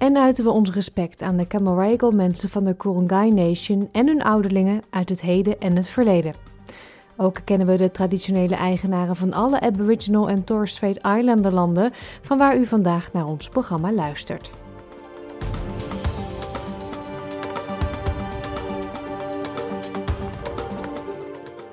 en 0.00 0.16
uiten 0.16 0.44
we 0.44 0.50
ons 0.50 0.70
respect 0.70 1.22
aan 1.22 1.36
de 1.36 1.46
Camaragal 1.46 2.10
mensen 2.10 2.48
van 2.48 2.64
de 2.64 2.76
Kurungay 2.76 3.28
Nation 3.28 3.88
en 3.92 4.06
hun 4.06 4.22
ouderlingen 4.22 4.82
uit 4.90 5.08
het 5.08 5.20
heden 5.20 5.60
en 5.60 5.76
het 5.76 5.88
verleden. 5.88 6.34
Ook 7.16 7.40
kennen 7.44 7.66
we 7.66 7.76
de 7.76 7.90
traditionele 7.90 8.54
eigenaren 8.54 9.16
van 9.16 9.32
alle 9.32 9.60
Aboriginal 9.60 10.28
en 10.28 10.44
Torres 10.44 10.70
Strait 10.70 10.96
Islander 10.96 11.52
landen, 11.52 11.90
van 12.20 12.38
waar 12.38 12.56
u 12.56 12.66
vandaag 12.66 13.12
naar 13.12 13.26
ons 13.26 13.48
programma 13.48 13.92
luistert. 13.92 14.50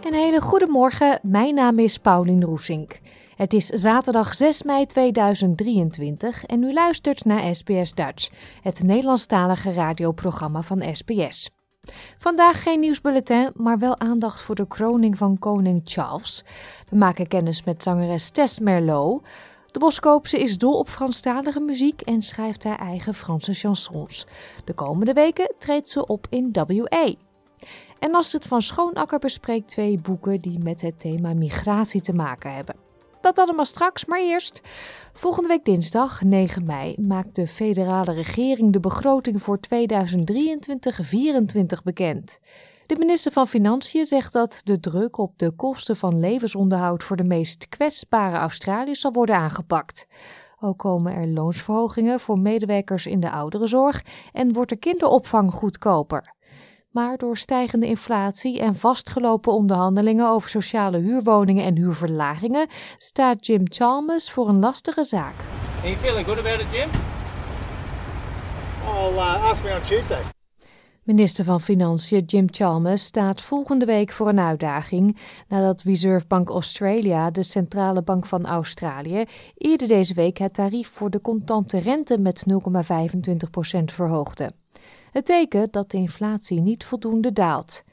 Een 0.04 0.14
hele 0.14 0.42
goede 0.42 0.68
morgen, 0.68 1.20
mijn 1.24 1.56
naam 1.56 1.80
is 1.80 1.98
Paulien 1.98 2.44
Roesink. 2.44 3.00
Het 3.38 3.54
is 3.54 3.66
zaterdag 3.66 4.34
6 4.34 4.64
mei 4.64 4.86
2023 4.86 6.44
en 6.44 6.64
u 6.64 6.74
luistert 6.74 7.26
naar 7.26 7.56
SBS 7.56 7.94
Dutch, 7.94 8.30
het 8.62 8.84
Nederlandstalige 8.84 9.74
radioprogramma 9.74 10.62
van 10.62 10.96
SBS. 10.96 11.50
Vandaag 12.18 12.64
geen 12.64 12.80
nieuwsbulletin, 12.80 13.52
maar 13.54 13.78
wel 13.78 14.00
aandacht 14.00 14.42
voor 14.42 14.56
de 14.56 14.68
kroning 14.68 15.18
van 15.18 15.40
koning 15.40 15.82
Charles. 15.84 16.44
We 16.90 16.96
maken 16.96 17.28
kennis 17.28 17.64
met 17.64 17.84
zangeres 17.84 18.30
Tess 18.30 18.60
Merlot. 18.60 19.26
De 19.72 19.80
Boskoopse 19.80 20.40
is 20.40 20.58
dol 20.58 20.80
op 20.80 20.90
Franstalige 20.90 21.60
muziek 21.60 22.02
en 22.02 22.22
schrijft 22.22 22.64
haar 22.64 22.80
eigen 22.80 23.14
Franse 23.14 23.54
chansons. 23.54 24.28
De 24.66 24.74
komende 24.74 25.14
weken 25.14 25.54
treedt 25.58 25.90
ze 25.90 26.08
op 26.08 26.28
in 26.30 26.50
WA. 26.52 27.14
En 28.00 28.16
Astrid 28.16 28.46
van 28.46 28.62
Schoonakker 28.62 29.20
bespreekt 29.20 29.68
twee 29.68 30.00
boeken 30.02 30.42
die 30.42 30.60
met 30.60 30.82
het 30.82 31.00
thema 31.00 31.34
migratie 31.34 32.02
te 32.02 32.14
maken 32.14 32.54
hebben. 32.54 32.87
Dat 33.22 33.40
allemaal 33.40 33.66
straks, 33.66 34.06
maar 34.06 34.22
eerst. 34.22 34.62
Volgende 35.14 35.48
week 35.48 35.66
dinsdag, 35.66 36.24
9 36.24 36.66
mei, 36.66 36.96
maakt 37.00 37.36
de 37.36 37.48
federale 37.48 38.14
regering 38.14 38.74
de 38.74 38.80
begroting 38.80 39.42
voor 39.42 39.60
2023-2024 39.60 39.62
bekend. 41.84 42.40
De 42.86 42.98
minister 42.98 43.32
van 43.32 43.48
Financiën 43.48 44.06
zegt 44.06 44.34
dat 44.34 44.62
de 44.64 44.80
druk 44.80 45.18
op 45.18 45.34
de 45.38 45.52
kosten 45.52 45.96
van 45.96 46.20
levensonderhoud 46.20 47.04
voor 47.04 47.16
de 47.16 47.24
meest 47.24 47.70
kwetsbare 47.70 48.38
Australiërs 48.38 49.00
zal 49.00 49.12
worden 49.12 49.36
aangepakt. 49.36 50.08
Ook 50.60 50.78
komen 50.78 51.14
er 51.14 51.28
loonsverhogingen 51.28 52.20
voor 52.20 52.40
medewerkers 52.40 53.06
in 53.06 53.20
de 53.20 53.32
ouderenzorg 53.32 54.04
en 54.34 54.54
wordt 54.54 54.70
de 54.70 54.76
kinderopvang 54.76 55.54
goedkoper. 55.54 56.36
Maar 56.98 57.18
door 57.18 57.38
stijgende 57.38 57.88
inflatie 57.88 58.60
en 58.60 58.76
vastgelopen 58.76 59.54
onderhandelingen 59.54 60.30
over 60.30 60.50
sociale 60.50 60.98
huurwoningen 60.98 61.64
en 61.64 61.76
huurverlagingen 61.76 62.68
staat 62.98 63.46
Jim 63.46 63.62
Chalmers 63.64 64.32
voor 64.32 64.50
een 64.50 64.60
lastige 64.60 65.04
zaak. 65.04 65.34
Are 65.80 65.90
you 65.90 65.98
feeling 65.98 66.26
good 66.26 66.38
about 66.40 66.60
it, 66.60 66.72
Jim? 66.72 66.90
I'll 68.84 69.14
uh, 69.14 69.50
ask 69.50 69.64
me 69.64 69.74
on 69.74 69.82
Tuesday. 69.88 70.22
Minister 71.04 71.46
van 71.46 71.62
Financiën 71.62 72.24
Jim 72.26 72.48
Chalmers 72.52 73.04
staat 73.04 73.42
volgende 73.42 73.86
week 73.86 74.12
voor 74.12 74.28
een 74.28 74.40
uitdaging 74.40 75.18
nadat 75.48 75.82
Reserve 75.82 76.28
Bank 76.28 76.50
Australia, 76.50 77.32
de 77.32 77.44
centrale 77.44 78.04
bank 78.04 78.26
van 78.26 78.46
Australië, 78.46 79.24
eerder 79.56 79.88
deze 79.88 80.14
week 80.14 80.38
het 80.38 80.54
tarief 80.54 80.90
voor 80.90 81.10
de 81.10 81.22
contante 81.22 81.78
rente 81.78 82.20
met 82.20 82.46
0,25% 82.50 83.84
verhoogde. 83.84 84.52
Het 85.18 85.26
teken 85.26 85.68
dat 85.72 85.92
de 85.92 85.98
inflatie 85.98 86.62
niet 86.62 86.84
voldoende 86.84 87.34
daalt. 87.34 87.84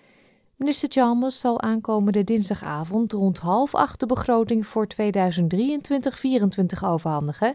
Minister 0.56 0.88
Chalmers 0.88 1.40
zal 1.40 1.60
aankomende 1.60 2.24
dinsdagavond 2.24 3.12
rond 3.12 3.38
half 3.38 3.74
acht 3.74 4.00
de 4.00 4.06
begroting 4.06 4.66
voor 4.66 4.86
2023-2024 4.86 4.96
overhandigen. 6.84 7.54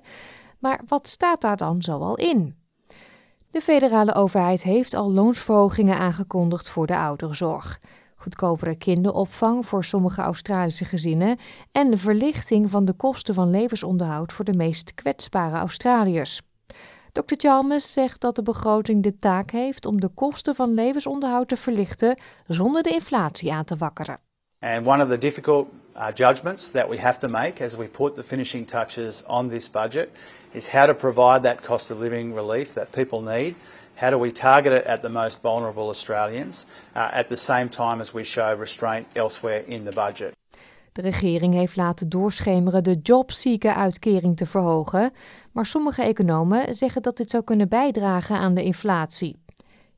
Maar 0.59 0.81
wat 0.88 1.07
staat 1.07 1.41
daar 1.41 1.57
dan 1.57 1.81
zoal 1.81 2.16
in? 2.16 2.56
De 3.52 3.62
federale 3.62 4.16
overheid 4.16 4.63
heeft 4.63 4.94
al 4.94 5.12
loonsverhogingen 5.12 5.97
aangekondigd 5.97 6.69
voor 6.69 6.88
de 6.88 6.97
ouderenzorg, 6.97 7.80
goedkopere 8.16 8.75
kinderopvang 8.75 9.66
voor 9.66 9.84
sommige 9.84 10.22
Australische 10.22 10.86
gezinnen 10.86 11.38
en 11.72 11.90
de 11.90 11.97
verlichting 11.97 12.69
van 12.69 12.86
de 12.86 12.94
kosten 12.94 13.34
van 13.34 13.50
levensonderhoud 13.50 14.34
voor 14.34 14.46
de 14.46 14.57
meest 14.57 14.94
kwetsbare 14.94 15.57
Australiërs. 15.57 16.41
Dr. 17.11 17.35
Chalmers 17.37 17.91
zegt 17.91 18.21
dat 18.21 18.35
de 18.35 18.43
begroting 18.43 19.03
de 19.03 19.17
taak 19.17 19.51
heeft 19.51 19.85
om 19.85 19.99
de 19.99 20.07
kosten 20.07 20.55
van 20.55 20.73
levensonderhoud 20.73 21.47
te 21.47 21.57
verlichten 21.57 22.17
zonder 22.47 22.83
de 22.83 22.89
inflatie 22.89 23.53
aan 23.53 23.63
te 23.63 23.75
wakkeren. 23.75 24.19
And 24.59 24.87
one 24.87 25.03
of 25.03 25.09
the 25.09 25.17
difficult 25.17 25.67
uh, 25.95 26.07
judgments 26.13 26.71
that 26.71 26.89
we 26.89 26.97
have 26.97 27.19
to 27.19 27.27
make 27.27 27.63
as 27.63 27.75
we 27.75 27.85
put 27.85 28.15
the 28.15 28.23
finishing 28.23 28.67
touches 28.67 29.23
on 29.27 29.49
this 29.49 29.69
budget 29.69 30.09
is 30.51 30.69
how 30.69 30.85
to 30.85 30.93
provide 30.93 31.41
that 31.41 31.61
cost 31.61 31.91
of 31.91 31.99
living 31.99 32.35
relief 32.35 32.73
that 32.73 32.91
people 32.91 33.21
need. 33.21 33.55
How 33.95 34.09
do 34.09 34.17
we 34.17 34.31
target 34.31 34.73
it 34.73 34.85
at 34.85 35.01
the 35.01 35.09
most 35.09 35.41
vulnerable 35.41 35.89
Australians 35.89 36.65
uh, 36.95 37.09
at 37.11 37.27
the 37.27 37.37
same 37.37 37.69
time 37.69 38.01
as 38.01 38.13
we 38.13 38.23
show 38.23 38.55
restraint 38.59 39.07
elsewhere 39.15 39.63
in 39.67 39.83
the 39.83 39.91
budget? 39.91 40.38
De 40.99 41.05
regering 41.05 41.53
heeft 41.53 41.75
laten 41.75 42.09
doorschemeren 42.09 42.83
de 42.83 42.99
jobseeker-uitkering 43.01 44.37
te 44.37 44.45
verhogen, 44.45 45.11
maar 45.51 45.65
sommige 45.65 46.01
economen 46.01 46.75
zeggen 46.75 47.01
dat 47.01 47.17
dit 47.17 47.29
zou 47.29 47.43
kunnen 47.43 47.69
bijdragen 47.69 48.35
aan 48.35 48.53
de 48.53 48.63
inflatie. 48.63 49.35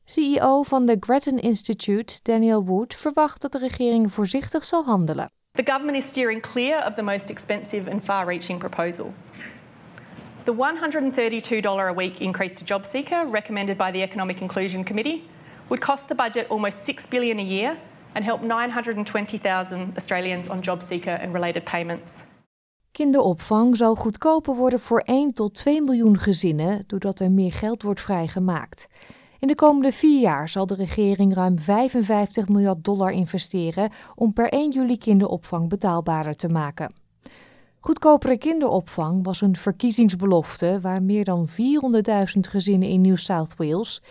CEO 0.04 0.62
van 0.62 0.86
de 0.86 0.96
Grattan 1.00 1.38
Institute, 1.38 2.20
Daniel 2.22 2.64
Wood, 2.64 2.94
verwacht 2.94 3.40
dat 3.40 3.52
de 3.52 3.58
regering 3.58 4.12
voorzichtig 4.12 4.64
zal 4.64 4.84
handelen. 4.84 5.30
The 5.52 5.64
government 5.64 5.96
is 5.96 6.08
steering 6.08 6.42
clear 6.42 6.86
of 6.86 6.94
the 6.94 7.02
most 7.02 7.30
expensive 7.30 7.90
and 7.90 8.04
far 8.04 8.26
reaching 8.26 8.58
proposal. 8.58 9.12
The 10.44 10.54
$132 10.54 11.88
a 11.88 11.94
week 11.94 12.18
increase 12.18 12.64
to 12.64 12.74
JobSeeker, 12.74 13.30
recommended 13.30 13.76
by 13.76 13.90
the 13.90 14.02
Economic 14.02 14.40
Inclusion 14.40 14.84
Committee, 14.84 15.22
would 15.68 15.80
cost 15.80 16.08
the 16.08 16.14
budget 16.14 16.46
almost 16.50 16.88
$6 16.88 17.10
billion 17.10 17.38
a 17.38 17.44
year 17.44 17.76
and 18.12 18.24
help 18.24 18.42
920,000 18.42 19.92
Australians 19.96 20.48
on 20.48 20.60
JobSeeker 20.60 21.22
and 21.22 21.32
related 21.32 21.64
payments. 21.64 22.24
Kinderopvang 22.92 23.76
zal 23.76 23.94
goedkoper 23.94 24.54
worden 24.54 24.80
voor 24.80 25.00
1 25.00 25.34
tot 25.34 25.54
2 25.54 25.82
miljoen 25.82 26.18
gezinnen 26.18 26.84
doordat 26.86 27.20
er 27.20 27.30
meer 27.30 27.52
geld 27.52 27.82
wordt 27.82 28.00
vrijgemaakt. 28.00 28.88
In 29.38 29.48
de 29.48 29.54
komende 29.54 29.92
vier 29.92 30.20
jaar 30.20 30.48
zal 30.48 30.66
de 30.66 30.74
regering 30.74 31.34
ruim 31.34 31.58
55 31.58 32.48
miljard 32.48 32.84
dollar 32.84 33.10
investeren 33.10 33.90
om 34.14 34.32
per 34.32 34.48
1 34.48 34.70
juli 34.70 34.98
kinderopvang 34.98 35.68
betaalbaarder 35.68 36.34
te 36.36 36.48
maken. 36.48 36.92
Goedkopere 37.80 38.38
kinderopvang 38.38 39.24
was 39.24 39.40
een 39.40 39.56
verkiezingsbelofte 39.56 40.78
waar 40.80 41.02
meer 41.02 41.24
dan 41.24 41.48
400.000 41.48 41.54
gezinnen 42.40 42.88
in 42.88 43.00
New 43.00 43.16
South 43.16 43.56
Wales, 43.56 44.02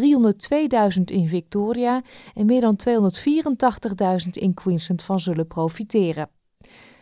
302.000 0.00 1.02
in 1.04 1.28
Victoria 1.28 2.02
en 2.34 2.46
meer 2.46 2.60
dan 2.60 2.78
284.000 2.88 4.30
in 4.30 4.54
Queensland 4.54 5.02
van 5.02 5.20
zullen 5.20 5.46
profiteren. 5.46 6.30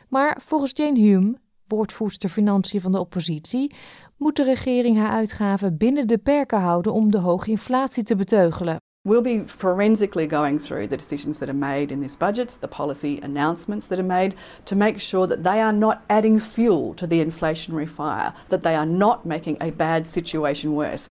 Maar 0.09 0.41
volgens 0.45 0.73
Jane 0.75 0.99
Hume, 0.99 1.39
woordvoerster 1.67 2.29
financiën 2.29 2.81
van 2.81 2.93
de 2.93 2.99
oppositie, 2.99 3.75
moet 4.17 4.37
de 4.37 4.45
regering 4.45 4.97
haar 4.97 5.11
uitgaven 5.11 5.77
binnen 5.77 6.07
de 6.07 6.19
perken 6.19 6.61
houden 6.61 6.93
om 6.93 7.11
de 7.11 7.19
hoge 7.19 7.51
inflatie 7.51 8.03
te 8.03 8.17
beteugelen. 8.17 8.77
We'll 9.07 9.23
be 9.23 9.43
forensically 9.47 10.29
going 10.29 10.61
through 10.61 10.89
the 10.89 10.97
decisions 10.97 11.39
that 11.39 11.49
are 11.49 11.59
made 11.59 11.93
in 11.93 12.01
this 12.01 12.17
budget, 12.17 12.61
the 12.61 12.69
policy 12.69 13.21
announcements 13.23 13.87
that 13.87 13.99
are 13.99 14.07
made, 14.07 14.35
to 14.65 14.77
make 14.77 14.99
sure 14.99 15.27
that 15.27 15.45
they 15.45 15.61
are 15.61 15.73
not 15.73 15.99
adding 16.07 16.41
fuel 16.41 16.95
to 16.95 17.07
the 17.07 17.25
inflationary 17.25 17.89
fire, 17.89 18.33
that 18.49 18.63
they 18.63 18.75
are 18.75 18.87
not 18.87 19.25
making 19.25 19.57
a 19.61 19.71
bad 19.71 20.07
situation 20.07 20.75
worse. 20.75 21.07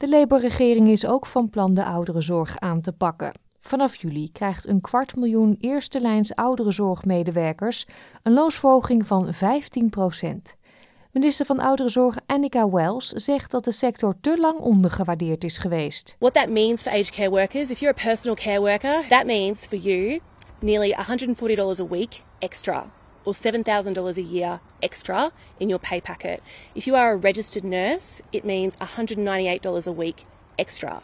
De 0.00 0.08
Labour-regering 0.08 0.88
is 0.88 1.06
ook 1.06 1.26
van 1.26 1.50
plan 1.50 1.72
de 1.72 1.84
ouderenzorg 1.84 2.58
aan 2.58 2.80
te 2.80 2.92
pakken. 2.92 3.32
Vanaf 3.60 3.96
juli 3.96 4.32
krijgt 4.32 4.68
een 4.68 4.80
kwart 4.80 5.16
miljoen 5.16 5.56
eerste 5.58 6.00
lijns 6.00 6.34
ouderenzorgmedewerkers 6.34 7.86
een 8.22 8.32
loonsverhoging 8.32 9.06
van 9.06 9.34
15% 9.34 10.58
Minister 11.12 11.46
van 11.46 11.60
Ouderenzorg 11.60 12.16
Annika 12.26 12.70
Wells 12.70 13.08
zegt 13.08 13.50
dat 13.50 13.64
de 13.64 13.72
sector 13.72 14.14
te 14.20 14.38
lang 14.38 14.58
ondergewaardeerd 14.58 15.44
is 15.44 15.58
geweest. 15.58 16.16
What 16.18 16.34
that 16.34 16.48
means 16.48 16.82
for 16.82 16.92
aged 16.92 17.10
care 17.10 17.30
workers, 17.30 17.70
if 17.70 17.78
you're 17.78 17.98
a 18.00 18.04
personal 18.04 18.36
care 18.36 18.60
worker, 18.60 19.08
that 19.08 19.26
means 19.26 19.66
for 19.66 19.78
you 19.78 20.20
nearly 20.60 20.94
$140 20.94 21.80
a 21.80 21.86
week 21.86 22.22
extra 22.38 22.90
or 23.24 23.32
$7,000 23.32 24.16
a 24.16 24.22
year 24.22 24.60
extra 24.82 25.32
in 25.58 25.68
your 25.68 25.78
pay 25.78 26.00
packet. 26.00 26.42
If 26.74 26.86
you 26.86 26.96
are 26.96 27.12
a 27.12 27.16
registered 27.16 27.64
nurse, 27.64 28.22
it 28.32 28.44
means 28.44 28.76
$198 28.76 29.86
a 29.86 29.92
week 29.92 30.24
extra. 30.56 31.02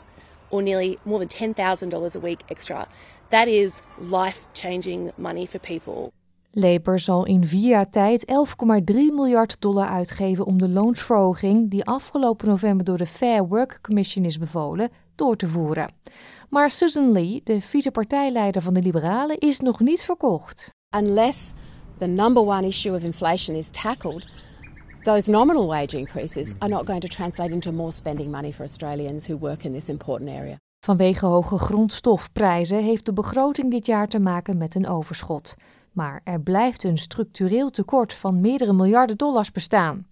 or 0.48 0.62
nearly 0.62 0.98
more 1.02 1.26
than 1.26 1.54
$10,000 1.54 2.14
a 2.14 2.20
week 2.20 2.40
extra. 2.46 2.86
That 3.28 3.46
is 3.46 3.82
life 4.10 4.46
changing 4.52 5.12
money 5.16 5.46
for 5.46 5.58
people. 5.58 6.12
Labour 6.50 6.98
zal 6.98 7.26
in 7.26 7.46
vier 7.46 7.68
jaar 7.68 7.90
tijd 7.90 8.24
11,3 8.26 8.94
miljard 8.94 9.60
dollar 9.60 9.88
uitgeven 9.88 10.46
om 10.46 10.58
de 10.58 10.68
loonsverhoging, 10.68 11.70
die 11.70 11.84
afgelopen 11.84 12.48
november 12.48 12.84
door 12.84 12.96
de 12.96 13.06
Fair 13.06 13.46
Work 13.46 13.78
Commission 13.82 14.24
is 14.24 14.38
bevolen, 14.38 14.90
door 15.14 15.36
te 15.36 15.46
voeren. 15.46 15.92
Maar 16.48 16.70
Susan 16.70 17.12
Lee, 17.12 17.40
de 17.44 17.60
vicepartijleider 17.60 18.62
van 18.62 18.74
de 18.74 18.82
Liberalen, 18.82 19.38
is 19.38 19.60
nog 19.60 19.80
niet 19.80 20.02
verkocht. 20.02 20.70
Unless 20.96 21.52
the 21.98 22.06
number 22.06 22.42
one 22.42 22.66
issue 22.66 22.94
of 22.94 23.02
inflation 23.02 23.56
is 23.56 23.70
tackled, 23.70 24.28
those 25.02 25.30
nominal 25.30 25.66
wage 25.66 25.98
increases 25.98 26.54
are 26.58 26.70
not 26.70 26.86
going 26.86 27.00
to 27.00 27.08
translate 27.08 27.52
into 27.52 27.72
more 27.72 27.92
spending 27.92 28.30
money 28.30 28.52
for 28.52 28.62
Australians 28.62 29.26
who 29.26 29.38
work 29.38 29.64
in 29.64 29.72
this 29.72 29.88
important 29.88 30.30
area. 30.30 30.56
Vanwege 30.84 31.26
hoge 31.26 31.58
grondstofprijzen 31.58 32.82
heeft 32.82 33.06
de 33.06 33.12
begroting 33.12 33.70
dit 33.70 33.86
jaar 33.86 34.08
te 34.08 34.18
maken 34.18 34.56
met 34.56 34.74
een 34.74 34.88
overschot. 34.88 35.54
Maar 35.92 36.20
er 36.24 36.40
blijft 36.40 36.84
een 36.84 36.98
structureel 36.98 37.70
tekort 37.70 38.12
van 38.12 38.40
meerdere 38.40 38.72
miljarden 38.72 39.16
dollars 39.16 39.52
bestaan. 39.52 40.06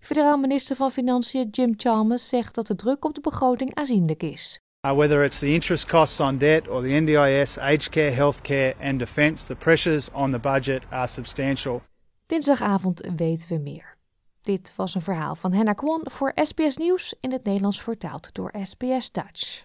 Federaal 0.00 0.36
minister 0.36 0.76
van 0.76 0.90
Financiën 0.90 1.48
Jim 1.50 1.74
Chalmers 1.76 2.28
zegt 2.28 2.54
dat 2.54 2.66
de 2.66 2.76
druk 2.76 3.04
op 3.04 3.14
de 3.14 3.20
begroting 3.20 3.74
aanzienlijk 3.74 4.22
is. 4.22 4.60
Uh, 4.84 4.92
whether 4.92 5.24
it's 5.24 5.38
the 5.38 5.54
interest 5.54 5.86
costs 5.86 6.20
on 6.20 6.38
debt 6.38 6.68
or 6.68 6.82
the 6.82 6.92
NDIS, 6.92 7.56
aged 7.58 7.90
care, 7.90 8.12
healthcare 8.12 8.74
and 8.80 8.98
defence, 8.98 9.46
the 9.46 9.56
pressures 9.56 10.10
on 10.12 10.30
the 10.30 10.38
budget 10.38 10.82
are 10.90 11.06
substantial. 11.06 11.82
Dinsdagavond 12.26 13.10
weten 13.16 13.48
we 13.48 13.58
meer. 13.58 13.96
Dit 14.40 14.72
was 14.76 14.94
een 14.94 15.00
verhaal 15.00 15.34
van 15.34 15.52
Henna 15.52 15.72
Kwon 15.72 16.00
voor 16.04 16.32
SBS 16.34 16.76
Nieuws 16.76 17.14
in 17.20 17.32
het 17.32 17.44
Nederlands 17.44 17.82
vertaald 17.82 18.28
door 18.32 18.54
SBS 18.62 19.10
Dutch. 19.10 19.64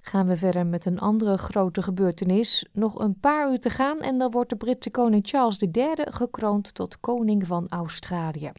Gaan 0.00 0.26
we 0.26 0.36
verder 0.36 0.66
met 0.66 0.84
een 0.84 0.98
andere 0.98 1.38
grote 1.38 1.82
gebeurtenis. 1.82 2.68
Nog 2.72 2.98
een 2.98 3.20
paar 3.20 3.50
uur 3.50 3.58
te 3.58 3.70
gaan 3.70 4.00
en 4.00 4.18
dan 4.18 4.30
wordt 4.30 4.50
de 4.50 4.56
Britse 4.56 4.90
koning 4.90 5.26
Charles 5.28 5.58
III 5.58 5.92
gekroond 5.94 6.74
tot 6.74 7.00
koning 7.00 7.46
van 7.46 7.66
Australië. 7.68 8.52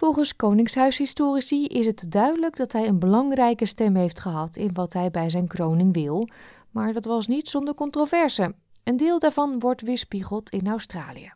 Volgens 0.00 0.36
Koningshuishistorici 0.36 1.66
is 1.66 1.86
het 1.86 2.04
duidelijk 2.08 2.56
dat 2.56 2.72
hij 2.72 2.86
een 2.86 2.98
belangrijke 2.98 3.66
stem 3.66 3.96
heeft 3.96 4.20
gehad 4.20 4.56
in 4.56 4.70
wat 4.72 4.92
hij 4.92 5.10
bij 5.10 5.30
zijn 5.30 5.46
kroning 5.46 5.94
wil, 5.94 6.28
maar 6.70 6.92
dat 6.92 7.04
was 7.04 7.26
niet 7.26 7.48
zonder 7.48 7.74
controverse. 7.74 8.54
Een 8.84 8.96
deel 8.96 9.18
daarvan 9.18 9.58
wordt 9.58 9.80
weerspiegeld 9.80 10.50
in 10.50 10.68
Australië. 10.68 11.32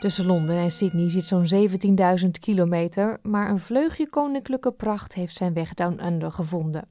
Tussen 0.00 0.26
Londen 0.26 0.56
en 0.56 0.70
Sydney 0.70 1.10
zit 1.10 1.24
zo'n 1.24 1.68
17.000 2.24 2.30
kilometer, 2.40 3.18
maar 3.22 3.50
een 3.50 3.58
vleugje 3.58 4.08
koninklijke 4.08 4.72
pracht 4.72 5.14
heeft 5.14 5.36
zijn 5.36 5.52
weg 5.52 5.74
down 5.74 6.06
under 6.06 6.32
gevonden. 6.32 6.88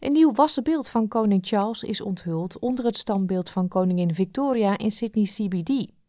Een 0.00 0.12
nieuw 0.12 0.32
wassen 0.32 0.62
beeld 0.62 0.88
van 0.88 1.08
koning 1.08 1.46
Charles 1.46 1.82
is 1.82 2.00
onthuld 2.00 2.58
onder 2.58 2.84
het 2.84 2.96
standbeeld 2.96 3.50
van 3.50 3.68
koningin 3.68 4.14
Victoria 4.14 4.78
in 4.78 4.90
Sydney 4.90 5.24
CBD. 5.24 6.02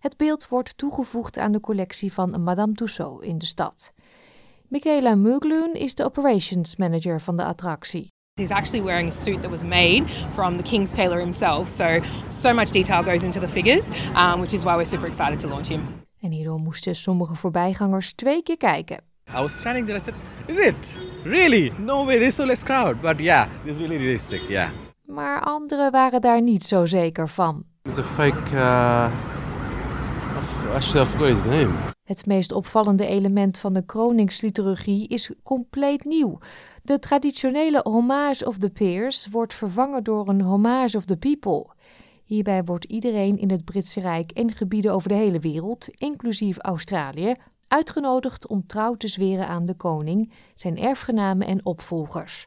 Het 0.00 0.16
beeld 0.16 0.48
wordt 0.48 0.78
toegevoegd 0.78 1.38
aan 1.38 1.52
de 1.52 1.60
collectie 1.60 2.12
van 2.12 2.42
Madame 2.42 2.72
Tussauds 2.72 3.26
in 3.26 3.38
de 3.38 3.46
stad. 3.46 3.92
Michaela 4.68 5.14
Mugloon 5.14 5.74
is 5.74 5.94
de 5.94 6.04
operations 6.04 6.76
manager 6.76 7.20
van 7.20 7.36
de 7.36 7.44
attractie. 7.44 8.06
He's 8.34 8.50
actually 8.50 8.84
wearing 8.84 9.08
a 9.08 9.14
suit 9.14 9.42
that 9.42 9.50
was 9.50 9.62
made 9.62 10.04
from 10.34 10.56
the 10.56 10.62
King's 10.62 10.90
tailor 10.90 11.18
himself. 11.18 11.68
So, 11.68 12.00
so 12.28 12.54
much 12.54 12.70
detail 12.70 13.02
goes 13.02 13.22
into 13.22 13.40
the 13.40 13.48
figures, 13.48 13.88
um, 14.16 14.40
which 14.40 14.52
is 14.52 14.62
why 14.62 14.74
we're 14.74 14.84
super 14.84 15.06
excited 15.06 15.40
to 15.40 15.48
launch 15.48 15.68
him. 15.68 15.80
En 16.20 16.30
hierdoor 16.30 16.58
moesten 16.58 16.96
sommige 16.96 17.34
voorbijgangers 17.34 18.12
twee 18.12 18.42
keer 18.42 18.56
kijken. 18.56 18.98
I 19.28 19.40
was 19.40 19.58
standing 19.58 19.86
there, 19.86 19.98
I 19.98 20.02
said, 20.02 20.14
is 20.46 20.58
it? 20.58 20.98
Really? 21.24 21.72
No 21.78 22.04
way, 22.04 22.18
there's 22.18 22.34
so 22.34 22.44
less 22.44 22.62
crowd. 22.62 23.00
But 23.00 23.18
yeah, 23.18 23.48
it's 23.64 23.78
really 23.78 23.96
realistic, 23.96 24.40
yeah. 24.48 24.70
Maar 25.06 25.40
anderen 25.40 25.90
waren 25.90 26.20
daar 26.20 26.42
niet 26.42 26.62
zo 26.62 26.86
zeker 26.86 27.28
van. 27.28 27.64
It's 27.82 27.98
a 27.98 28.02
fake, 28.02 28.54
uh, 28.54 29.12
name. 31.44 31.72
Het 32.04 32.26
meest 32.26 32.52
opvallende 32.52 33.06
element 33.06 33.58
van 33.58 33.72
de 33.72 33.84
kroningsliturgie 33.84 35.08
is 35.08 35.30
compleet 35.42 36.04
nieuw. 36.04 36.38
De 36.82 36.98
traditionele 36.98 37.80
Homage 37.82 38.46
of 38.46 38.58
the 38.58 38.70
Peers 38.70 39.26
wordt 39.30 39.54
vervangen 39.54 40.04
door 40.04 40.28
een 40.28 40.40
Homage 40.40 40.96
of 40.96 41.04
the 41.04 41.16
People. 41.16 41.66
Hierbij 42.24 42.64
wordt 42.64 42.84
iedereen 42.84 43.38
in 43.38 43.50
het 43.50 43.64
Britse 43.64 44.00
Rijk 44.00 44.30
en 44.30 44.52
gebieden 44.52 44.92
over 44.92 45.08
de 45.08 45.14
hele 45.14 45.38
wereld, 45.38 45.88
inclusief 45.88 46.58
Australië, 46.58 47.34
uitgenodigd 47.68 48.48
om 48.48 48.66
trouw 48.66 48.94
te 48.94 49.08
zweren 49.08 49.46
aan 49.46 49.64
de 49.64 49.74
koning, 49.74 50.32
zijn 50.54 50.78
erfgenamen 50.78 51.46
en 51.46 51.64
opvolgers. 51.64 52.46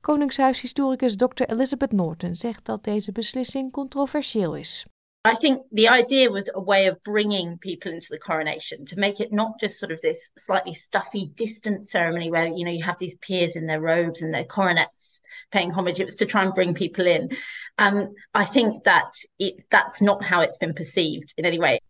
Koningshuishistoricus 0.00 1.16
Dr. 1.16 1.42
Elizabeth 1.42 1.92
Norton 1.92 2.34
zegt 2.34 2.64
dat 2.64 2.84
deze 2.84 3.12
beslissing 3.12 3.72
controversieel 3.72 4.56
is. 4.56 4.86
I 5.22 5.34
think 5.34 5.60
the 5.70 5.88
idea 5.88 6.30
was 6.30 6.48
a 6.54 6.60
way 6.60 6.86
of 6.86 7.02
bringing 7.04 7.58
people 7.58 7.92
into 7.92 8.06
the 8.10 8.18
coronation 8.18 8.86
to 8.86 8.98
make 8.98 9.20
it 9.20 9.30
not 9.30 9.60
just 9.60 9.78
sort 9.78 9.92
of 9.92 10.00
this 10.00 10.30
slightly 10.38 10.72
stuffy, 10.72 11.30
distant 11.34 11.84
ceremony 11.84 12.30
where 12.30 12.46
you 12.46 12.64
know 12.64 12.70
you 12.70 12.82
have 12.84 12.98
these 12.98 13.16
peers 13.16 13.54
in 13.54 13.66
their 13.66 13.82
robes 13.82 14.22
and 14.22 14.32
their 14.32 14.46
coronets 14.46 15.20
paying 15.52 15.72
homage. 15.72 16.00
It 16.00 16.06
was 16.06 16.16
to 16.16 16.26
try 16.26 16.42
and 16.42 16.54
bring 16.54 16.72
people 16.72 17.06
in. 17.06 17.28
Um, 17.76 18.14
I 18.32 18.46
think 18.46 18.84
that 18.84 19.12
it, 19.38 19.56
that's 19.70 20.00
not 20.00 20.24
how 20.24 20.40
it's 20.40 20.56
been 20.56 20.72
perceived 20.72 21.34
in 21.36 21.44
any 21.44 21.58
way. 21.58 21.80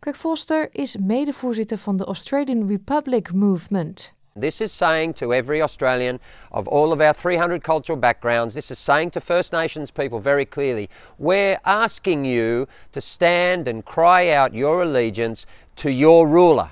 Kirk 0.00 0.16
Foster 0.16 0.68
is 0.74 0.96
medevoorzitter 0.96 1.78
van 1.78 1.96
de 1.96 2.04
Australian 2.04 2.66
Republic 2.66 3.32
Movement. 3.32 4.12
This 4.36 4.60
is 4.60 4.70
saying 4.70 5.14
to 5.14 5.34
every 5.34 5.60
Australian 5.60 6.20
of 6.52 6.68
all 6.68 6.92
of 6.92 7.00
our 7.00 7.12
300 7.12 7.64
cultural 7.64 7.98
backgrounds, 7.98 8.54
this 8.54 8.70
is 8.70 8.78
saying 8.78 9.10
to 9.12 9.20
First 9.20 9.52
Nations 9.52 9.90
people 9.90 10.20
very 10.20 10.44
clearly, 10.44 10.88
we're 11.18 11.58
asking 11.64 12.24
you 12.24 12.68
to 12.92 13.00
stand 13.00 13.66
and 13.66 13.84
cry 13.84 14.30
out 14.30 14.54
your 14.54 14.82
allegiance 14.82 15.46
to 15.76 15.90
your 15.90 16.28
ruler 16.28 16.70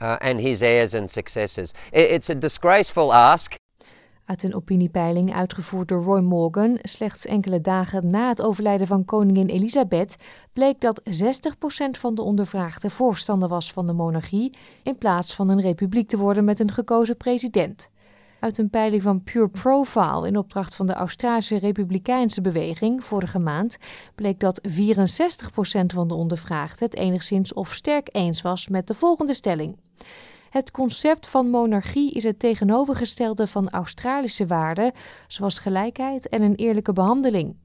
uh, 0.00 0.18
and 0.20 0.40
his 0.40 0.62
heirs 0.62 0.92
and 0.94 1.10
successors. 1.10 1.72
It's 1.92 2.28
a 2.28 2.34
disgraceful 2.34 3.12
ask. 3.12 3.56
Uit 4.26 4.42
een 4.42 4.54
opiniepeiling 4.54 5.34
uitgevoerd 5.34 5.88
door 5.88 6.02
Roy 6.02 6.20
Morgan, 6.20 6.78
slechts 6.82 7.26
enkele 7.26 7.60
dagen 7.60 8.10
na 8.10 8.28
het 8.28 8.42
overlijden 8.42 8.86
van 8.86 9.04
koningin 9.04 9.46
Elisabeth, 9.48 10.16
bleek 10.52 10.80
dat 10.80 11.02
60% 11.04 11.10
van 11.90 12.14
de 12.14 12.22
ondervraagden 12.22 12.90
voorstander 12.90 13.48
was 13.48 13.72
van 13.72 13.86
de 13.86 13.92
monarchie, 13.92 14.52
in 14.82 14.98
plaats 14.98 15.34
van 15.34 15.48
een 15.48 15.60
republiek 15.60 16.08
te 16.08 16.16
worden 16.16 16.44
met 16.44 16.60
een 16.60 16.72
gekozen 16.72 17.16
president. 17.16 17.90
Uit 18.40 18.58
een 18.58 18.70
peiling 18.70 19.02
van 19.02 19.22
Pure 19.22 19.48
Profile 19.48 20.26
in 20.26 20.36
opdracht 20.36 20.74
van 20.74 20.86
de 20.86 20.94
Australische 20.94 21.58
Republikeinse 21.58 22.40
Beweging 22.40 23.04
vorige 23.04 23.38
maand 23.38 23.76
bleek 24.14 24.40
dat 24.40 24.60
64% 24.68 24.70
van 25.86 26.08
de 26.08 26.14
ondervraagden 26.14 26.84
het 26.84 26.96
enigszins 26.96 27.52
of 27.52 27.74
sterk 27.74 28.08
eens 28.12 28.42
was 28.42 28.68
met 28.68 28.86
de 28.86 28.94
volgende 28.94 29.34
stelling. 29.34 29.76
Het 30.50 30.70
concept 30.70 31.26
van 31.26 31.50
monarchie 31.50 32.12
is 32.12 32.22
het 32.22 32.38
tegenovergestelde 32.38 33.46
van 33.46 33.70
Australische 33.70 34.46
waarden, 34.46 34.92
zoals 35.26 35.58
gelijkheid 35.58 36.28
en 36.28 36.42
een 36.42 36.54
eerlijke 36.54 36.92
behandeling. 36.92 37.56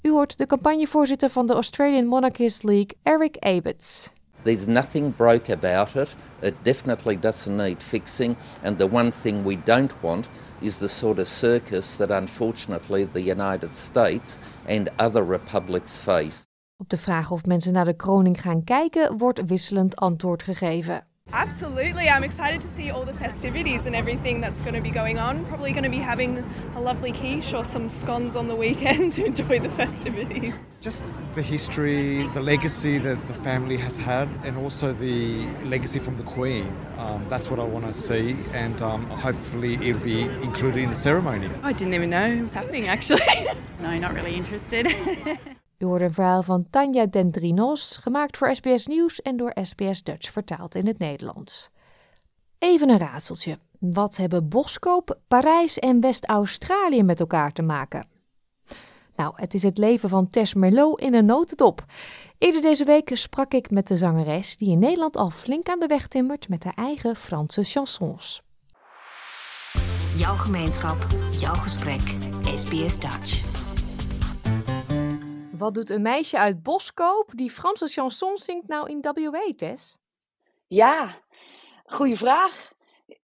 U 0.00 0.10
hoort 0.10 0.38
de 0.38 0.46
campagnevoorzitter 0.46 1.30
van 1.30 1.46
de 1.46 1.52
Australian 1.52 2.06
Monarchist 2.06 2.62
League, 2.62 2.96
Eric 3.02 3.36
Abetz. 3.38 4.08
There's 4.42 4.66
nothing 4.66 5.16
broke 5.16 5.52
about 5.52 5.94
it. 5.94 6.14
It 6.40 6.54
definitely 6.62 7.18
doesn't 7.18 7.56
need 7.56 7.82
fixing. 7.82 8.36
And 8.62 8.78
the 8.78 8.90
one 8.90 9.10
thing 9.10 9.44
we 9.44 9.58
don't 9.64 10.00
want 10.00 10.28
is 10.58 10.76
the 10.76 10.88
sort 10.88 11.18
of 11.18 11.26
circus 11.26 11.96
that 11.96 12.10
unfortunately 12.10 13.08
the 13.08 13.30
United 13.30 13.76
States 13.76 14.38
and 14.68 14.90
other 14.96 15.26
republics 15.26 15.96
face. 15.96 16.46
Op 16.76 16.88
de 16.88 16.96
vraag 16.96 17.30
of 17.30 17.46
mensen 17.46 17.72
naar 17.72 17.84
de 17.84 17.96
kroning 17.96 18.40
gaan 18.40 18.64
kijken, 18.64 19.18
wordt 19.18 19.44
wisselend 19.46 19.96
antwoord 19.96 20.42
gegeven. 20.42 21.06
Absolutely. 21.34 22.08
I'm 22.08 22.22
excited 22.22 22.60
to 22.60 22.68
see 22.68 22.90
all 22.90 23.04
the 23.04 23.12
festivities 23.12 23.86
and 23.86 23.96
everything 23.96 24.40
that's 24.40 24.60
going 24.60 24.74
to 24.74 24.80
be 24.80 24.90
going 24.90 25.18
on. 25.18 25.44
Probably 25.46 25.72
going 25.72 25.82
to 25.82 25.90
be 25.90 25.98
having 25.98 26.38
a 26.76 26.80
lovely 26.80 27.10
quiche 27.10 27.52
or 27.52 27.64
some 27.64 27.90
scones 27.90 28.36
on 28.36 28.46
the 28.46 28.54
weekend 28.54 29.12
to 29.14 29.24
enjoy 29.24 29.58
the 29.58 29.68
festivities. 29.70 30.70
Just 30.80 31.04
the 31.34 31.42
history, 31.42 32.28
the 32.34 32.40
legacy 32.40 32.98
that 32.98 33.26
the 33.26 33.34
family 33.34 33.76
has 33.76 33.96
had, 33.96 34.28
and 34.44 34.56
also 34.56 34.92
the 34.92 35.46
legacy 35.64 35.98
from 35.98 36.16
the 36.16 36.22
Queen. 36.22 36.72
Um, 36.98 37.26
that's 37.28 37.50
what 37.50 37.58
I 37.58 37.64
want 37.64 37.84
to 37.86 37.92
see, 37.92 38.36
and 38.52 38.80
um, 38.80 39.06
hopefully 39.10 39.74
it'll 39.86 40.00
be 40.02 40.20
included 40.20 40.84
in 40.84 40.90
the 40.90 40.96
ceremony. 40.96 41.50
I 41.62 41.72
didn't 41.72 41.94
even 41.94 42.10
know 42.10 42.26
it 42.26 42.42
was 42.42 42.52
happening 42.52 42.86
actually. 42.86 43.48
no, 43.80 43.98
not 43.98 44.14
really 44.14 44.34
interested. 44.34 44.86
U 45.78 45.84
hoort 45.84 46.02
een 46.02 46.14
verhaal 46.14 46.42
van 46.42 46.66
Tanja 46.70 47.06
Dendrinos, 47.06 47.96
gemaakt 47.96 48.36
voor 48.36 48.54
SBS 48.54 48.86
Nieuws 48.86 49.22
en 49.22 49.36
door 49.36 49.56
SBS 49.62 50.02
Dutch 50.02 50.32
vertaald 50.32 50.74
in 50.74 50.86
het 50.86 50.98
Nederlands. 50.98 51.70
Even 52.58 52.88
een 52.88 52.98
raadseltje. 52.98 53.58
Wat 53.78 54.16
hebben 54.16 54.48
Boskoop, 54.48 55.18
Parijs 55.28 55.78
en 55.78 56.00
West-Australië 56.00 57.02
met 57.02 57.20
elkaar 57.20 57.52
te 57.52 57.62
maken? 57.62 58.08
Nou, 59.16 59.32
het 59.36 59.54
is 59.54 59.62
het 59.62 59.78
leven 59.78 60.08
van 60.08 60.30
Tess 60.30 60.54
Merlot 60.54 61.00
in 61.00 61.14
een 61.14 61.24
notendop. 61.24 61.84
Eerder 62.38 62.62
deze 62.62 62.84
week 62.84 63.10
sprak 63.12 63.54
ik 63.54 63.70
met 63.70 63.86
de 63.86 63.96
zangeres 63.96 64.56
die 64.56 64.70
in 64.70 64.78
Nederland 64.78 65.16
al 65.16 65.30
flink 65.30 65.68
aan 65.68 65.78
de 65.78 65.86
weg 65.86 66.08
timmert 66.08 66.48
met 66.48 66.64
haar 66.64 66.74
eigen 66.74 67.16
Franse 67.16 67.64
chansons. 67.64 68.42
Jouw 70.16 70.34
gemeenschap, 70.34 71.06
jouw 71.30 71.54
gesprek. 71.54 72.16
SBS 72.54 73.00
Dutch. 73.00 73.53
Wat 75.64 75.74
doet 75.74 75.90
een 75.90 76.02
meisje 76.02 76.38
uit 76.38 76.62
Boskoop 76.62 77.30
die 77.34 77.50
Franse 77.50 77.86
chansons 77.86 78.44
zingt 78.44 78.68
nou 78.68 78.90
in 78.90 79.00
WA, 79.00 79.52
Tess? 79.56 79.96
Ja, 80.66 81.08
goede 81.84 82.16
vraag. 82.16 82.72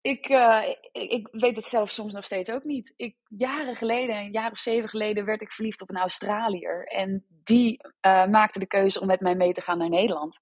Ik, 0.01 0.29
uh, 0.29 0.63
ik, 0.93 1.11
ik, 1.11 1.29
weet 1.31 1.57
het 1.57 1.65
zelf 1.65 1.91
soms 1.91 2.13
nog 2.13 2.25
steeds 2.25 2.51
ook 2.51 2.65
niet. 2.65 2.93
Ik, 2.97 3.17
jaren 3.29 3.75
geleden, 3.75 4.17
een 4.17 4.33
jaar 4.33 4.51
of 4.51 4.59
zeven 4.59 4.89
geleden, 4.89 5.25
werd 5.25 5.43
ik 5.43 5.53
verliefd 5.53 5.81
op 5.81 5.91
een 5.91 5.97
Australiër. 5.97 6.87
En 6.87 7.25
die 7.45 7.81
uh, 8.07 8.27
maakte 8.27 8.59
de 8.59 8.67
keuze 8.67 9.01
om 9.01 9.07
met 9.07 9.21
mij 9.21 9.35
mee 9.35 9.53
te 9.53 9.61
gaan 9.61 9.79
naar 9.79 9.89
Nederland. 9.89 10.39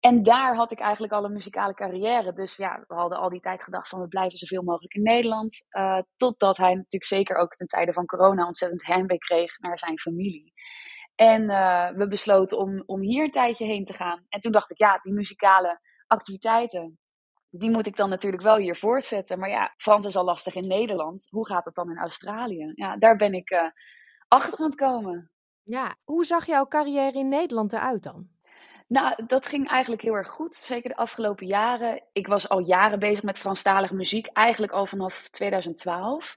En 0.00 0.22
daar 0.22 0.56
had 0.56 0.70
ik 0.72 0.80
eigenlijk 0.80 1.12
al 1.12 1.24
een 1.24 1.32
muzikale 1.32 1.74
carrière. 1.74 2.32
Dus 2.32 2.56
ja, 2.56 2.84
we 2.88 2.94
hadden 2.94 3.18
al 3.18 3.28
die 3.28 3.40
tijd 3.40 3.62
gedacht 3.62 3.88
van 3.88 4.00
we 4.00 4.08
blijven 4.08 4.38
zoveel 4.38 4.62
mogelijk 4.62 4.94
in 4.94 5.02
Nederland. 5.02 5.66
Uh, 5.70 5.98
totdat 6.16 6.56
hij 6.56 6.74
natuurlijk 6.74 7.04
zeker 7.04 7.36
ook 7.36 7.56
ten 7.56 7.66
tijde 7.66 7.92
van 7.92 8.06
corona 8.06 8.46
ontzettend 8.46 8.86
heimwee 8.86 9.18
kreeg 9.18 9.58
naar 9.58 9.78
zijn 9.78 9.98
familie. 9.98 10.51
En 11.14 11.46
we 11.96 12.06
besloten 12.08 12.58
om, 12.58 12.82
om 12.86 13.00
hier 13.00 13.24
een 13.24 13.30
tijdje 13.30 13.64
heen 13.64 13.84
te 13.84 13.92
gaan. 13.92 14.24
En 14.28 14.40
toen 14.40 14.52
dacht 14.52 14.70
ik, 14.70 14.78
ja, 14.78 14.98
die 15.02 15.12
muzikale 15.12 15.80
activiteiten, 16.06 16.98
die 17.50 17.70
moet 17.70 17.86
ik 17.86 17.96
dan 17.96 18.08
natuurlijk 18.08 18.42
wel 18.42 18.56
hier 18.56 18.76
voortzetten. 18.76 19.38
Maar 19.38 19.48
ja, 19.48 19.74
Frans 19.76 20.06
is 20.06 20.16
al 20.16 20.24
lastig 20.24 20.54
in 20.54 20.66
Nederland. 20.66 21.26
Hoe 21.30 21.46
gaat 21.46 21.64
het 21.64 21.74
dan 21.74 21.90
in 21.90 21.98
Australië? 21.98 22.72
Ja, 22.74 22.96
daar 22.96 23.16
ben 23.16 23.34
ik 23.34 23.50
uh, 23.50 23.68
achter 24.28 24.58
aan 24.58 24.64
het 24.64 24.74
komen. 24.74 25.30
Ja, 25.62 25.96
hoe 26.04 26.24
zag 26.24 26.46
jouw 26.46 26.66
carrière 26.66 27.18
in 27.18 27.28
Nederland 27.28 27.72
eruit 27.72 28.02
dan? 28.02 28.28
Nou, 28.88 29.26
dat 29.26 29.46
ging 29.46 29.68
eigenlijk 29.68 30.02
heel 30.02 30.14
erg 30.14 30.28
goed. 30.28 30.54
Zeker 30.54 30.88
de 30.88 30.96
afgelopen 30.96 31.46
jaren. 31.46 32.02
Ik 32.12 32.26
was 32.26 32.48
al 32.48 32.58
jaren 32.58 32.98
bezig 32.98 33.22
met 33.22 33.38
Franstalige 33.38 33.94
muziek. 33.94 34.26
Eigenlijk 34.26 34.72
al 34.72 34.86
vanaf 34.86 35.28
2012. 35.28 36.34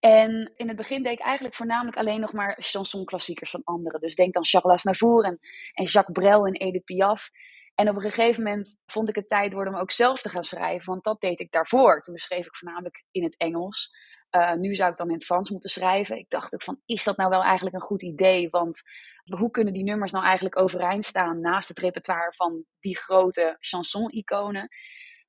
En 0.00 0.52
in 0.56 0.68
het 0.68 0.76
begin 0.76 1.02
deed 1.02 1.12
ik 1.12 1.20
eigenlijk 1.20 1.54
voornamelijk 1.54 1.96
alleen 1.96 2.20
nog 2.20 2.32
maar 2.32 2.56
chansonklassiekers 2.60 3.50
van 3.50 3.64
anderen. 3.64 4.00
Dus 4.00 4.14
denk 4.14 4.34
dan 4.34 4.44
Charles 4.44 4.72
Aznavour 4.72 5.24
en, 5.24 5.38
en 5.72 5.84
Jacques 5.84 6.18
Brel 6.18 6.46
en 6.46 6.54
Edith 6.54 6.84
Piaf. 6.84 7.30
En 7.74 7.88
op 7.88 7.94
een 7.94 8.00
gegeven 8.00 8.42
moment 8.42 8.80
vond 8.86 9.08
ik 9.08 9.14
het 9.14 9.28
tijd 9.28 9.52
worden 9.52 9.74
om 9.74 9.80
ook 9.80 9.90
zelf 9.90 10.20
te 10.20 10.28
gaan 10.28 10.44
schrijven, 10.44 10.92
want 10.92 11.04
dat 11.04 11.20
deed 11.20 11.40
ik 11.40 11.52
daarvoor. 11.52 12.00
Toen 12.00 12.16
schreef 12.16 12.46
ik 12.46 12.56
voornamelijk 12.56 13.04
in 13.10 13.22
het 13.22 13.36
Engels. 13.36 13.90
Uh, 14.30 14.52
nu 14.52 14.74
zou 14.74 14.90
ik 14.90 14.96
dan 14.96 15.06
in 15.06 15.14
het 15.14 15.24
Frans 15.24 15.50
moeten 15.50 15.70
schrijven. 15.70 16.18
Ik 16.18 16.30
dacht 16.30 16.54
ook 16.54 16.62
van, 16.62 16.80
is 16.86 17.04
dat 17.04 17.16
nou 17.16 17.30
wel 17.30 17.42
eigenlijk 17.42 17.76
een 17.76 17.82
goed 17.82 18.02
idee? 18.02 18.48
Want 18.50 18.82
hoe 19.24 19.50
kunnen 19.50 19.72
die 19.72 19.82
nummers 19.82 20.12
nou 20.12 20.24
eigenlijk 20.24 20.58
overeind 20.58 21.04
staan 21.04 21.40
naast 21.40 21.68
het 21.68 21.78
repertoire 21.78 22.32
van 22.32 22.64
die 22.80 22.96
grote 22.96 23.56
chanson-iconen? 23.58 24.68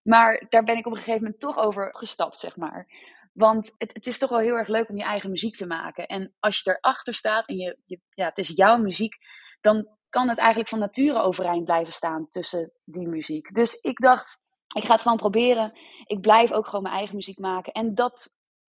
Maar 0.02 0.46
daar 0.50 0.64
ben 0.64 0.78
ik 0.78 0.86
op 0.86 0.92
een 0.92 0.98
gegeven 0.98 1.22
moment 1.22 1.40
toch 1.40 1.58
over 1.58 1.90
gestapt, 1.92 2.40
zeg 2.40 2.56
maar. 2.56 2.88
Want 3.32 3.74
het, 3.78 3.94
het, 3.94 4.08
is 4.08 4.18
toch 4.18 4.30
wel 4.30 4.40
heel 4.40 4.56
erg 4.56 4.68
leuk 4.68 4.90
om 4.90 4.98
je 4.98 5.04
eigen 5.04 5.30
muziek 5.30 5.56
te 5.56 5.66
maken. 5.66 6.08
En 6.08 6.36
als 6.40 6.62
je 6.62 6.70
erachter 6.70 7.14
staat 7.14 7.48
en 7.48 7.58
je, 7.58 7.78
je, 7.86 8.00
ja, 8.10 8.26
het 8.26 8.38
is 8.38 8.48
jouw 8.48 8.78
muziek, 8.78 9.16
dan 9.62 9.88
kan 10.10 10.30
het 10.30 10.38
eigenlijk 10.38 10.70
van 10.70 10.80
nature 10.80 11.22
overeind 11.22 11.66
blijven 11.66 11.94
staan 11.94 12.28
tussen 12.28 12.72
die 12.84 13.08
muziek. 13.08 13.54
Dus 13.54 13.74
ik 13.74 13.98
dacht, 14.00 14.38
ik 14.76 14.84
ga 14.84 14.92
het 14.92 15.02
gewoon 15.02 15.18
proberen. 15.18 15.80
Ik 16.06 16.22
blijf 16.22 16.52
ook 16.52 16.66
gewoon 16.66 16.84
mijn 16.84 16.96
eigen 16.96 17.16
muziek 17.16 17.40
maken. 17.40 17.74
En 17.74 17.94
dat 17.94 18.30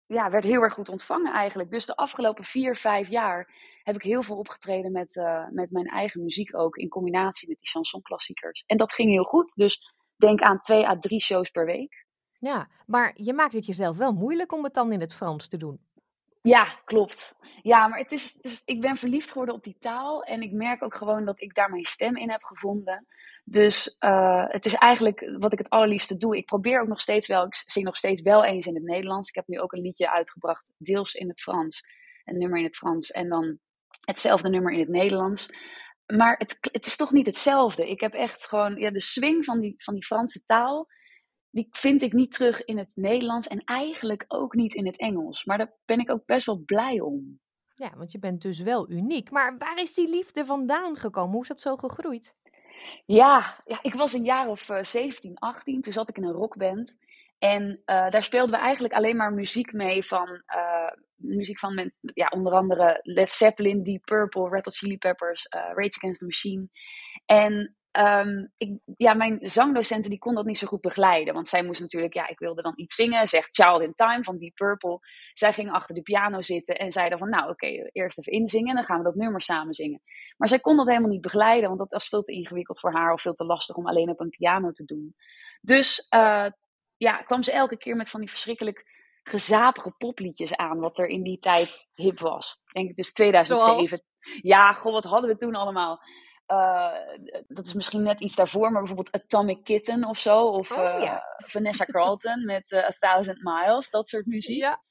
ja, 0.06 0.30
werd 0.30 0.44
heel 0.44 0.62
erg 0.62 0.74
goed 0.74 0.90
ontvangen 0.90 1.34
eigenlijk. 1.34 1.72
Dus 1.72 1.86
de 1.86 1.96
afgelopen 1.96 2.44
vier, 2.44 2.76
vijf 2.76 3.10
jaar 3.10 3.54
heb 3.84 3.96
ik 3.96 4.02
heel 4.02 4.24
veel 4.24 4.38
opgetreden 4.38 4.92
met, 4.92 5.16
uh, 5.16 5.48
met 5.50 5.72
mijn 5.72 5.86
eigen 5.86 6.22
muziek 6.22 6.58
ook. 6.58 6.76
In 6.76 6.90
combinatie 6.90 7.48
met 7.48 7.58
die 7.58 7.70
chansonklassiekers. 7.70 8.64
En 8.66 8.78
dat 8.78 8.94
ging 8.94 9.12
heel 9.12 9.24
goed. 9.24 9.56
Dus 9.56 9.94
denk 10.16 10.42
aan 10.42 10.60
twee 10.60 10.88
à 10.88 10.98
drie 10.98 11.22
shows 11.22 11.50
per 11.50 11.66
week. 11.66 12.06
Ja, 12.42 12.68
maar 12.86 13.14
je 13.16 13.34
maakt 13.34 13.54
het 13.54 13.66
jezelf 13.66 13.98
wel 13.98 14.14
moeilijk 14.14 14.52
om 14.52 14.64
het 14.64 14.74
dan 14.74 14.92
in 14.92 15.00
het 15.00 15.14
Frans 15.14 15.48
te 15.48 15.58
doen. 15.58 15.80
Ja, 16.42 16.66
klopt. 16.86 17.36
Ja, 17.62 17.88
maar 17.88 18.00
het 18.00 18.12
is, 18.12 18.40
ik 18.66 18.82
ben 18.82 18.98
verliefd 18.98 19.32
geworden 19.32 19.56
op 19.56 19.64
die 19.64 19.78
taal. 19.80 20.24
En 20.24 20.42
ik 20.42 20.52
merk 20.52 20.84
ook 20.84 20.96
gewoon 20.96 21.26
dat 21.26 21.42
ik 21.42 21.56
daar 21.56 21.70
mijn 21.70 21.86
stem 21.86 22.16
in 22.18 22.32
heb 22.32 22.44
gevonden. 22.44 23.08
Dus 23.44 23.98
uh, 24.00 24.46
het 24.48 24.66
is 24.66 24.74
eigenlijk 24.74 25.36
wat 25.38 25.52
ik 25.54 25.58
het 25.58 25.70
allerliefste 25.70 26.18
doe. 26.18 26.38
Ik 26.38 26.46
probeer 26.46 26.82
ook 26.82 26.88
nog 26.88 27.02
steeds 27.02 27.28
wel, 27.28 27.46
ik 27.46 27.56
zing 27.56 27.86
nog 27.86 27.98
steeds 27.98 28.22
wel 28.22 28.44
eens 28.44 28.66
in 28.66 28.76
het 28.76 28.84
Nederlands. 28.84 29.30
Ik 29.30 29.36
heb 29.36 29.48
nu 29.48 29.60
ook 29.60 29.74
een 29.74 29.82
liedje 29.82 30.12
uitgebracht, 30.12 30.74
deels 30.78 31.14
in 31.14 31.28
het 31.28 31.42
Frans. 31.42 31.84
Een 32.24 32.38
nummer 32.38 32.60
in 32.60 32.66
het 32.66 32.76
Frans 32.76 33.12
en 33.12 33.30
dan 33.30 33.60
hetzelfde 34.02 34.50
nummer 34.50 34.74
in 34.74 34.80
het 34.80 34.90
Nederlands. 34.90 35.50
Maar 36.06 36.36
het, 36.38 36.58
het 36.72 36.86
is 36.86 36.96
toch 36.96 37.12
niet 37.12 37.26
hetzelfde. 37.26 37.90
Ik 37.90 38.00
heb 38.00 38.14
echt 38.14 38.48
gewoon 38.48 38.76
ja, 38.76 38.92
de 38.92 39.02
swing 39.02 39.46
van 39.46 39.60
die, 39.60 39.74
van 39.78 39.94
die 39.94 40.06
Franse 40.06 40.44
taal 40.44 40.88
die 41.52 41.68
vind 41.72 42.02
ik 42.02 42.14
niet 42.14 42.32
terug 42.32 42.64
in 42.64 42.78
het 42.78 42.92
Nederlands 42.96 43.48
en 43.48 43.64
eigenlijk 43.64 44.26
ook 44.28 44.54
niet 44.54 44.74
in 44.74 44.86
het 44.86 44.98
Engels. 44.98 45.46
Maar 45.46 45.58
daar 45.58 45.74
ben 45.86 46.00
ik 46.00 46.12
ook 46.12 46.26
best 46.26 46.46
wel 46.46 46.64
blij 46.66 47.00
om. 47.00 47.40
Ja, 47.74 47.94
want 47.98 48.12
je 48.12 48.20
bent 48.20 48.42
dus 48.42 48.60
wel 48.60 48.90
uniek. 48.90 49.32
Maar 49.32 49.58
waar 49.58 49.82
is 49.82 49.94
die 49.94 50.10
liefde 50.10 50.46
vandaan 50.46 50.98
gekomen? 50.98 51.32
Hoe 51.32 51.42
is 51.42 51.48
dat 51.48 51.60
zo 51.60 51.76
gegroeid? 51.76 52.36
Ja, 53.06 53.62
ja 53.66 53.80
ik 53.82 53.94
was 53.94 54.14
een 54.14 54.24
jaar 54.24 54.48
of 54.48 54.70
uh, 54.70 54.84
17, 54.84 55.38
18. 55.38 55.82
Toen 55.82 55.94
zat 55.94 56.10
ik 56.10 56.18
in 56.18 56.24
een 56.24 56.32
rockband. 56.32 56.98
En 57.40 57.82
uh, 57.86 58.10
daar 58.10 58.24
speelden 58.24 58.56
we 58.56 58.62
eigenlijk 58.62 58.94
alleen 58.94 59.16
maar 59.16 59.34
muziek 59.34 59.74
mee 59.74 60.04
van... 60.04 60.44
Uh, 60.56 60.92
muziek 61.16 61.60
van 61.60 61.74
men, 61.74 61.94
ja, 62.00 62.28
onder 62.28 62.54
andere 62.54 63.00
Led 63.02 63.30
Zeppelin, 63.30 63.84
Deep 63.84 64.06
Purple, 64.06 64.50
Red 64.50 64.66
Hot 64.66 64.76
Chili 64.76 64.98
Peppers, 64.98 65.48
Rage 65.50 65.98
Against 65.98 66.20
the 66.20 66.26
Machine. 66.26 66.70
En 67.26 67.76
Um, 68.00 68.52
ik, 68.58 68.80
ja, 68.98 69.14
mijn 69.14 69.40
zangdocenten 69.42 70.10
die 70.10 70.20
kon 70.20 70.36
dat 70.36 70.46
niet 70.46 70.58
zo 70.58 70.68
goed 70.68 70.82
begeleiden. 70.82 71.34
Want 71.34 71.48
zij 71.48 71.64
moest 71.64 71.82
natuurlijk, 71.82 72.14
ja, 72.14 72.28
ik 72.28 72.40
wilde 72.40 72.62
dan 72.62 72.74
iets 72.76 72.96
zingen. 72.96 73.28
Zegt 73.28 73.56
Child 73.56 73.82
in 73.82 73.94
Time 73.94 74.24
van 74.24 74.38
Deep 74.38 74.56
Purple. 74.56 75.00
Zij 75.34 75.54
ging 75.54 75.72
achter 75.72 75.96
de 75.96 76.02
piano 76.02 76.42
zitten 76.42 76.78
en 76.78 76.92
zeiden 76.92 77.18
van, 77.18 77.30
nou 77.30 77.44
oké, 77.44 77.52
okay, 77.52 77.90
eerst 77.92 78.20
even 78.20 78.32
inzingen. 78.32 78.70
En 78.70 78.76
dan 78.76 78.84
gaan 78.84 78.98
we 78.98 79.04
dat 79.04 79.16
nummer 79.16 79.42
samen 79.42 79.74
zingen. 79.74 80.02
Maar 80.38 80.48
zij 80.48 80.60
kon 80.60 80.76
dat 80.78 80.88
helemaal 80.88 81.10
niet 81.10 81.22
begeleiden, 81.22 81.68
want 81.68 81.80
dat 81.80 81.92
was 81.92 82.08
veel 82.08 82.22
te 82.22 82.34
ingewikkeld 82.34 82.80
voor 82.80 82.94
haar. 82.94 83.14
Of 83.14 83.22
veel 83.22 83.34
te 83.34 83.46
lastig 83.46 83.76
om 83.76 83.88
alleen 83.88 84.10
op 84.10 84.20
een 84.20 84.30
piano 84.30 84.72
te 84.72 84.86
doen. 84.86 85.16
Dus 85.62 86.08
uh, 86.16 86.48
ja, 86.98 87.18
kwam 87.18 87.44
ze 87.44 87.52
elke 87.52 87.78
keer 87.78 87.96
met 87.96 88.10
van 88.10 88.20
die 88.20 88.30
verschrikkelijk 88.30 88.86
gezapige 89.24 89.92
popliedjes 89.98 90.56
aan. 90.56 90.80
Wat 90.80 90.98
er 90.98 91.08
in 91.08 91.24
die 91.24 91.38
tijd 91.38 91.88
hip 91.94 92.20
was. 92.20 92.62
Denk 92.74 92.90
ik 92.90 92.96
dus 92.96 93.14
2007. 93.14 93.88
Zoals? 93.88 94.04
Ja, 94.42 94.74
goh, 94.74 94.94
wat 94.94 95.04
hadden 95.04 95.30
we 95.30 95.36
toen 95.36 95.56
allemaal? 95.56 96.02
Uh, 96.52 96.92
dat 97.48 97.66
is 97.66 97.74
misschien 97.74 98.04
net 98.04 98.20
iets 98.20 98.36
daarvoor, 98.36 98.72
maar 98.72 98.84
bijvoorbeeld 98.84 99.12
Atomic 99.12 99.64
Kitten 99.64 100.04
of 100.04 100.18
zo. 100.18 100.48
Of 100.48 100.72
oh, 100.72 100.78
ja. 100.78 101.24
Vanessa 101.38 101.86
Carlton 101.86 102.46
met 102.54 102.72
uh, 102.72 102.84
A 102.84 102.92
Thousand 103.00 103.38
Miles, 103.42 103.90
dat 103.90 104.08
soort 104.08 104.26
muziek. 104.26 104.58
Ja. 104.58 104.84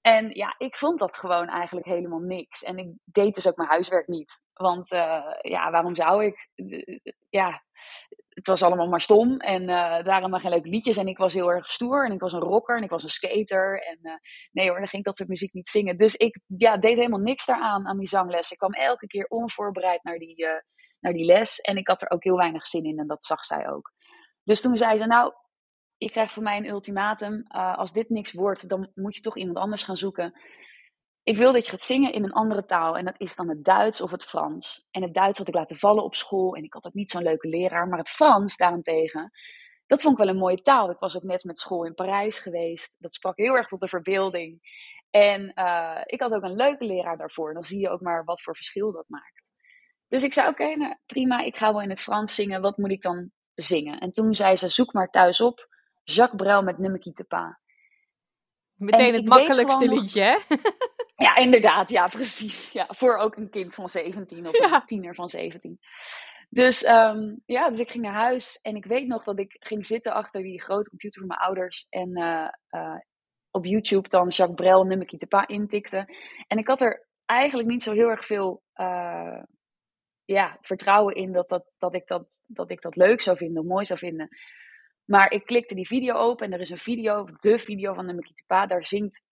En 0.00 0.30
ja, 0.30 0.54
ik 0.58 0.76
vond 0.76 0.98
dat 0.98 1.16
gewoon 1.16 1.48
eigenlijk 1.48 1.86
helemaal 1.86 2.18
niks. 2.18 2.62
En 2.62 2.78
ik 2.78 2.92
deed 3.04 3.34
dus 3.34 3.48
ook 3.48 3.56
mijn 3.56 3.68
huiswerk 3.68 4.08
niet. 4.08 4.42
Want 4.52 4.88
ja, 5.40 5.70
waarom 5.70 5.94
zou 5.94 6.24
ik? 6.24 6.48
ja, 7.28 7.62
het 8.34 8.46
was 8.46 8.62
allemaal 8.62 8.88
maar 8.88 9.00
stom. 9.00 9.40
En 9.40 9.62
uh, 9.62 10.02
waren 10.02 10.30
maar 10.30 10.40
geen 10.40 10.50
leuke 10.50 10.68
liedjes. 10.68 10.96
En 10.96 11.06
ik 11.06 11.18
was 11.18 11.34
heel 11.34 11.52
erg 11.52 11.72
stoer. 11.72 12.04
En 12.04 12.12
ik 12.12 12.20
was 12.20 12.32
een 12.32 12.40
rocker. 12.40 12.76
En 12.76 12.82
ik 12.82 12.90
was 12.90 13.02
een 13.02 13.08
skater. 13.08 13.82
En 13.82 13.98
uh, 14.02 14.12
nee 14.52 14.68
hoor, 14.68 14.78
dan 14.78 14.88
ging 14.88 15.02
ik 15.02 15.08
dat 15.08 15.16
soort 15.16 15.28
muziek 15.28 15.52
niet 15.52 15.68
zingen. 15.68 15.96
Dus 15.96 16.14
ik 16.14 16.40
ja, 16.56 16.76
deed 16.76 16.96
helemaal 16.96 17.20
niks 17.20 17.46
daaraan, 17.46 17.86
aan 17.86 17.98
die 17.98 18.08
zangles. 18.08 18.50
Ik 18.50 18.58
kwam 18.58 18.72
elke 18.72 19.06
keer 19.06 19.26
onvoorbereid 19.26 20.02
naar 20.02 20.18
die, 20.18 20.42
uh, 20.42 20.50
naar 21.04 21.12
die 21.12 21.24
les. 21.24 21.60
En 21.60 21.76
ik 21.76 21.88
had 21.88 22.02
er 22.02 22.10
ook 22.10 22.24
heel 22.24 22.36
weinig 22.36 22.66
zin 22.66 22.84
in. 22.84 22.98
En 22.98 23.06
dat 23.06 23.24
zag 23.24 23.44
zij 23.44 23.68
ook. 23.68 23.92
Dus 24.42 24.60
toen 24.60 24.76
zei 24.76 24.98
ze, 24.98 25.06
nou, 25.06 25.32
je 25.96 26.10
krijgt 26.10 26.32
van 26.32 26.42
mij 26.42 26.56
een 26.56 26.68
ultimatum. 26.68 27.46
als 27.50 27.92
dit 27.92 28.08
niks 28.08 28.32
wordt, 28.32 28.68
dan 28.68 28.90
moet 28.94 29.14
je 29.14 29.20
toch 29.20 29.36
iemand 29.36 29.58
anders 29.58 29.82
gaan 29.82 29.96
zoeken 29.96 30.34
ik 31.24 31.36
wil 31.36 31.52
dat 31.52 31.64
je 31.64 31.70
gaat 31.70 31.82
zingen 31.82 32.12
in 32.12 32.24
een 32.24 32.32
andere 32.32 32.64
taal. 32.64 32.96
En 32.96 33.04
dat 33.04 33.14
is 33.20 33.36
dan 33.36 33.48
het 33.48 33.64
Duits 33.64 34.00
of 34.00 34.10
het 34.10 34.24
Frans. 34.24 34.86
En 34.90 35.02
het 35.02 35.14
Duits 35.14 35.38
had 35.38 35.48
ik 35.48 35.54
laten 35.54 35.76
vallen 35.76 36.04
op 36.04 36.14
school. 36.14 36.54
En 36.54 36.62
ik 36.62 36.72
had 36.72 36.86
ook 36.86 36.94
niet 36.94 37.10
zo'n 37.10 37.22
leuke 37.22 37.48
leraar. 37.48 37.88
Maar 37.88 37.98
het 37.98 38.08
Frans 38.08 38.56
daarentegen, 38.56 39.30
dat 39.86 40.00
vond 40.02 40.18
ik 40.18 40.24
wel 40.24 40.34
een 40.34 40.40
mooie 40.40 40.62
taal. 40.62 40.90
Ik 40.90 40.98
was 40.98 41.16
ook 41.16 41.22
net 41.22 41.44
met 41.44 41.58
school 41.58 41.84
in 41.84 41.94
Parijs 41.94 42.38
geweest. 42.38 42.96
Dat 42.98 43.14
sprak 43.14 43.36
heel 43.36 43.56
erg 43.56 43.66
tot 43.66 43.80
de 43.80 43.88
verbeelding. 43.88 44.60
En 45.10 45.52
uh, 45.54 46.00
ik 46.04 46.20
had 46.20 46.34
ook 46.34 46.42
een 46.42 46.56
leuke 46.56 46.84
leraar 46.84 47.16
daarvoor. 47.16 47.54
Dan 47.54 47.64
zie 47.64 47.80
je 47.80 47.90
ook 47.90 48.00
maar 48.00 48.24
wat 48.24 48.42
voor 48.42 48.54
verschil 48.54 48.92
dat 48.92 49.08
maakt. 49.08 49.43
Dus 50.08 50.22
ik 50.22 50.32
zei, 50.32 50.48
oké, 50.48 50.62
okay, 50.62 50.74
nou, 50.74 50.94
prima. 51.06 51.40
Ik 51.40 51.56
ga 51.56 51.72
wel 51.72 51.82
in 51.82 51.90
het 51.90 52.00
Frans 52.00 52.34
zingen. 52.34 52.60
Wat 52.60 52.76
moet 52.76 52.90
ik 52.90 53.02
dan 53.02 53.30
zingen? 53.54 53.98
En 53.98 54.12
toen 54.12 54.34
zei 54.34 54.56
ze, 54.56 54.68
zoek 54.68 54.92
maar 54.92 55.10
thuis 55.10 55.40
op. 55.40 55.68
Jacques 56.02 56.42
Brel 56.42 56.62
met 56.62 56.78
Nummer 56.78 57.00
te 57.00 57.24
Pa. 57.24 57.60
Meteen 58.74 59.14
het 59.14 59.28
makkelijkste 59.28 59.88
liedje, 59.88 60.22
hè? 60.22 60.36
Ja, 61.16 61.36
inderdaad. 61.36 61.90
Ja, 61.90 62.06
precies. 62.06 62.72
Ja, 62.72 62.86
voor 62.88 63.16
ook 63.16 63.36
een 63.36 63.50
kind 63.50 63.74
van 63.74 63.88
17 63.88 64.46
of 64.48 64.58
ja. 64.58 64.74
een 64.74 64.86
tiener 64.86 65.14
van 65.14 65.28
17. 65.28 65.78
Dus, 66.48 66.86
um, 66.86 67.42
ja, 67.46 67.70
dus 67.70 67.80
ik 67.80 67.90
ging 67.90 68.04
naar 68.04 68.14
huis 68.14 68.58
en 68.62 68.76
ik 68.76 68.84
weet 68.84 69.06
nog 69.06 69.24
dat 69.24 69.38
ik 69.38 69.56
ging 69.58 69.86
zitten 69.86 70.12
achter 70.12 70.42
die 70.42 70.62
grote 70.62 70.88
computer 70.88 71.18
van 71.18 71.28
mijn 71.28 71.40
ouders. 71.40 71.86
En 71.88 72.18
uh, 72.18 72.48
uh, 72.70 72.96
op 73.50 73.64
YouTube 73.64 74.08
dan 74.08 74.28
Jacques 74.28 74.56
Brel 74.56 74.84
Nummerkie 74.84 75.18
te 75.18 75.26
Pa 75.26 75.46
intikte. 75.46 76.14
En 76.46 76.58
ik 76.58 76.68
had 76.68 76.80
er 76.80 77.06
eigenlijk 77.24 77.68
niet 77.68 77.82
zo 77.82 77.92
heel 77.92 78.08
erg 78.08 78.26
veel 78.26 78.62
uh, 78.74 79.42
ja, 80.24 80.58
vertrouwen 80.60 81.14
in 81.14 81.32
dat, 81.32 81.48
dat, 81.48 81.64
dat, 81.78 81.94
ik 81.94 82.06
dat, 82.06 82.42
dat 82.46 82.70
ik 82.70 82.80
dat 82.80 82.96
leuk 82.96 83.20
zou 83.20 83.36
vinden, 83.36 83.66
mooi 83.66 83.84
zou 83.84 83.98
vinden. 83.98 84.28
Maar 85.04 85.30
ik 85.30 85.46
klikte 85.46 85.74
die 85.74 85.86
video 85.86 86.14
open 86.14 86.46
en 86.46 86.52
er 86.52 86.60
is 86.60 86.70
een 86.70 86.78
video, 86.78 87.24
de 87.24 87.58
video 87.58 87.94
van 87.94 88.06
de 88.06 88.14
Mekitupa. 88.14 88.66
Daar 88.66 88.84
zingt 88.84 89.22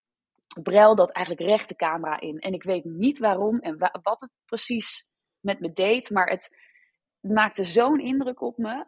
Brel 0.63 0.95
dat 0.95 1.13
eigenlijk 1.13 1.49
recht 1.49 1.69
de 1.69 1.77
camera 1.77 2.21
in. 2.21 2.39
En 2.39 2.53
ik 2.53 2.63
weet 2.63 2.85
niet 2.85 3.19
waarom 3.19 3.59
en 3.61 3.79
wat 4.03 4.21
het 4.21 4.31
precies 4.45 5.07
met 5.41 5.61
me 5.61 5.73
deed. 5.73 6.11
Maar 6.11 6.27
het 6.27 6.57
maakte 7.21 7.65
zo'n 7.65 8.01
indruk 8.01 8.41
op 8.41 8.57
me. 8.59 8.87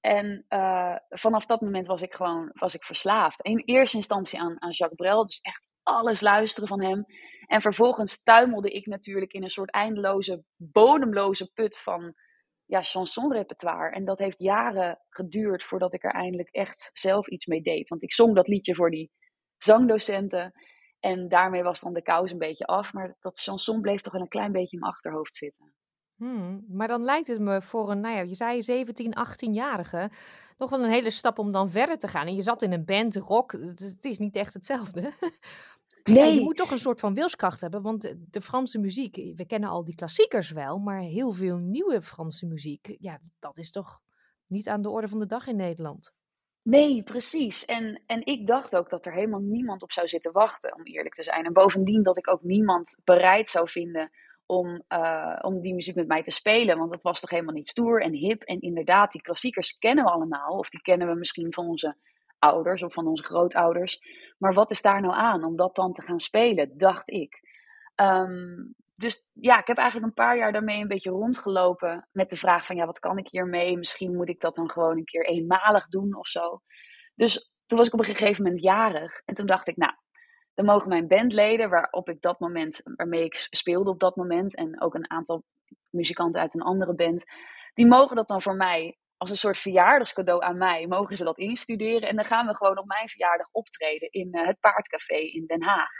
En 0.00 0.44
uh, 0.48 0.96
vanaf 1.08 1.46
dat 1.46 1.60
moment 1.60 1.86
was 1.86 2.02
ik 2.02 2.14
gewoon 2.14 2.50
was 2.52 2.74
ik 2.74 2.84
verslaafd. 2.84 3.40
In 3.40 3.62
eerste 3.64 3.96
instantie 3.96 4.40
aan, 4.40 4.62
aan 4.62 4.70
Jacques 4.70 4.98
Brel. 4.98 5.24
Dus 5.24 5.40
echt 5.40 5.68
alles 5.82 6.20
luisteren 6.20 6.68
van 6.68 6.82
hem. 6.82 7.04
En 7.46 7.60
vervolgens 7.60 8.22
tuimelde 8.22 8.70
ik 8.70 8.86
natuurlijk 8.86 9.32
in 9.32 9.42
een 9.42 9.50
soort 9.50 9.70
eindeloze, 9.70 10.44
bodemloze 10.56 11.50
put 11.52 11.78
van 11.78 12.14
ja, 12.64 12.82
chansonrepertoire. 12.82 13.94
En 13.94 14.04
dat 14.04 14.18
heeft 14.18 14.38
jaren 14.38 15.00
geduurd 15.08 15.64
voordat 15.64 15.94
ik 15.94 16.04
er 16.04 16.14
eindelijk 16.14 16.48
echt 16.48 16.90
zelf 16.92 17.28
iets 17.28 17.46
mee 17.46 17.62
deed. 17.62 17.88
Want 17.88 18.02
ik 18.02 18.12
zong 18.12 18.34
dat 18.34 18.48
liedje 18.48 18.74
voor 18.74 18.90
die 18.90 19.10
zangdocenten. 19.58 20.52
En 21.00 21.28
daarmee 21.28 21.62
was 21.62 21.80
dan 21.80 21.92
de 21.92 22.02
kous 22.02 22.30
een 22.30 22.38
beetje 22.38 22.64
af. 22.64 22.92
Maar 22.92 23.16
dat 23.20 23.40
chanson 23.40 23.80
bleef 23.80 24.00
toch 24.00 24.12
wel 24.12 24.22
een 24.22 24.28
klein 24.28 24.52
beetje 24.52 24.76
in 24.76 24.78
mijn 24.78 24.92
achterhoofd 24.92 25.36
zitten. 25.36 25.74
Hmm, 26.22 26.64
maar 26.68 26.88
dan 26.88 27.04
lijkt 27.04 27.26
het 27.26 27.40
me 27.40 27.62
voor 27.62 27.90
een, 27.90 28.00
nou 28.00 28.14
ja, 28.14 28.20
je 28.20 28.34
zei 28.34 28.62
17, 28.62 29.14
18-jarige, 29.28 30.10
nog 30.58 30.70
wel 30.70 30.84
een 30.84 30.90
hele 30.90 31.10
stap 31.10 31.38
om 31.38 31.52
dan 31.52 31.70
verder 31.70 31.98
te 31.98 32.08
gaan. 32.08 32.26
En 32.26 32.34
je 32.34 32.42
zat 32.42 32.62
in 32.62 32.72
een 32.72 32.84
band, 32.84 33.16
rock, 33.16 33.52
het 33.52 34.04
is 34.04 34.18
niet 34.18 34.36
echt 34.36 34.54
hetzelfde. 34.54 35.12
Nee. 36.04 36.34
je 36.34 36.40
moet 36.40 36.56
toch 36.56 36.70
een 36.70 36.78
soort 36.78 37.00
van 37.00 37.14
wilskracht 37.14 37.60
hebben, 37.60 37.82
want 37.82 38.14
de 38.30 38.40
Franse 38.40 38.78
muziek, 38.78 39.16
we 39.36 39.46
kennen 39.46 39.68
al 39.68 39.84
die 39.84 39.94
klassiekers 39.94 40.50
wel, 40.50 40.78
maar 40.78 41.00
heel 41.00 41.32
veel 41.32 41.56
nieuwe 41.56 42.02
Franse 42.02 42.46
muziek, 42.46 42.96
ja, 42.98 43.18
dat 43.38 43.58
is 43.58 43.70
toch 43.70 44.00
niet 44.46 44.68
aan 44.68 44.82
de 44.82 44.90
orde 44.90 45.08
van 45.08 45.18
de 45.18 45.26
dag 45.26 45.46
in 45.46 45.56
Nederland. 45.56 46.12
Nee, 46.62 47.02
precies. 47.02 47.64
En, 47.64 48.02
en 48.06 48.26
ik 48.26 48.46
dacht 48.46 48.76
ook 48.76 48.90
dat 48.90 49.06
er 49.06 49.12
helemaal 49.12 49.40
niemand 49.40 49.82
op 49.82 49.92
zou 49.92 50.08
zitten 50.08 50.32
wachten, 50.32 50.74
om 50.74 50.82
eerlijk 50.82 51.14
te 51.14 51.22
zijn. 51.22 51.44
En 51.44 51.52
bovendien 51.52 52.02
dat 52.02 52.16
ik 52.16 52.28
ook 52.28 52.42
niemand 52.42 52.96
bereid 53.04 53.48
zou 53.50 53.68
vinden 53.68 54.10
om, 54.46 54.82
uh, 54.88 55.38
om 55.40 55.60
die 55.60 55.74
muziek 55.74 55.94
met 55.94 56.08
mij 56.08 56.22
te 56.22 56.30
spelen. 56.30 56.78
Want 56.78 56.90
dat 56.90 57.02
was 57.02 57.20
toch 57.20 57.30
helemaal 57.30 57.54
niet 57.54 57.68
stoer 57.68 58.02
en 58.02 58.12
hip. 58.12 58.42
En 58.42 58.60
inderdaad, 58.60 59.12
die 59.12 59.22
klassiekers 59.22 59.78
kennen 59.78 60.04
we 60.04 60.10
allemaal. 60.10 60.58
Of 60.58 60.68
die 60.68 60.80
kennen 60.80 61.08
we 61.08 61.14
misschien 61.14 61.52
van 61.52 61.66
onze 61.66 61.96
ouders 62.38 62.82
of 62.82 62.92
van 62.92 63.06
onze 63.06 63.24
grootouders. 63.24 64.00
Maar 64.38 64.54
wat 64.54 64.70
is 64.70 64.82
daar 64.82 65.00
nou 65.00 65.14
aan 65.14 65.44
om 65.44 65.56
dat 65.56 65.74
dan 65.74 65.92
te 65.92 66.02
gaan 66.02 66.20
spelen, 66.20 66.76
dacht 66.76 67.10
ik. 67.10 67.40
Um, 67.94 68.74
dus 68.94 69.24
ja, 69.32 69.58
ik 69.58 69.66
heb 69.66 69.76
eigenlijk 69.76 70.06
een 70.06 70.24
paar 70.24 70.36
jaar 70.36 70.52
daarmee 70.52 70.80
een 70.80 70.88
beetje 70.88 71.10
rondgelopen 71.10 72.08
met 72.12 72.30
de 72.30 72.36
vraag 72.36 72.66
van 72.66 72.76
ja, 72.76 72.86
wat 72.86 72.98
kan 72.98 73.18
ik 73.18 73.28
hiermee? 73.28 73.78
Misschien 73.78 74.16
moet 74.16 74.28
ik 74.28 74.40
dat 74.40 74.54
dan 74.54 74.70
gewoon 74.70 74.96
een 74.96 75.04
keer 75.04 75.26
eenmalig 75.26 75.88
doen 75.88 76.16
of 76.16 76.28
zo. 76.28 76.60
Dus 77.14 77.52
toen 77.66 77.78
was 77.78 77.86
ik 77.86 77.92
op 77.92 77.98
een 77.98 78.14
gegeven 78.14 78.42
moment 78.42 78.62
jarig 78.62 79.22
en 79.24 79.34
toen 79.34 79.46
dacht 79.46 79.68
ik, 79.68 79.76
nou, 79.76 79.92
dan 80.54 80.64
mogen 80.64 80.88
mijn 80.88 81.08
bandleden, 81.08 81.70
waarop 81.70 82.08
ik 82.08 82.20
dat 82.20 82.40
moment, 82.40 82.80
waarmee 82.84 83.24
ik 83.24 83.46
speelde 83.50 83.90
op 83.90 84.00
dat 84.00 84.16
moment, 84.16 84.56
en 84.56 84.82
ook 84.82 84.94
een 84.94 85.10
aantal 85.10 85.44
muzikanten 85.90 86.40
uit 86.40 86.54
een 86.54 86.62
andere 86.62 86.94
band, 86.94 87.24
die 87.74 87.86
mogen 87.86 88.16
dat 88.16 88.28
dan 88.28 88.42
voor 88.42 88.56
mij 88.56 88.96
als 89.22 89.30
een 89.30 89.36
soort 89.36 89.58
verjaardagscadeau 89.58 90.42
aan 90.42 90.58
mij, 90.58 90.86
mogen 90.86 91.16
ze 91.16 91.24
dat 91.24 91.38
instuderen. 91.38 92.08
En 92.08 92.16
dan 92.16 92.24
gaan 92.24 92.46
we 92.46 92.54
gewoon 92.54 92.78
op 92.78 92.86
mijn 92.86 93.08
verjaardag 93.08 93.48
optreden 93.50 94.10
in 94.10 94.28
uh, 94.32 94.46
het 94.46 94.60
Paardcafé 94.60 95.14
in 95.14 95.46
Den 95.46 95.62
Haag. 95.62 95.90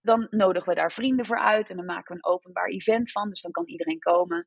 Dan 0.00 0.26
nodigen 0.30 0.68
we 0.68 0.74
daar 0.74 0.92
vrienden 0.92 1.26
voor 1.26 1.38
uit 1.38 1.70
en 1.70 1.76
dan 1.76 1.84
maken 1.84 2.14
we 2.14 2.20
een 2.22 2.32
openbaar 2.32 2.68
event 2.68 3.10
van. 3.10 3.28
Dus 3.28 3.40
dan 3.40 3.50
kan 3.50 3.66
iedereen 3.66 3.98
komen. 3.98 4.46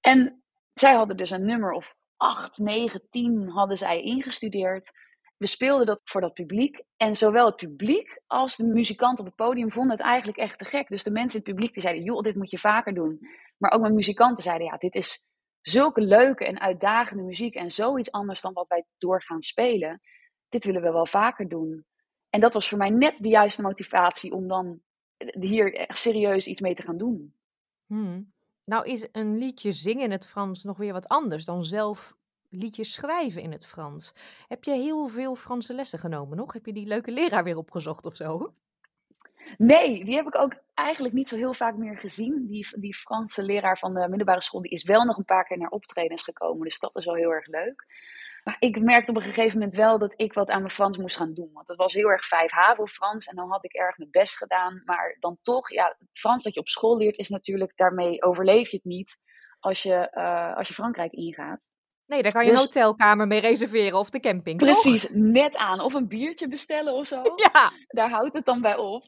En 0.00 0.42
zij 0.74 0.94
hadden 0.94 1.16
dus 1.16 1.30
een 1.30 1.44
nummer 1.44 1.72
of 1.72 1.94
8, 2.16 2.58
9, 2.58 3.08
10 3.08 3.48
hadden 3.48 3.76
zij 3.76 4.02
ingestudeerd. 4.02 4.90
We 5.38 5.46
speelden 5.46 5.86
dat 5.86 6.00
voor 6.04 6.20
dat 6.20 6.34
publiek. 6.34 6.82
En 6.96 7.16
zowel 7.16 7.46
het 7.46 7.56
publiek 7.56 8.20
als 8.26 8.56
de 8.56 8.66
muzikant 8.66 9.20
op 9.20 9.26
het 9.26 9.34
podium 9.34 9.72
vonden 9.72 9.96
het 9.96 10.06
eigenlijk 10.06 10.38
echt 10.38 10.58
te 10.58 10.64
gek. 10.64 10.88
Dus 10.88 11.02
de 11.02 11.10
mensen 11.10 11.38
in 11.38 11.44
het 11.44 11.54
publiek 11.54 11.72
die 11.72 11.82
zeiden, 11.82 12.04
joh, 12.04 12.22
dit 12.22 12.36
moet 12.36 12.50
je 12.50 12.58
vaker 12.58 12.94
doen. 12.94 13.18
Maar 13.56 13.70
ook 13.70 13.80
mijn 13.80 13.94
muzikanten 13.94 14.42
zeiden, 14.42 14.66
ja, 14.66 14.76
dit 14.76 14.94
is 14.94 15.26
zulke 15.60 16.00
leuke 16.00 16.46
en 16.46 16.60
uitdagende 16.60 17.22
muziek 17.22 17.54
en 17.54 17.70
zoiets 17.70 18.12
anders 18.12 18.40
dan 18.40 18.52
wat 18.52 18.68
wij 18.68 18.84
doorgaan 18.98 19.42
spelen. 19.42 20.00
Dit 20.48 20.64
willen 20.64 20.82
we 20.82 20.92
wel 20.92 21.06
vaker 21.06 21.48
doen. 21.48 21.84
En 22.30 22.40
dat 22.40 22.54
was 22.54 22.68
voor 22.68 22.78
mij 22.78 22.90
net 22.90 23.16
de 23.16 23.28
juiste 23.28 23.62
motivatie 23.62 24.32
om 24.32 24.48
dan 24.48 24.80
hier 25.40 25.74
echt 25.74 25.98
serieus 25.98 26.46
iets 26.46 26.60
mee 26.60 26.74
te 26.74 26.82
gaan 26.82 26.98
doen. 26.98 27.34
Hmm. 27.86 28.32
Nou 28.64 28.90
is 28.90 29.08
een 29.12 29.38
liedje 29.38 29.72
zingen 29.72 30.04
in 30.04 30.10
het 30.10 30.26
Frans 30.26 30.64
nog 30.64 30.76
weer 30.76 30.92
wat 30.92 31.08
anders 31.08 31.44
dan 31.44 31.64
zelf 31.64 32.16
liedjes 32.50 32.92
schrijven 32.92 33.42
in 33.42 33.52
het 33.52 33.66
Frans. 33.66 34.14
Heb 34.48 34.64
je 34.64 34.72
heel 34.72 35.08
veel 35.08 35.34
Franse 35.34 35.74
lessen 35.74 35.98
genomen 35.98 36.36
nog? 36.36 36.52
Heb 36.52 36.66
je 36.66 36.72
die 36.72 36.86
leuke 36.86 37.10
leraar 37.10 37.44
weer 37.44 37.56
opgezocht 37.56 38.06
of 38.06 38.16
zo? 38.16 38.52
Nee, 39.56 40.04
die 40.04 40.14
heb 40.14 40.26
ik 40.26 40.38
ook 40.38 40.54
eigenlijk 40.74 41.14
niet 41.14 41.28
zo 41.28 41.36
heel 41.36 41.54
vaak 41.54 41.76
meer 41.76 41.96
gezien. 41.96 42.46
Die, 42.46 42.68
die 42.78 42.94
Franse 42.94 43.42
leraar 43.42 43.78
van 43.78 43.94
de 43.94 44.08
middelbare 44.08 44.42
school 44.42 44.62
die 44.62 44.70
is 44.70 44.84
wel 44.84 45.04
nog 45.04 45.16
een 45.16 45.24
paar 45.24 45.44
keer 45.44 45.58
naar 45.58 45.70
optredens 45.70 46.22
gekomen. 46.22 46.64
Dus 46.64 46.78
dat 46.78 46.96
is 46.96 47.04
wel 47.04 47.14
heel 47.14 47.30
erg 47.30 47.46
leuk. 47.46 47.86
Maar 48.44 48.56
ik 48.58 48.82
merkte 48.82 49.10
op 49.10 49.16
een 49.16 49.22
gegeven 49.22 49.58
moment 49.58 49.74
wel 49.74 49.98
dat 49.98 50.20
ik 50.20 50.32
wat 50.32 50.50
aan 50.50 50.60
mijn 50.60 50.72
Frans 50.72 50.98
moest 50.98 51.16
gaan 51.16 51.34
doen. 51.34 51.50
Want 51.52 51.68
het 51.68 51.76
was 51.76 51.92
heel 51.92 52.10
erg 52.10 52.26
vijf 52.26 52.50
HAVO 52.50 52.86
Frans 52.86 53.26
en 53.26 53.36
dan 53.36 53.50
had 53.50 53.64
ik 53.64 53.72
erg 53.72 53.98
mijn 53.98 54.10
best 54.10 54.36
gedaan. 54.36 54.82
Maar 54.84 55.16
dan 55.20 55.38
toch, 55.42 55.70
ja, 55.70 55.96
Frans 56.12 56.42
dat 56.42 56.54
je 56.54 56.60
op 56.60 56.68
school 56.68 56.96
leert 56.96 57.18
is 57.18 57.28
natuurlijk, 57.28 57.72
daarmee 57.76 58.22
overleef 58.22 58.70
je 58.70 58.76
het 58.76 58.84
niet 58.84 59.18
als 59.60 59.82
je, 59.82 60.12
uh, 60.14 60.56
als 60.56 60.68
je 60.68 60.74
Frankrijk 60.74 61.12
ingaat. 61.12 61.68
Nee, 62.08 62.22
daar 62.22 62.32
kan 62.32 62.44
je 62.44 62.50
dus, 62.50 62.60
een 62.60 62.66
hotelkamer 62.66 63.26
mee 63.26 63.40
reserveren 63.40 63.98
of 63.98 64.10
de 64.10 64.20
camping. 64.20 64.56
Precies, 64.56 65.08
net 65.10 65.56
aan. 65.56 65.80
Of 65.80 65.94
een 65.94 66.08
biertje 66.08 66.48
bestellen 66.48 66.94
of 66.94 67.06
zo. 67.06 67.22
Ja. 67.52 67.72
Daar 67.86 68.10
houdt 68.10 68.34
het 68.34 68.44
dan 68.44 68.60
bij 68.60 68.76
op. 68.76 69.02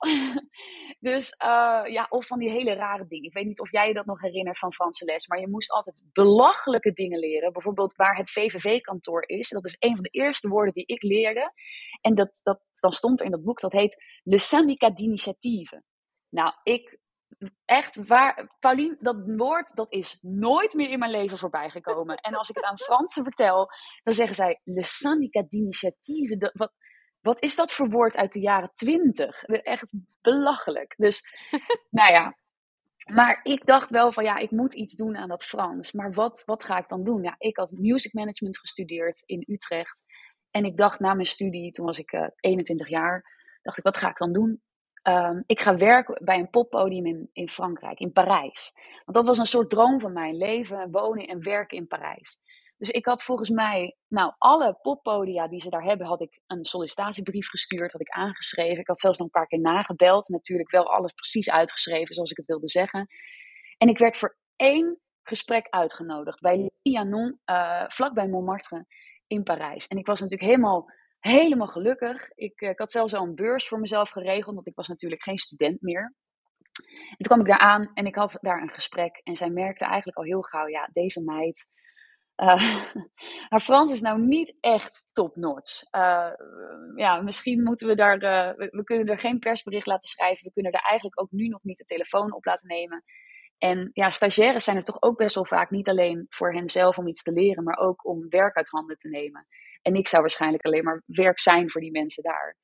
dus 1.10 1.34
uh, 1.42 1.82
ja, 1.86 2.06
of 2.08 2.26
van 2.26 2.38
die 2.38 2.50
hele 2.50 2.74
rare 2.74 3.06
dingen. 3.06 3.28
Ik 3.28 3.32
weet 3.32 3.46
niet 3.46 3.60
of 3.60 3.70
jij 3.70 3.88
je 3.88 3.94
dat 3.94 4.06
nog 4.06 4.20
herinnert 4.20 4.58
van 4.58 4.72
Franse 4.72 5.04
les, 5.04 5.26
maar 5.26 5.40
je 5.40 5.48
moest 5.48 5.72
altijd 5.72 5.96
belachelijke 6.12 6.92
dingen 6.92 7.18
leren. 7.18 7.52
Bijvoorbeeld 7.52 7.96
waar 7.96 8.16
het 8.16 8.30
VVV-kantoor 8.30 9.28
is. 9.28 9.48
Dat 9.48 9.64
is 9.64 9.76
een 9.78 9.94
van 9.94 10.02
de 10.02 10.08
eerste 10.08 10.48
woorden 10.48 10.74
die 10.74 10.86
ik 10.86 11.02
leerde. 11.02 11.52
En 12.00 12.14
dat, 12.14 12.40
dat, 12.42 12.60
dan 12.80 12.92
stond 12.92 13.20
er 13.20 13.26
in 13.26 13.32
dat 13.32 13.44
boek, 13.44 13.60
dat 13.60 13.72
heet 13.72 14.02
Le 14.22 14.38
Syndicat 14.38 14.96
d'Initiative. 14.96 15.82
Nou, 16.28 16.52
ik 16.62 16.99
echt 17.64 18.06
waar, 18.06 18.56
Pauline, 18.58 18.96
dat 19.00 19.16
woord 19.26 19.76
dat 19.76 19.92
is 19.92 20.18
nooit 20.20 20.74
meer 20.74 20.90
in 20.90 20.98
mijn 20.98 21.10
leven 21.10 21.38
voorbij 21.38 21.70
gekomen. 21.70 22.16
En 22.16 22.34
als 22.34 22.48
ik 22.48 22.56
het 22.56 22.64
aan 22.64 22.78
Fransen 22.78 23.22
vertel, 23.22 23.68
dan 24.02 24.14
zeggen 24.14 24.34
zij 24.34 24.60
le 24.64 24.84
syndicat 24.84 25.50
d'initiative. 25.50 26.52
Wat, 26.54 26.72
wat 27.20 27.42
is 27.42 27.54
dat 27.54 27.72
voor 27.72 27.90
woord 27.90 28.16
uit 28.16 28.32
de 28.32 28.40
jaren 28.40 28.72
twintig? 28.72 29.42
Echt 29.42 29.92
belachelijk. 30.20 30.94
Dus, 30.96 31.22
nou 31.90 32.12
ja. 32.12 32.38
Maar 33.12 33.40
ik 33.42 33.66
dacht 33.66 33.90
wel 33.90 34.12
van 34.12 34.24
ja, 34.24 34.36
ik 34.36 34.50
moet 34.50 34.74
iets 34.74 34.94
doen 34.94 35.16
aan 35.16 35.28
dat 35.28 35.44
Frans. 35.44 35.92
Maar 35.92 36.12
wat, 36.12 36.42
wat 36.44 36.64
ga 36.64 36.78
ik 36.78 36.88
dan 36.88 37.04
doen? 37.04 37.22
Ja, 37.22 37.34
ik 37.38 37.56
had 37.56 37.70
music 37.70 38.12
management 38.12 38.58
gestudeerd 38.58 39.22
in 39.24 39.44
Utrecht. 39.46 40.02
En 40.50 40.64
ik 40.64 40.76
dacht 40.76 41.00
na 41.00 41.14
mijn 41.14 41.26
studie, 41.26 41.70
toen 41.70 41.86
was 41.86 41.98
ik 41.98 42.12
uh, 42.12 42.22
eh, 42.22 42.28
21 42.36 42.88
jaar, 42.88 43.24
dacht 43.62 43.78
ik, 43.78 43.84
wat 43.84 43.96
ga 43.96 44.08
ik 44.08 44.16
dan 44.16 44.32
doen? 44.32 44.62
Um, 45.02 45.42
ik 45.46 45.60
ga 45.60 45.76
werken 45.76 46.24
bij 46.24 46.38
een 46.38 46.50
poppodium 46.50 47.06
in, 47.06 47.30
in 47.32 47.48
Frankrijk, 47.48 47.98
in 47.98 48.12
Parijs. 48.12 48.72
Want 49.04 49.16
dat 49.16 49.24
was 49.24 49.38
een 49.38 49.46
soort 49.46 49.70
droom 49.70 50.00
van 50.00 50.12
mij: 50.12 50.32
leven, 50.32 50.90
wonen 50.90 51.26
en 51.26 51.42
werken 51.42 51.78
in 51.78 51.86
Parijs. 51.86 52.38
Dus 52.76 52.90
ik 52.90 53.06
had 53.06 53.22
volgens 53.22 53.50
mij, 53.50 53.96
nou, 54.08 54.32
alle 54.38 54.78
poppodia 54.82 55.48
die 55.48 55.60
ze 55.60 55.70
daar 55.70 55.84
hebben, 55.84 56.06
had 56.06 56.20
ik 56.20 56.40
een 56.46 56.64
sollicitatiebrief 56.64 57.48
gestuurd, 57.48 57.92
had 57.92 58.00
ik 58.00 58.10
aangeschreven. 58.10 58.78
Ik 58.78 58.86
had 58.86 58.98
zelfs 58.98 59.18
nog 59.18 59.26
een 59.26 59.40
paar 59.40 59.46
keer 59.46 59.60
nagebeld. 59.60 60.28
Natuurlijk 60.28 60.70
wel 60.70 60.92
alles 60.92 61.12
precies 61.12 61.50
uitgeschreven 61.50 62.14
zoals 62.14 62.30
ik 62.30 62.36
het 62.36 62.46
wilde 62.46 62.68
zeggen. 62.68 63.06
En 63.76 63.88
ik 63.88 63.98
werd 63.98 64.16
voor 64.16 64.36
één 64.56 65.00
gesprek 65.22 65.66
uitgenodigd 65.70 66.40
bij 66.40 66.70
Lianon, 66.82 67.40
uh, 67.46 67.84
vlakbij 67.88 68.28
Montmartre 68.28 68.86
in 69.26 69.42
Parijs. 69.42 69.86
En 69.86 69.98
ik 69.98 70.06
was 70.06 70.20
natuurlijk 70.20 70.50
helemaal 70.50 70.90
helemaal 71.20 71.66
gelukkig. 71.66 72.30
Ik, 72.34 72.60
eh, 72.60 72.68
ik 72.68 72.78
had 72.78 72.90
zelfs 72.90 73.14
al 73.14 73.26
een 73.26 73.34
beurs 73.34 73.68
voor 73.68 73.80
mezelf 73.80 74.10
geregeld, 74.10 74.54
want 74.54 74.66
ik 74.66 74.74
was 74.74 74.88
natuurlijk 74.88 75.22
geen 75.22 75.38
student 75.38 75.82
meer. 75.82 76.14
En 77.10 77.16
toen 77.16 77.26
kwam 77.26 77.40
ik 77.40 77.46
daar 77.46 77.58
aan 77.58 77.90
en 77.94 78.06
ik 78.06 78.14
had 78.14 78.38
daar 78.40 78.62
een 78.62 78.70
gesprek. 78.70 79.20
En 79.22 79.36
zij 79.36 79.50
merkte 79.50 79.84
eigenlijk 79.84 80.18
al 80.18 80.24
heel 80.24 80.42
gauw, 80.42 80.66
ja, 80.66 80.88
deze 80.92 81.22
meid, 81.22 81.68
uh, 82.40 82.84
haar 83.50 83.60
Frans 83.60 83.92
is 83.92 84.00
nou 84.00 84.20
niet 84.20 84.54
echt 84.60 85.08
top-notch. 85.12 85.82
Uh, 85.90 86.30
ja, 86.96 87.20
misschien 87.20 87.62
moeten 87.62 87.86
we 87.86 87.94
daar, 87.94 88.18
we, 88.18 88.68
we, 88.70 88.84
kunnen 88.84 89.06
er 89.06 89.18
geen 89.18 89.38
persbericht 89.38 89.86
laten 89.86 90.08
schrijven. 90.08 90.44
We 90.44 90.52
kunnen 90.52 90.72
er 90.72 90.80
eigenlijk 90.80 91.20
ook 91.20 91.30
nu 91.30 91.48
nog 91.48 91.62
niet 91.62 91.78
de 91.78 91.84
telefoon 91.84 92.34
op 92.34 92.44
laten 92.44 92.68
nemen. 92.68 93.04
En 93.58 93.90
ja, 93.92 94.10
stagiaires 94.10 94.64
zijn 94.64 94.76
er 94.76 94.82
toch 94.82 95.02
ook 95.02 95.16
best 95.16 95.34
wel 95.34 95.44
vaak 95.44 95.70
niet 95.70 95.88
alleen 95.88 96.26
voor 96.28 96.54
henzelf 96.54 96.98
om 96.98 97.08
iets 97.08 97.22
te 97.22 97.32
leren, 97.32 97.64
maar 97.64 97.78
ook 97.78 98.06
om 98.06 98.28
werk 98.28 98.56
uit 98.56 98.68
handen 98.68 98.96
te 98.96 99.08
nemen. 99.08 99.46
En 99.82 99.94
ik 99.94 100.08
zou 100.08 100.22
waarschijnlijk 100.22 100.64
alleen 100.64 100.84
maar 100.84 101.02
werk 101.06 101.40
zijn 101.40 101.70
voor 101.70 101.80
die 101.80 101.90
mensen 101.90 102.22
daar. 102.22 102.56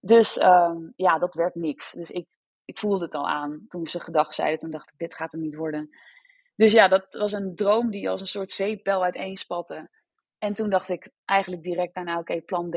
Dus 0.00 0.42
um, 0.42 0.92
ja, 0.96 1.18
dat 1.18 1.34
werd 1.34 1.54
niks. 1.54 1.92
Dus 1.92 2.10
ik, 2.10 2.26
ik 2.64 2.78
voelde 2.78 3.04
het 3.04 3.14
al 3.14 3.28
aan 3.28 3.64
toen 3.68 3.86
ze 3.86 4.00
gedag 4.00 4.34
zeiden. 4.34 4.58
Toen 4.58 4.70
dacht 4.70 4.90
ik, 4.92 4.98
dit 4.98 5.14
gaat 5.14 5.32
hem 5.32 5.40
niet 5.40 5.56
worden. 5.56 5.90
Dus 6.56 6.72
ja, 6.72 6.88
dat 6.88 7.12
was 7.12 7.32
een 7.32 7.54
droom 7.54 7.90
die 7.90 8.10
als 8.10 8.20
een 8.20 8.26
soort 8.26 8.50
zeepbel 8.50 9.02
uiteenspatte. 9.02 9.90
En 10.38 10.52
toen 10.52 10.70
dacht 10.70 10.88
ik 10.88 11.10
eigenlijk 11.24 11.62
direct 11.62 11.94
daarna, 11.94 12.18
oké, 12.18 12.40
plan 12.40 12.70
B. 12.70 12.74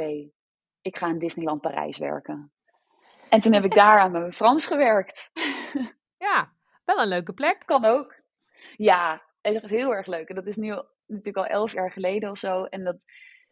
Ik 0.82 0.98
ga 0.98 1.08
in 1.08 1.20
Disneyland 1.20 1.62
Parijs 1.62 1.98
werken. 1.98 2.52
En 3.30 3.40
toen 3.40 3.54
heb 3.54 3.64
ik 3.64 3.74
daar 3.74 4.00
aan 4.00 4.12
mijn 4.12 4.34
Frans 4.34 4.66
gewerkt. 4.66 5.30
Ja, 6.18 6.52
wel 6.86 7.02
een 7.02 7.08
leuke 7.08 7.34
plek. 7.34 7.64
Kan 7.66 7.86
ook. 7.86 8.22
Ja, 8.76 9.24
echt 9.42 9.70
heel 9.70 9.94
erg 9.94 10.08
leuk. 10.08 10.30
En 10.30 10.36
dat 10.36 10.46
is 10.46 10.56
nu 10.56 10.68
natuurlijk 11.06 11.38
al 11.38 11.46
elf 11.46 11.72
jaar 11.72 11.92
geleden 11.92 12.32
of 12.32 12.38
zo. 12.38 12.64
En 12.64 12.84
dat, 12.84 13.04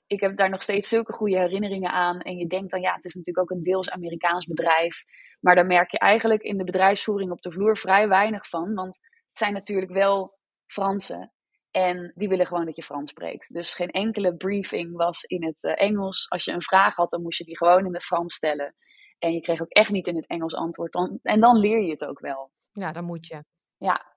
ik 0.07 0.19
heb 0.19 0.37
daar 0.37 0.49
nog 0.49 0.61
steeds 0.61 0.89
zulke 0.89 1.13
goede 1.13 1.37
herinneringen 1.37 1.91
aan. 1.91 2.19
En 2.19 2.37
je 2.37 2.47
denkt 2.47 2.71
dan, 2.71 2.81
ja, 2.81 2.93
het 2.93 3.05
is 3.05 3.15
natuurlijk 3.15 3.51
ook 3.51 3.57
een 3.57 3.63
deels 3.63 3.89
Amerikaans 3.89 4.45
bedrijf. 4.45 5.03
Maar 5.39 5.55
daar 5.55 5.65
merk 5.65 5.91
je 5.91 5.99
eigenlijk 5.99 6.41
in 6.41 6.57
de 6.57 6.63
bedrijfsvoering 6.63 7.31
op 7.31 7.41
de 7.41 7.51
vloer 7.51 7.77
vrij 7.77 8.07
weinig 8.07 8.49
van. 8.49 8.73
Want 8.73 8.99
het 9.27 9.37
zijn 9.37 9.53
natuurlijk 9.53 9.91
wel 9.91 10.37
Fransen. 10.65 11.31
En 11.71 12.11
die 12.15 12.29
willen 12.29 12.47
gewoon 12.47 12.65
dat 12.65 12.75
je 12.75 12.83
Frans 12.83 13.09
spreekt. 13.09 13.53
Dus 13.53 13.73
geen 13.73 13.89
enkele 13.89 14.35
briefing 14.35 14.95
was 14.95 15.23
in 15.23 15.43
het 15.43 15.63
uh, 15.63 15.71
Engels. 15.75 16.29
Als 16.29 16.45
je 16.45 16.51
een 16.51 16.61
vraag 16.61 16.95
had, 16.95 17.09
dan 17.09 17.21
moest 17.21 17.37
je 17.37 17.43
die 17.43 17.57
gewoon 17.57 17.85
in 17.85 17.93
het 17.93 18.03
Frans 18.03 18.35
stellen. 18.35 18.75
En 19.19 19.33
je 19.33 19.41
kreeg 19.41 19.61
ook 19.61 19.71
echt 19.71 19.89
niet 19.89 20.07
in 20.07 20.15
het 20.15 20.27
Engels 20.27 20.55
antwoord. 20.55 20.91
Dan, 20.91 21.19
en 21.21 21.39
dan 21.39 21.57
leer 21.57 21.81
je 21.81 21.91
het 21.91 22.05
ook 22.05 22.19
wel. 22.19 22.51
Ja, 22.71 22.91
dan 22.91 23.03
moet 23.03 23.27
je. 23.27 23.43
Ja, 23.77 24.15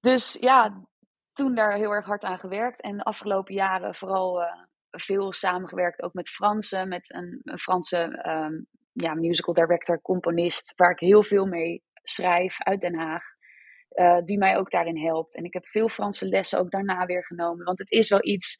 dus 0.00 0.32
ja, 0.40 0.84
toen 1.32 1.54
daar 1.54 1.74
heel 1.74 1.90
erg 1.90 2.06
hard 2.06 2.24
aan 2.24 2.38
gewerkt. 2.38 2.80
En 2.80 2.96
de 2.96 3.04
afgelopen 3.04 3.54
jaren 3.54 3.94
vooral 3.94 4.42
uh, 4.42 4.46
veel 4.90 5.32
samengewerkt, 5.32 6.02
ook 6.02 6.14
met 6.14 6.28
Fransen, 6.28 6.88
met 6.88 7.14
een, 7.14 7.58
Franse 7.58 8.24
um, 8.28 8.66
ja, 8.92 9.14
musical 9.14 9.54
director, 9.54 10.00
componist, 10.00 10.72
waar 10.76 10.90
ik 10.90 11.00
heel 11.00 11.22
veel 11.22 11.46
mee 11.46 11.82
schrijf 12.02 12.62
uit 12.62 12.80
Den 12.80 12.94
Haag. 12.94 13.22
Uh, 13.90 14.18
die 14.24 14.38
mij 14.38 14.56
ook 14.56 14.70
daarin 14.70 14.98
helpt. 14.98 15.36
En 15.36 15.44
ik 15.44 15.52
heb 15.52 15.66
veel 15.66 15.88
Franse 15.88 16.28
lessen 16.28 16.58
ook 16.58 16.70
daarna 16.70 17.06
weer 17.06 17.24
genomen. 17.24 17.64
Want 17.64 17.78
het 17.78 17.90
is 17.90 18.08
wel 18.08 18.24
iets, 18.24 18.58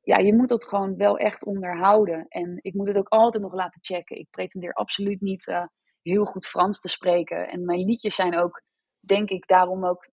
ja, 0.00 0.18
je 0.18 0.34
moet 0.34 0.48
dat 0.48 0.64
gewoon 0.64 0.96
wel 0.96 1.18
echt 1.18 1.44
onderhouden. 1.44 2.26
En 2.28 2.58
ik 2.62 2.74
moet 2.74 2.86
het 2.86 2.98
ook 2.98 3.08
altijd 3.08 3.42
nog 3.42 3.52
laten 3.52 3.84
checken. 3.84 4.18
Ik 4.18 4.30
pretendeer 4.30 4.72
absoluut 4.72 5.20
niet 5.20 5.46
uh, 5.46 5.66
heel 6.02 6.24
goed 6.24 6.46
Frans 6.46 6.80
te 6.80 6.88
spreken. 6.88 7.48
En 7.48 7.64
mijn 7.64 7.84
liedjes 7.84 8.14
zijn 8.14 8.38
ook, 8.38 8.62
denk 9.00 9.30
ik, 9.30 9.46
daarom 9.46 9.86
ook, 9.86 10.08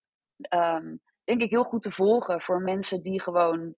um, 0.54 1.00
denk 1.24 1.40
ik, 1.40 1.50
heel 1.50 1.64
goed 1.64 1.82
te 1.82 1.90
volgen 1.90 2.40
voor 2.40 2.60
mensen 2.60 3.02
die 3.02 3.20
gewoon, 3.20 3.74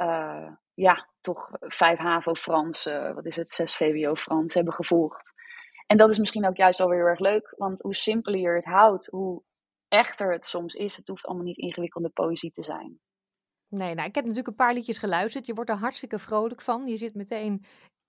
uh, 0.00 0.50
ja, 0.74 1.08
toch 1.20 1.50
vijf 1.60 1.98
HAVO 1.98 2.34
Frans, 2.34 2.84
wat 3.14 3.26
is 3.26 3.36
het, 3.36 3.50
zes 3.50 3.76
VWO 3.76 4.14
Frans 4.14 4.54
hebben 4.54 4.74
gevolgd. 4.74 5.32
En 5.86 5.96
dat 5.96 6.10
is 6.10 6.18
misschien 6.18 6.46
ook 6.46 6.56
juist 6.56 6.80
alweer 6.80 6.98
heel 6.98 7.06
erg 7.06 7.18
leuk, 7.18 7.54
want 7.56 7.80
hoe 7.80 7.94
simpeler 7.94 8.40
je 8.40 8.48
het 8.48 8.64
houdt, 8.64 9.06
hoe 9.06 9.42
echter 9.88 10.32
het 10.32 10.46
soms 10.46 10.74
is. 10.74 10.96
Het 10.96 11.08
hoeft 11.08 11.26
allemaal 11.26 11.44
niet 11.44 11.56
ingewikkelde 11.56 12.08
poëzie 12.08 12.52
te 12.52 12.62
zijn. 12.62 13.00
Nee, 13.68 13.94
nou, 13.94 14.08
ik 14.08 14.14
heb 14.14 14.24
natuurlijk 14.24 14.48
een 14.48 14.64
paar 14.64 14.74
liedjes 14.74 14.98
geluisterd. 14.98 15.46
Je 15.46 15.54
wordt 15.54 15.70
er 15.70 15.76
hartstikke 15.76 16.18
vrolijk 16.18 16.60
van. 16.60 16.86
Je 16.86 16.96
zit 16.96 17.14
meteen 17.14 17.64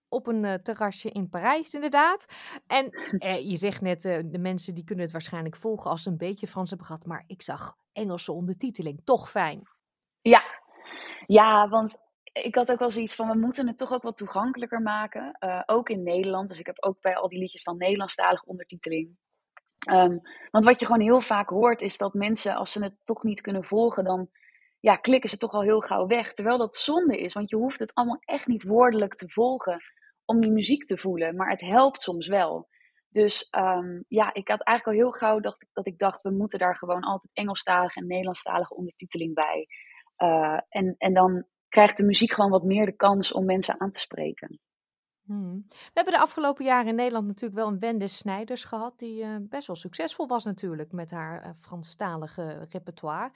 op 0.07 0.27
een 0.27 0.43
uh, 0.43 0.53
terrasje 0.53 1.09
in 1.09 1.29
Parijs, 1.29 1.73
inderdaad. 1.73 2.25
En 2.67 2.89
eh, 3.19 3.49
je 3.49 3.55
zegt 3.55 3.81
net, 3.81 4.05
uh, 4.05 4.19
de 4.25 4.39
mensen 4.39 4.75
die 4.75 4.83
kunnen 4.83 5.03
het 5.03 5.13
waarschijnlijk 5.13 5.55
volgen 5.55 5.91
als 5.91 6.03
ze 6.03 6.09
een 6.09 6.17
beetje 6.17 6.47
Frans 6.47 6.69
hebben 6.69 6.87
gehad. 6.87 7.05
Maar 7.05 7.23
ik 7.27 7.41
zag 7.41 7.77
Engelse 7.91 8.31
ondertiteling. 8.31 9.01
Toch 9.03 9.29
fijn. 9.29 9.61
Ja, 10.21 10.43
ja 11.33 11.69
want 11.69 11.97
ik 12.33 12.55
had 12.55 12.71
ook 12.71 12.79
wel 12.79 12.89
zoiets 12.89 13.15
van, 13.15 13.27
we 13.27 13.37
moeten 13.37 13.67
het 13.67 13.77
toch 13.77 13.91
ook 13.91 14.01
wat 14.01 14.17
toegankelijker 14.17 14.81
maken. 14.81 15.37
Uh, 15.39 15.61
ook 15.65 15.89
in 15.89 16.03
Nederland. 16.03 16.47
Dus 16.47 16.59
ik 16.59 16.65
heb 16.65 16.83
ook 16.83 17.01
bij 17.01 17.15
al 17.15 17.29
die 17.29 17.39
liedjes 17.39 17.63
dan 17.63 17.77
Nederlandstalige 17.77 18.45
ondertiteling. 18.45 19.17
Um, 19.91 20.21
want 20.51 20.63
wat 20.63 20.79
je 20.79 20.85
gewoon 20.85 21.01
heel 21.01 21.21
vaak 21.21 21.49
hoort 21.49 21.81
is 21.81 21.97
dat 21.97 22.13
mensen, 22.13 22.55
als 22.55 22.71
ze 22.71 22.83
het 22.83 22.95
toch 23.03 23.23
niet 23.23 23.41
kunnen 23.41 23.63
volgen, 23.63 24.03
dan 24.03 24.29
ja, 24.79 24.95
klikken 24.95 25.29
ze 25.29 25.37
toch 25.37 25.53
al 25.53 25.61
heel 25.61 25.81
gauw 25.81 26.07
weg. 26.07 26.33
Terwijl 26.33 26.57
dat 26.57 26.75
zonde 26.75 27.17
is, 27.17 27.33
want 27.33 27.49
je 27.49 27.55
hoeft 27.55 27.79
het 27.79 27.93
allemaal 27.93 28.21
echt 28.25 28.47
niet 28.47 28.63
woordelijk 28.63 29.15
te 29.15 29.29
volgen 29.29 29.81
om 30.25 30.41
die 30.41 30.51
muziek 30.51 30.85
te 30.85 30.97
voelen. 30.97 31.35
Maar 31.35 31.49
het 31.49 31.61
helpt 31.61 32.01
soms 32.01 32.27
wel. 32.27 32.67
Dus 33.09 33.47
um, 33.57 34.05
ja, 34.07 34.33
ik 34.33 34.47
had 34.47 34.63
eigenlijk 34.63 34.97
al 34.97 35.05
heel 35.05 35.19
gauw 35.19 35.39
dacht, 35.39 35.65
dat 35.73 35.87
ik 35.87 35.97
dacht, 35.97 36.21
we 36.21 36.31
moeten 36.31 36.59
daar 36.59 36.75
gewoon 36.75 37.03
altijd 37.03 37.31
Engelstalige 37.33 37.99
en 37.99 38.07
Nederlandstalige 38.07 38.75
ondertiteling 38.75 39.33
bij. 39.33 39.67
Uh, 40.23 40.59
en, 40.69 40.95
en 40.97 41.13
dan 41.13 41.45
krijgt 41.69 41.97
de 41.97 42.03
muziek 42.03 42.31
gewoon 42.31 42.51
wat 42.51 42.63
meer 42.63 42.85
de 42.85 42.95
kans 42.95 43.31
om 43.31 43.45
mensen 43.45 43.79
aan 43.79 43.91
te 43.91 43.99
spreken. 43.99 44.59
Hmm. 45.25 45.65
We 45.69 45.91
hebben 45.93 46.13
de 46.13 46.19
afgelopen 46.19 46.65
jaren 46.65 46.87
in 46.87 46.95
Nederland 46.95 47.27
natuurlijk 47.27 47.59
wel 47.59 47.67
een 47.67 47.79
Wende 47.79 48.07
Snijders 48.07 48.63
gehad, 48.63 48.99
die 48.99 49.23
uh, 49.23 49.35
best 49.39 49.67
wel 49.67 49.75
succesvol 49.75 50.27
was 50.27 50.43
natuurlijk 50.43 50.91
met 50.91 51.11
haar 51.11 51.45
uh, 51.45 51.49
Franstalige 51.55 52.67
repertoire. 52.69 53.31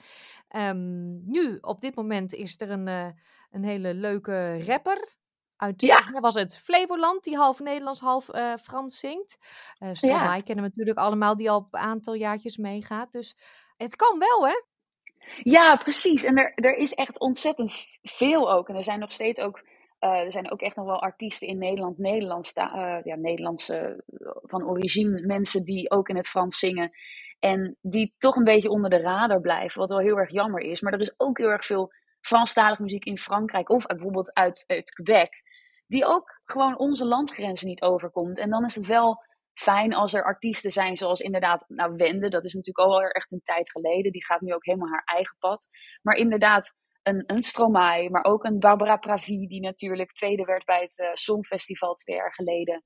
Um, 0.56 1.30
nu, 1.30 1.58
op 1.60 1.80
dit 1.80 1.94
moment, 1.94 2.32
is 2.32 2.60
er 2.60 2.70
een, 2.70 2.86
uh, 2.86 3.08
een 3.50 3.64
hele 3.64 3.94
leuke 3.94 4.64
rapper. 4.64 5.12
Uit 5.56 5.80
ja. 5.80 6.20
was 6.20 6.34
het 6.34 6.58
Flevoland, 6.58 7.24
die 7.24 7.36
half 7.36 7.60
Nederlands, 7.60 8.00
half 8.00 8.24
Frans 8.62 8.98
zingt. 8.98 9.38
Uh 9.78 9.88
Stromae 9.92 10.36
ja. 10.36 10.40
kennen 10.40 10.64
we 10.64 10.70
natuurlijk 10.70 10.98
allemaal, 10.98 11.36
die 11.36 11.50
al 11.50 11.68
een 11.70 11.80
aantal 11.80 12.14
jaartjes 12.14 12.56
meegaat. 12.56 13.12
Dus 13.12 13.36
het 13.76 13.96
kan 13.96 14.18
wel, 14.18 14.46
hè? 14.46 14.62
Ja, 15.42 15.76
precies. 15.76 16.24
En 16.24 16.36
er, 16.36 16.52
er 16.54 16.76
is 16.76 16.94
echt 16.94 17.20
ontzettend 17.20 17.86
veel 18.02 18.52
ook. 18.52 18.68
En 18.68 18.76
er 18.76 18.84
zijn 18.84 18.98
nog 18.98 19.12
steeds 19.12 19.40
ook 19.40 19.62
uh, 20.04 20.10
er 20.10 20.32
zijn 20.32 20.50
ook 20.50 20.60
echt 20.60 20.76
nog 20.76 20.86
wel 20.86 21.02
artiesten 21.02 21.48
in 21.48 21.58
Nederland, 21.58 21.98
Nederlands, 21.98 22.56
uh, 22.56 22.98
ja, 23.02 23.16
Nederlandse 23.16 24.04
van 24.42 24.68
origine, 24.68 25.26
mensen 25.26 25.64
die 25.64 25.90
ook 25.90 26.08
in 26.08 26.16
het 26.16 26.28
Frans 26.28 26.58
zingen. 26.58 26.90
En 27.38 27.76
die 27.80 28.14
toch 28.18 28.36
een 28.36 28.44
beetje 28.44 28.70
onder 28.70 28.90
de 28.90 29.00
radar 29.00 29.40
blijven, 29.40 29.80
wat 29.80 29.88
wel 29.88 29.98
heel 29.98 30.18
erg 30.18 30.30
jammer 30.30 30.60
is. 30.60 30.80
Maar 30.80 30.92
er 30.92 31.00
is 31.00 31.14
ook 31.16 31.38
heel 31.38 31.48
erg 31.48 31.66
veel 31.66 31.92
Franstalige 32.20 32.82
muziek 32.82 33.04
in 33.04 33.18
Frankrijk 33.18 33.68
of 33.68 33.86
bijvoorbeeld 33.86 34.34
uit, 34.34 34.64
uit 34.66 34.90
Quebec, 34.90 35.42
die 35.86 36.04
ook 36.04 36.40
gewoon 36.44 36.78
onze 36.78 37.04
landgrenzen 37.04 37.68
niet 37.68 37.82
overkomt. 37.82 38.38
En 38.38 38.50
dan 38.50 38.64
is 38.64 38.74
het 38.74 38.86
wel 38.86 39.24
fijn 39.54 39.94
als 39.94 40.14
er 40.14 40.24
artiesten 40.24 40.70
zijn 40.70 40.96
zoals 40.96 41.20
inderdaad, 41.20 41.64
nou 41.68 41.94
Wende, 41.96 42.28
dat 42.28 42.44
is 42.44 42.54
natuurlijk 42.54 42.88
al 42.88 43.02
echt 43.02 43.32
een 43.32 43.42
tijd 43.42 43.70
geleden. 43.70 44.12
Die 44.12 44.24
gaat 44.24 44.40
nu 44.40 44.54
ook 44.54 44.64
helemaal 44.64 44.88
haar 44.88 45.04
eigen 45.04 45.36
pad. 45.38 45.68
Maar 46.02 46.16
inderdaad, 46.16 46.74
een, 47.02 47.24
een 47.26 47.42
Stromae, 47.42 48.10
maar 48.10 48.24
ook 48.24 48.44
een 48.44 48.58
Barbara 48.58 48.96
Pravi, 48.96 49.46
die 49.46 49.60
natuurlijk 49.60 50.12
tweede 50.12 50.44
werd 50.44 50.64
bij 50.64 50.80
het 50.80 50.98
uh, 50.98 51.12
Songfestival 51.12 51.94
twee 51.94 52.16
jaar 52.16 52.34
geleden. 52.34 52.84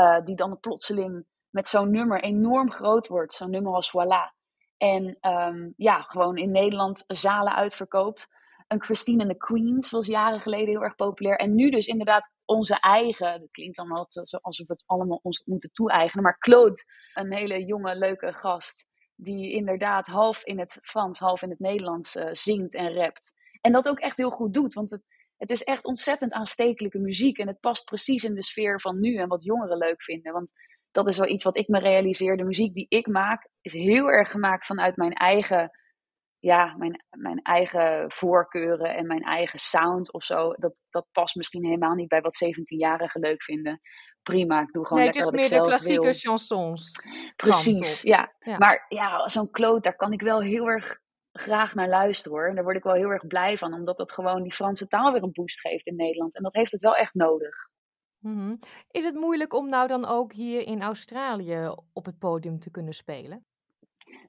Uh, 0.00 0.20
die 0.24 0.36
dan 0.36 0.60
plotseling 0.60 1.26
met 1.50 1.66
zo'n 1.66 1.90
nummer 1.90 2.22
enorm 2.22 2.70
groot 2.70 3.06
wordt. 3.06 3.32
Zo'n 3.32 3.50
nummer 3.50 3.72
als 3.72 3.90
Voilà. 3.90 4.34
En 4.76 5.18
um, 5.20 5.72
ja, 5.76 6.00
gewoon 6.00 6.36
in 6.36 6.50
Nederland 6.50 7.04
zalen 7.06 7.54
uitverkoopt. 7.54 8.28
Een 8.66 8.82
Christine 8.82 9.22
and 9.22 9.30
the 9.30 9.36
Queens 9.36 9.90
was 9.90 10.06
jaren 10.06 10.40
geleden 10.40 10.68
heel 10.68 10.82
erg 10.82 10.94
populair. 10.94 11.38
En 11.38 11.54
nu 11.54 11.70
dus 11.70 11.86
inderdaad 11.86 12.32
onze 12.44 12.80
eigen, 12.80 13.40
dat 13.40 13.50
klinkt 13.50 13.76
dan 13.76 13.90
altijd 13.90 14.38
alsof 14.42 14.66
we 14.66 14.72
het 14.72 14.82
allemaal 14.86 15.20
ons 15.22 15.42
moeten 15.44 15.72
toe-eigenen. 15.72 16.24
Maar 16.24 16.38
Claude, 16.38 16.84
een 17.14 17.32
hele 17.32 17.64
jonge, 17.64 17.96
leuke 17.96 18.32
gast. 18.32 18.86
Die 19.14 19.52
inderdaad 19.52 20.06
half 20.06 20.44
in 20.44 20.58
het 20.58 20.78
Frans, 20.82 21.18
half 21.18 21.42
in 21.42 21.50
het 21.50 21.58
Nederlands 21.58 22.16
uh, 22.16 22.28
zingt 22.32 22.74
en 22.74 22.94
rapt. 22.94 23.32
En 23.60 23.72
dat 23.72 23.88
ook 23.88 23.98
echt 23.98 24.16
heel 24.16 24.30
goed 24.30 24.54
doet. 24.54 24.74
Want 24.74 24.90
het, 24.90 25.04
het 25.36 25.50
is 25.50 25.64
echt 25.64 25.84
ontzettend 25.84 26.32
aanstekelijke 26.32 26.98
muziek. 26.98 27.38
En 27.38 27.46
het 27.46 27.60
past 27.60 27.84
precies 27.84 28.24
in 28.24 28.34
de 28.34 28.42
sfeer 28.42 28.80
van 28.80 29.00
nu 29.00 29.16
en 29.16 29.28
wat 29.28 29.44
jongeren 29.44 29.78
leuk 29.78 30.02
vinden. 30.02 30.32
Want 30.32 30.52
dat 30.90 31.08
is 31.08 31.16
wel 31.16 31.28
iets 31.28 31.44
wat 31.44 31.56
ik 31.56 31.68
me 31.68 31.78
realiseer. 31.78 32.36
De 32.36 32.44
muziek 32.44 32.74
die 32.74 32.86
ik 32.88 33.06
maak 33.06 33.48
is 33.60 33.72
heel 33.72 34.10
erg 34.10 34.30
gemaakt 34.30 34.66
vanuit 34.66 34.96
mijn 34.96 35.12
eigen, 35.12 35.70
ja, 36.38 36.74
mijn, 36.76 37.04
mijn 37.10 37.42
eigen 37.42 38.12
voorkeuren 38.12 38.96
en 38.96 39.06
mijn 39.06 39.22
eigen 39.22 39.58
sound 39.58 40.12
of 40.12 40.24
zo. 40.24 40.52
Dat, 40.52 40.74
dat 40.90 41.06
past 41.12 41.34
misschien 41.34 41.64
helemaal 41.64 41.94
niet 41.94 42.08
bij 42.08 42.20
wat 42.20 42.44
17-jarigen 42.44 43.20
leuk 43.20 43.42
vinden. 43.42 43.80
Prima, 44.22 44.60
ik 44.60 44.72
doe 44.72 44.86
gewoon 44.86 45.02
nee, 45.02 45.12
lekker 45.12 45.32
het 45.32 45.40
is 45.40 45.50
meer 45.50 45.60
de 45.60 45.66
klassieke 45.66 46.12
chansons. 46.12 47.02
Precies, 47.36 48.02
ja. 48.02 48.32
ja. 48.38 48.58
Maar 48.58 48.84
ja, 48.88 49.28
zo'n 49.28 49.50
kloot, 49.50 49.82
daar 49.82 49.96
kan 49.96 50.12
ik 50.12 50.20
wel 50.20 50.40
heel 50.40 50.66
erg 50.66 51.00
graag 51.32 51.74
naar 51.74 51.88
luisteren 51.88 52.38
hoor. 52.38 52.48
En 52.48 52.54
daar 52.54 52.64
word 52.64 52.76
ik 52.76 52.82
wel 52.82 52.94
heel 52.94 53.10
erg 53.10 53.26
blij 53.26 53.58
van, 53.58 53.72
omdat 53.72 53.96
dat 53.96 54.12
gewoon 54.12 54.42
die 54.42 54.52
Franse 54.52 54.86
taal 54.86 55.12
weer 55.12 55.22
een 55.22 55.32
boost 55.32 55.60
geeft 55.60 55.86
in 55.86 55.96
Nederland. 55.96 56.36
En 56.36 56.42
dat 56.42 56.54
heeft 56.54 56.72
het 56.72 56.80
wel 56.80 56.96
echt 56.96 57.14
nodig. 57.14 57.68
Mm-hmm. 58.18 58.58
Is 58.90 59.04
het 59.04 59.14
moeilijk 59.14 59.52
om 59.54 59.68
nou 59.68 59.86
dan 59.86 60.04
ook 60.04 60.32
hier 60.32 60.66
in 60.66 60.82
Australië 60.82 61.74
op 61.92 62.04
het 62.04 62.18
podium 62.18 62.58
te 62.58 62.70
kunnen 62.70 62.94
spelen? 62.94 63.46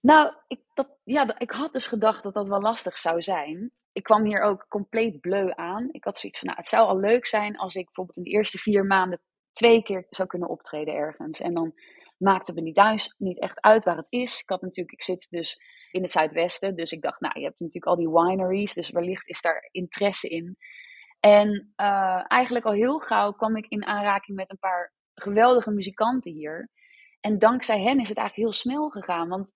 Nou, 0.02 0.34
ik, 0.48 0.60
dat, 0.74 0.88
ja, 1.04 1.40
ik 1.40 1.52
had 1.52 1.74
dus 1.74 1.88
gedacht 1.88 2.24
dat 2.24 2.34
dat 2.34 2.48
wel 2.48 2.62
lastig 2.62 2.98
zou 2.98 3.22
zijn. 3.22 3.72
Ik 3.92 4.04
kwam 4.04 4.26
hier 4.26 4.42
ook 4.42 4.66
compleet 4.70 5.22
bleu 5.22 5.52
aan. 5.56 5.90
Ik 5.92 6.04
had 6.04 6.18
zoiets 6.18 6.40
van, 6.40 6.48
nou, 6.48 6.60
het 6.60 6.70
zou 6.70 6.88
al 6.88 7.00
leuk 7.00 7.26
zijn 7.26 7.58
als 7.58 7.76
ik 7.76 7.86
bijvoorbeeld 7.86 8.18
in 8.18 8.24
de 8.24 8.30
eerste 8.30 8.58
vier 8.58 8.86
maanden 8.86 9.22
twee 9.52 9.84
keer 9.84 10.06
zou 10.10 10.28
kunnen 10.28 10.50
optreden 10.50 10.94
ergens. 10.94 11.40
En 11.40 11.54
dan 11.54 11.74
maakte 12.18 12.54
me 12.54 12.62
niet 12.62 12.76
thuis 12.76 13.16
niet 13.18 13.40
echt 13.40 13.62
uit 13.62 13.84
waar 13.84 13.98
het 13.98 14.12
is. 14.12 14.40
Ik 14.42 14.50
had 14.50 14.62
natuurlijk, 14.62 14.92
ik 14.92 15.04
zit 15.04 15.28
dus 15.30 15.62
in 15.92 16.02
het 16.02 16.12
zuidwesten. 16.12 16.76
Dus 16.76 16.92
ik 16.92 17.02
dacht, 17.02 17.20
nou, 17.20 17.40
je 17.40 17.46
hebt 17.46 17.60
natuurlijk 17.60 17.86
al 17.86 17.96
die 17.96 18.10
wineries, 18.10 18.74
dus 18.74 18.90
wellicht 18.90 19.28
is 19.28 19.42
daar 19.42 19.68
interesse 19.72 20.28
in. 20.28 20.58
En 21.20 21.74
uh, 21.78 22.24
eigenlijk 22.28 22.66
al 22.66 22.72
heel 22.72 23.00
gauw 23.00 23.32
kwam 23.32 23.56
ik 23.56 23.68
in 23.68 23.86
aanraking 23.86 24.38
met 24.38 24.50
een 24.50 24.60
paar 24.60 24.94
geweldige 25.14 25.72
muzikanten 25.72 26.32
hier. 26.32 26.70
En 27.20 27.40
dankzij 27.40 27.82
hen 27.82 28.00
is 28.00 28.10
het 28.10 28.18
eigenlijk 28.18 28.50
heel 28.50 28.60
snel 28.60 28.90
gegaan. 28.90 29.28
Want 29.30 29.54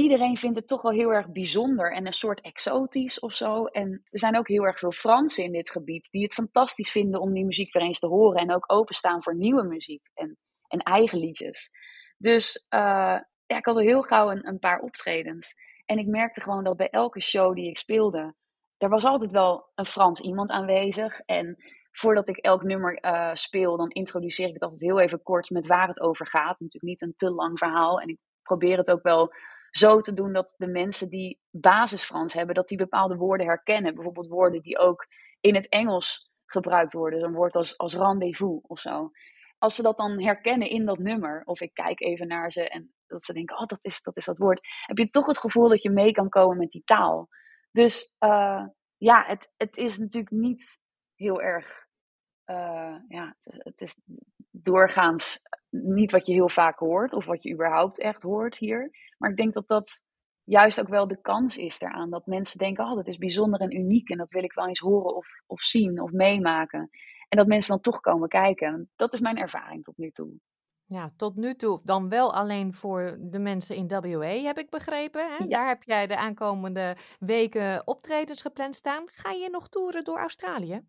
iedereen 0.00 0.36
vindt 0.36 0.56
het 0.56 0.66
toch 0.66 0.82
wel 0.82 0.92
heel 0.92 1.12
erg 1.12 1.32
bijzonder 1.32 1.92
en 1.92 2.06
een 2.06 2.12
soort 2.12 2.40
exotisch 2.40 3.20
of 3.20 3.32
zo. 3.32 3.64
En 3.64 4.02
er 4.10 4.18
zijn 4.18 4.36
ook 4.36 4.48
heel 4.48 4.64
erg 4.64 4.78
veel 4.78 4.92
Fransen 4.92 5.44
in 5.44 5.52
dit 5.52 5.70
gebied 5.70 6.08
die 6.10 6.22
het 6.22 6.34
fantastisch 6.34 6.90
vinden 6.90 7.20
om 7.20 7.32
die 7.32 7.44
muziek 7.44 7.72
weer 7.72 7.82
eens 7.82 7.98
te 7.98 8.06
horen. 8.06 8.40
En 8.40 8.54
ook 8.54 8.72
openstaan 8.72 9.22
voor 9.22 9.36
nieuwe 9.36 9.62
muziek 9.62 10.10
en, 10.14 10.36
en 10.68 10.78
eigen 10.78 11.18
liedjes. 11.18 11.70
Dus 12.18 12.66
uh, 12.74 13.18
ja, 13.46 13.56
ik 13.56 13.64
had 13.64 13.76
al 13.76 13.82
heel 13.82 14.02
gauw 14.02 14.30
een, 14.30 14.46
een 14.48 14.58
paar 14.58 14.80
optredens. 14.80 15.54
En 15.84 15.98
ik 15.98 16.06
merkte 16.06 16.40
gewoon 16.40 16.64
dat 16.64 16.76
bij 16.76 16.90
elke 16.90 17.20
show 17.20 17.54
die 17.54 17.68
ik 17.68 17.78
speelde, 17.78 18.34
er 18.76 18.88
was 18.88 19.04
altijd 19.04 19.30
wel 19.30 19.70
een 19.74 19.86
Frans 19.86 20.20
iemand 20.20 20.50
aanwezig. 20.50 21.20
En 21.20 21.56
voordat 21.90 22.28
ik 22.28 22.36
elk 22.36 22.62
nummer 22.62 23.04
uh, 23.04 23.30
speel, 23.34 23.76
dan 23.76 23.90
introduceer 23.90 24.46
ik 24.46 24.54
het 24.54 24.62
altijd 24.62 24.80
heel 24.80 25.00
even 25.00 25.22
kort 25.22 25.50
met 25.50 25.66
waar 25.66 25.88
het 25.88 26.00
over 26.00 26.26
gaat. 26.26 26.60
Natuurlijk 26.60 26.82
niet 26.82 27.02
een 27.02 27.14
te 27.16 27.30
lang 27.30 27.58
verhaal. 27.58 28.00
En 28.00 28.08
ik 28.08 28.18
probeer 28.42 28.76
het 28.76 28.90
ook 28.90 29.02
wel 29.02 29.32
zo 29.70 30.00
te 30.00 30.12
doen 30.12 30.32
dat 30.32 30.54
de 30.56 30.66
mensen 30.66 31.08
die 31.08 31.40
basis 31.50 32.04
Frans 32.04 32.32
hebben, 32.32 32.54
dat 32.54 32.68
die 32.68 32.78
bepaalde 32.78 33.16
woorden 33.16 33.46
herkennen. 33.46 33.94
Bijvoorbeeld 33.94 34.28
woorden 34.28 34.62
die 34.62 34.78
ook 34.78 35.06
in 35.40 35.54
het 35.54 35.68
Engels 35.68 36.30
gebruikt 36.46 36.92
worden. 36.92 37.22
Een 37.22 37.32
woord 37.32 37.54
als, 37.54 37.78
als 37.78 37.94
rendezvous 37.94 38.60
of 38.66 38.78
zo. 38.78 39.10
Als 39.58 39.74
ze 39.74 39.82
dat 39.82 39.96
dan 39.96 40.22
herkennen 40.22 40.68
in 40.68 40.84
dat 40.84 40.98
nummer, 40.98 41.42
of 41.44 41.60
ik 41.60 41.74
kijk 41.74 42.00
even 42.00 42.26
naar 42.26 42.52
ze 42.52 42.68
en 42.68 42.94
dat 43.06 43.24
ze 43.24 43.32
denken, 43.32 43.58
oh, 43.58 43.66
dat 43.66 43.78
is 43.82 44.02
dat, 44.02 44.16
is 44.16 44.24
dat 44.24 44.38
woord, 44.38 44.60
heb 44.86 44.98
je 44.98 45.08
toch 45.08 45.26
het 45.26 45.38
gevoel 45.38 45.68
dat 45.68 45.82
je 45.82 45.90
mee 45.90 46.12
kan 46.12 46.28
komen 46.28 46.56
met 46.56 46.70
die 46.70 46.84
taal. 46.84 47.28
Dus 47.72 48.14
uh, 48.18 48.64
ja, 48.96 49.24
het, 49.26 49.52
het 49.56 49.76
is 49.76 49.98
natuurlijk 49.98 50.34
niet 50.34 50.78
heel 51.14 51.42
erg, 51.42 51.86
uh, 52.50 52.96
ja, 53.08 53.34
het, 53.38 53.54
het, 53.58 53.80
is 53.80 53.96
doorgaans 54.50 55.42
niet 55.70 56.10
wat 56.10 56.26
je 56.26 56.32
heel 56.32 56.48
vaak 56.48 56.78
hoort, 56.78 57.12
of 57.12 57.26
wat 57.26 57.42
je 57.42 57.52
überhaupt 57.52 58.00
echt 58.00 58.22
hoort 58.22 58.56
hier. 58.56 58.90
Maar 59.18 59.30
ik 59.30 59.36
denk 59.36 59.54
dat 59.54 59.68
dat 59.68 60.02
juist 60.44 60.80
ook 60.80 60.88
wel 60.88 61.06
de 61.06 61.20
kans 61.20 61.56
is 61.56 61.78
daaraan. 61.78 62.10
Dat 62.10 62.26
mensen 62.26 62.58
denken, 62.58 62.84
oh, 62.84 62.96
dat 62.96 63.06
is 63.06 63.18
bijzonder 63.18 63.60
en 63.60 63.76
uniek 63.76 64.08
en 64.08 64.18
dat 64.18 64.30
wil 64.30 64.42
ik 64.42 64.52
wel 64.52 64.66
eens 64.68 64.78
horen 64.78 65.14
of, 65.14 65.26
of 65.46 65.60
zien 65.60 66.00
of 66.00 66.10
meemaken. 66.10 66.90
En 67.28 67.38
dat 67.38 67.46
mensen 67.46 67.72
dan 67.72 67.80
toch 67.80 68.00
komen 68.00 68.28
kijken. 68.28 68.90
Dat 68.96 69.12
is 69.12 69.20
mijn 69.20 69.38
ervaring 69.38 69.84
tot 69.84 69.96
nu 69.96 70.10
toe. 70.10 70.32
Ja, 70.84 71.12
tot 71.16 71.36
nu 71.36 71.54
toe 71.54 71.80
dan 71.84 72.08
wel 72.08 72.34
alleen 72.34 72.74
voor 72.74 73.16
de 73.20 73.38
mensen 73.38 73.76
in 73.76 73.88
WA, 73.88 74.26
heb 74.26 74.58
ik 74.58 74.70
begrepen. 74.70 75.36
Hè? 75.36 75.46
Daar 75.46 75.68
heb 75.68 75.82
jij 75.82 76.06
de 76.06 76.16
aankomende 76.16 76.96
weken 77.18 77.86
optredens 77.86 78.42
gepland 78.42 78.76
staan. 78.76 79.02
Ga 79.06 79.30
je 79.30 79.50
nog 79.50 79.68
toeren 79.68 80.04
door 80.04 80.18
Australië? 80.18 80.82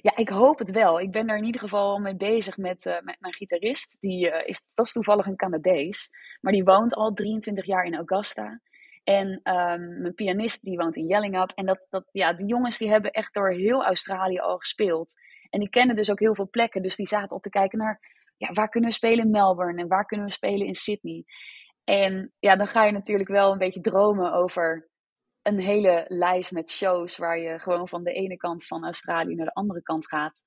Ja, 0.00 0.16
ik 0.16 0.28
hoop 0.28 0.58
het 0.58 0.70
wel. 0.70 1.00
Ik 1.00 1.10
ben 1.10 1.28
er 1.28 1.36
in 1.36 1.44
ieder 1.44 1.60
geval 1.60 1.98
mee 1.98 2.16
bezig 2.16 2.56
met, 2.56 2.84
uh, 2.84 3.00
met 3.00 3.16
mijn 3.20 3.34
gitarist. 3.34 3.96
Die 4.00 4.26
uh, 4.26 4.46
is, 4.46 4.64
dat 4.74 4.86
is 4.86 4.92
toevallig 4.92 5.26
een 5.26 5.36
Canadees, 5.36 6.10
maar 6.40 6.52
die 6.52 6.64
woont 6.64 6.94
al 6.94 7.12
23 7.12 7.66
jaar 7.66 7.84
in 7.84 7.94
Augusta. 7.94 8.60
En 9.04 9.28
um, 9.28 10.00
mijn 10.00 10.14
pianist 10.14 10.62
die 10.62 10.76
woont 10.76 10.96
in 10.96 11.06
Yellingup. 11.06 11.50
En 11.54 11.66
dat, 11.66 11.86
dat, 11.90 12.08
ja, 12.12 12.32
die 12.32 12.46
jongens 12.46 12.78
die 12.78 12.90
hebben 12.90 13.10
echt 13.10 13.34
door 13.34 13.50
heel 13.50 13.84
Australië 13.84 14.38
al 14.38 14.58
gespeeld. 14.58 15.14
En 15.50 15.60
die 15.60 15.70
kennen 15.70 15.96
dus 15.96 16.10
ook 16.10 16.20
heel 16.20 16.34
veel 16.34 16.48
plekken. 16.50 16.82
Dus 16.82 16.96
die 16.96 17.06
zaten 17.06 17.28
al 17.28 17.40
te 17.40 17.50
kijken 17.50 17.78
naar 17.78 18.00
ja, 18.36 18.52
waar 18.52 18.68
kunnen 18.68 18.90
we 18.90 18.96
spelen 18.96 19.24
in 19.24 19.30
Melbourne 19.30 19.82
en 19.82 19.88
waar 19.88 20.04
kunnen 20.04 20.26
we 20.26 20.32
spelen 20.32 20.66
in 20.66 20.74
Sydney. 20.74 21.24
En 21.84 22.32
ja, 22.38 22.56
dan 22.56 22.68
ga 22.68 22.84
je 22.84 22.92
natuurlijk 22.92 23.28
wel 23.28 23.52
een 23.52 23.58
beetje 23.58 23.80
dromen 23.80 24.32
over 24.32 24.88
een 25.48 25.60
hele 25.60 26.04
lijst 26.08 26.52
met 26.52 26.70
shows 26.70 27.16
waar 27.16 27.38
je 27.38 27.58
gewoon 27.58 27.88
van 27.88 28.04
de 28.04 28.12
ene 28.12 28.36
kant 28.36 28.66
van 28.66 28.84
Australië 28.84 29.34
naar 29.34 29.46
de 29.46 29.54
andere 29.54 29.82
kant 29.82 30.06
gaat. 30.06 30.42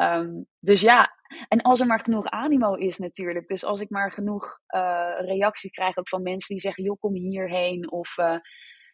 Um, 0.00 0.46
dus 0.60 0.80
ja, 0.80 1.16
en 1.48 1.62
als 1.62 1.80
er 1.80 1.86
maar 1.86 2.00
genoeg 2.00 2.26
animo 2.26 2.72
is 2.72 2.98
natuurlijk. 2.98 3.48
Dus 3.48 3.64
als 3.64 3.80
ik 3.80 3.90
maar 3.90 4.12
genoeg 4.12 4.58
uh, 4.74 5.14
reactie 5.18 5.70
krijg 5.70 5.96
ook 5.96 6.08
van 6.08 6.22
mensen 6.22 6.54
die 6.54 6.60
zeggen, 6.60 6.84
joh, 6.84 6.98
kom 7.00 7.14
hierheen. 7.14 7.90
Of 7.90 8.18
uh, 8.18 8.38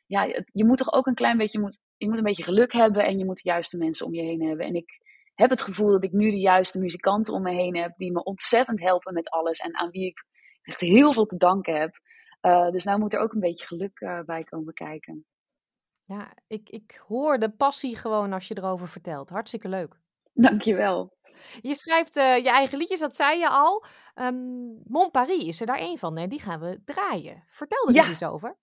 ja, 0.07 0.22
je 0.53 0.64
moet 0.64 0.77
toch 0.77 0.92
ook 0.92 1.07
een 1.07 1.14
klein 1.14 1.38
beetje, 1.38 1.59
je 1.59 1.64
moet, 1.64 1.79
je 1.96 2.09
moet 2.09 2.18
een 2.18 2.25
beetje 2.25 2.44
geluk 2.44 2.72
hebben 2.72 3.05
en 3.05 3.18
je 3.18 3.25
moet 3.25 3.42
de 3.42 3.48
juiste 3.48 3.77
mensen 3.77 4.07
om 4.07 4.14
je 4.14 4.22
heen 4.22 4.42
hebben. 4.42 4.66
En 4.66 4.75
ik 4.75 4.90
heb 5.35 5.51
het 5.51 5.62
gevoel 5.62 5.90
dat 5.90 6.05
ik 6.05 6.12
nu 6.12 6.31
de 6.31 6.40
juiste 6.40 6.79
muzikanten 6.79 7.35
om 7.35 7.42
me 7.42 7.53
heen 7.53 7.77
heb 7.77 7.92
die 7.96 8.12
me 8.12 8.22
ontzettend 8.22 8.81
helpen 8.81 9.14
met 9.14 9.31
alles 9.31 9.59
en 9.59 9.77
aan 9.77 9.90
wie 9.90 10.07
ik 10.07 10.25
echt 10.62 10.81
heel 10.81 11.12
veel 11.12 11.27
te 11.27 11.37
danken 11.37 11.81
heb. 11.81 12.01
Uh, 12.42 12.70
dus 12.70 12.85
nou 12.85 12.98
moet 12.98 13.12
er 13.12 13.20
ook 13.20 13.33
een 13.33 13.40
beetje 13.40 13.66
geluk 13.66 14.25
bij 14.27 14.44
komen 14.44 14.75
kijken. 14.75 15.27
Ja, 16.12 16.33
ik, 16.46 16.70
ik 16.70 17.03
hoor 17.07 17.38
de 17.38 17.51
passie 17.51 17.96
gewoon 17.96 18.33
als 18.33 18.48
je 18.48 18.57
erover 18.57 18.88
vertelt. 18.88 19.31
Hartstikke 19.31 19.68
leuk. 19.68 19.96
Dankjewel. 20.33 21.16
Je 21.61 21.75
schrijft 21.75 22.16
uh, 22.16 22.37
je 22.37 22.51
eigen 22.51 22.79
liedjes, 22.79 23.01
dat 23.01 23.14
zei 23.14 23.38
je 23.38 23.48
al. 23.48 23.85
Um, 24.14 24.81
Mon 24.85 25.11
Paris 25.11 25.46
is 25.46 25.61
er 25.61 25.66
daar 25.66 25.79
één 25.79 25.98
van, 25.98 26.18
hè? 26.18 26.27
die 26.27 26.40
gaan 26.40 26.61
we 26.61 26.81
draaien. 26.85 27.44
Vertel 27.48 27.88
er 27.88 27.94
ja. 27.94 28.01
eens 28.01 28.11
iets 28.11 28.25
over. 28.25 28.57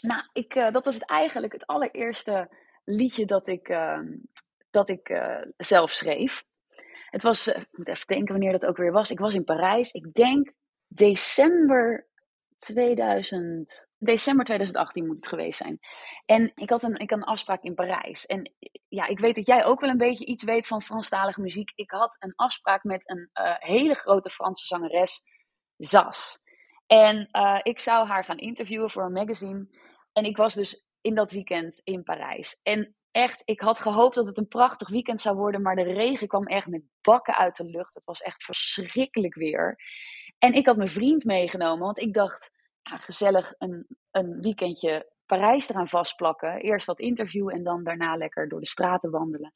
Nou, 0.00 0.22
ik, 0.32 0.54
dat 0.54 0.84
was 0.84 0.94
het 0.94 1.06
eigenlijk 1.06 1.52
het 1.52 1.66
allereerste 1.66 2.50
liedje 2.84 3.26
dat 3.26 3.46
ik 3.46 3.68
ehm, 3.68 4.06
dat 4.70 4.88
ik 4.88 5.08
uh, 5.08 5.42
zelf 5.56 5.90
schreef. 5.90 6.44
Het 7.10 7.22
was, 7.22 7.46
ik 7.46 7.68
moet 7.70 7.88
even 7.88 8.06
denken 8.06 8.32
wanneer 8.32 8.52
dat 8.52 8.66
ook 8.66 8.76
weer 8.76 8.92
was. 8.92 9.10
Ik 9.10 9.18
was 9.18 9.34
in 9.34 9.44
Parijs, 9.44 9.90
ik 9.90 10.12
denk 10.12 10.52
december 10.86 12.06
2000, 12.56 13.87
december 13.98 14.44
2018 14.44 15.06
moet 15.06 15.16
het 15.16 15.28
geweest 15.28 15.58
zijn. 15.58 15.78
En 16.24 16.52
ik 16.54 16.70
had 16.70 16.82
een, 16.82 16.98
ik 16.98 17.10
had 17.10 17.18
een 17.18 17.24
afspraak 17.24 17.62
in 17.62 17.74
Parijs. 17.74 18.26
En 18.26 18.52
ja, 18.88 19.06
ik 19.06 19.18
weet 19.18 19.34
dat 19.34 19.46
jij 19.46 19.64
ook 19.64 19.80
wel 19.80 19.90
een 19.90 19.98
beetje 19.98 20.24
iets 20.24 20.42
weet 20.42 20.66
van 20.66 20.82
Franstalige 20.82 21.40
muziek. 21.40 21.72
Ik 21.74 21.90
had 21.90 22.16
een 22.18 22.34
afspraak 22.34 22.84
met 22.84 23.10
een 23.10 23.30
uh, 23.34 23.54
hele 23.58 23.94
grote 23.94 24.30
Franse 24.30 24.66
zangeres, 24.66 25.22
Zas. 25.76 26.40
En 26.86 27.28
ik 27.62 27.80
zou 27.80 28.06
haar 28.06 28.24
gaan 28.24 28.38
interviewen 28.38 28.90
voor 28.90 29.04
een 29.04 29.12
magazine. 29.12 29.68
En 30.12 30.24
ik 30.24 30.36
was 30.36 30.54
dus 30.54 30.86
in 31.00 31.14
dat 31.14 31.30
weekend 31.30 31.80
in 31.84 32.02
Parijs. 32.02 32.60
En 32.62 32.96
echt, 33.10 33.42
ik 33.44 33.60
had 33.60 33.78
gehoopt 33.78 34.14
dat 34.14 34.26
het 34.26 34.38
een 34.38 34.48
prachtig 34.48 34.88
weekend 34.88 35.20
zou 35.20 35.36
worden, 35.36 35.62
maar 35.62 35.74
de 35.74 35.82
regen 35.82 36.28
kwam 36.28 36.46
echt 36.46 36.66
met 36.66 36.82
bakken 37.00 37.36
uit 37.36 37.56
de 37.56 37.64
lucht. 37.64 37.94
Het 37.94 38.04
was 38.04 38.20
echt 38.20 38.44
verschrikkelijk 38.44 39.34
weer. 39.34 39.78
En 40.38 40.52
ik 40.52 40.66
had 40.66 40.76
mijn 40.76 40.88
vriend 40.88 41.24
meegenomen, 41.24 41.84
want 41.84 41.98
ik 41.98 42.14
dacht, 42.14 42.50
gezellig 42.88 43.54
een, 43.58 43.86
een 44.10 44.40
weekendje 44.40 45.12
Parijs 45.26 45.68
eraan 45.68 45.88
vastplakken. 45.88 46.60
Eerst 46.60 46.86
dat 46.86 47.00
interview 47.00 47.48
en 47.48 47.62
dan 47.62 47.84
daarna 47.84 48.16
lekker 48.16 48.48
door 48.48 48.60
de 48.60 48.66
straten 48.66 49.10
wandelen. 49.10 49.54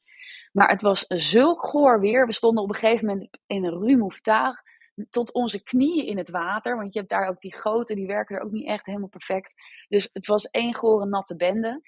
Maar 0.52 0.68
het 0.68 0.80
was 0.80 1.04
zulk 1.08 1.64
goor 1.64 2.00
weer. 2.00 2.26
We 2.26 2.32
stonden 2.32 2.62
op 2.62 2.68
een 2.68 2.74
gegeven 2.74 3.06
moment 3.06 3.28
in 3.46 3.64
een 3.64 3.78
Rue 3.78 3.96
Mouffetard 3.96 4.62
tot 5.10 5.32
onze 5.32 5.62
knieën 5.62 6.06
in 6.06 6.18
het 6.18 6.30
water. 6.30 6.76
Want 6.76 6.92
je 6.92 6.98
hebt 6.98 7.10
daar 7.10 7.28
ook 7.28 7.40
die 7.40 7.56
goten, 7.56 7.96
die 7.96 8.06
werken 8.06 8.36
er 8.36 8.42
ook 8.42 8.50
niet 8.50 8.66
echt 8.66 8.86
helemaal 8.86 9.08
perfect. 9.08 9.54
Dus 9.88 10.08
het 10.12 10.26
was 10.26 10.44
één 10.44 10.74
gore 10.74 11.06
natte 11.06 11.36
bende. 11.36 11.80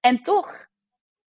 En 0.00 0.22
toch 0.22 0.66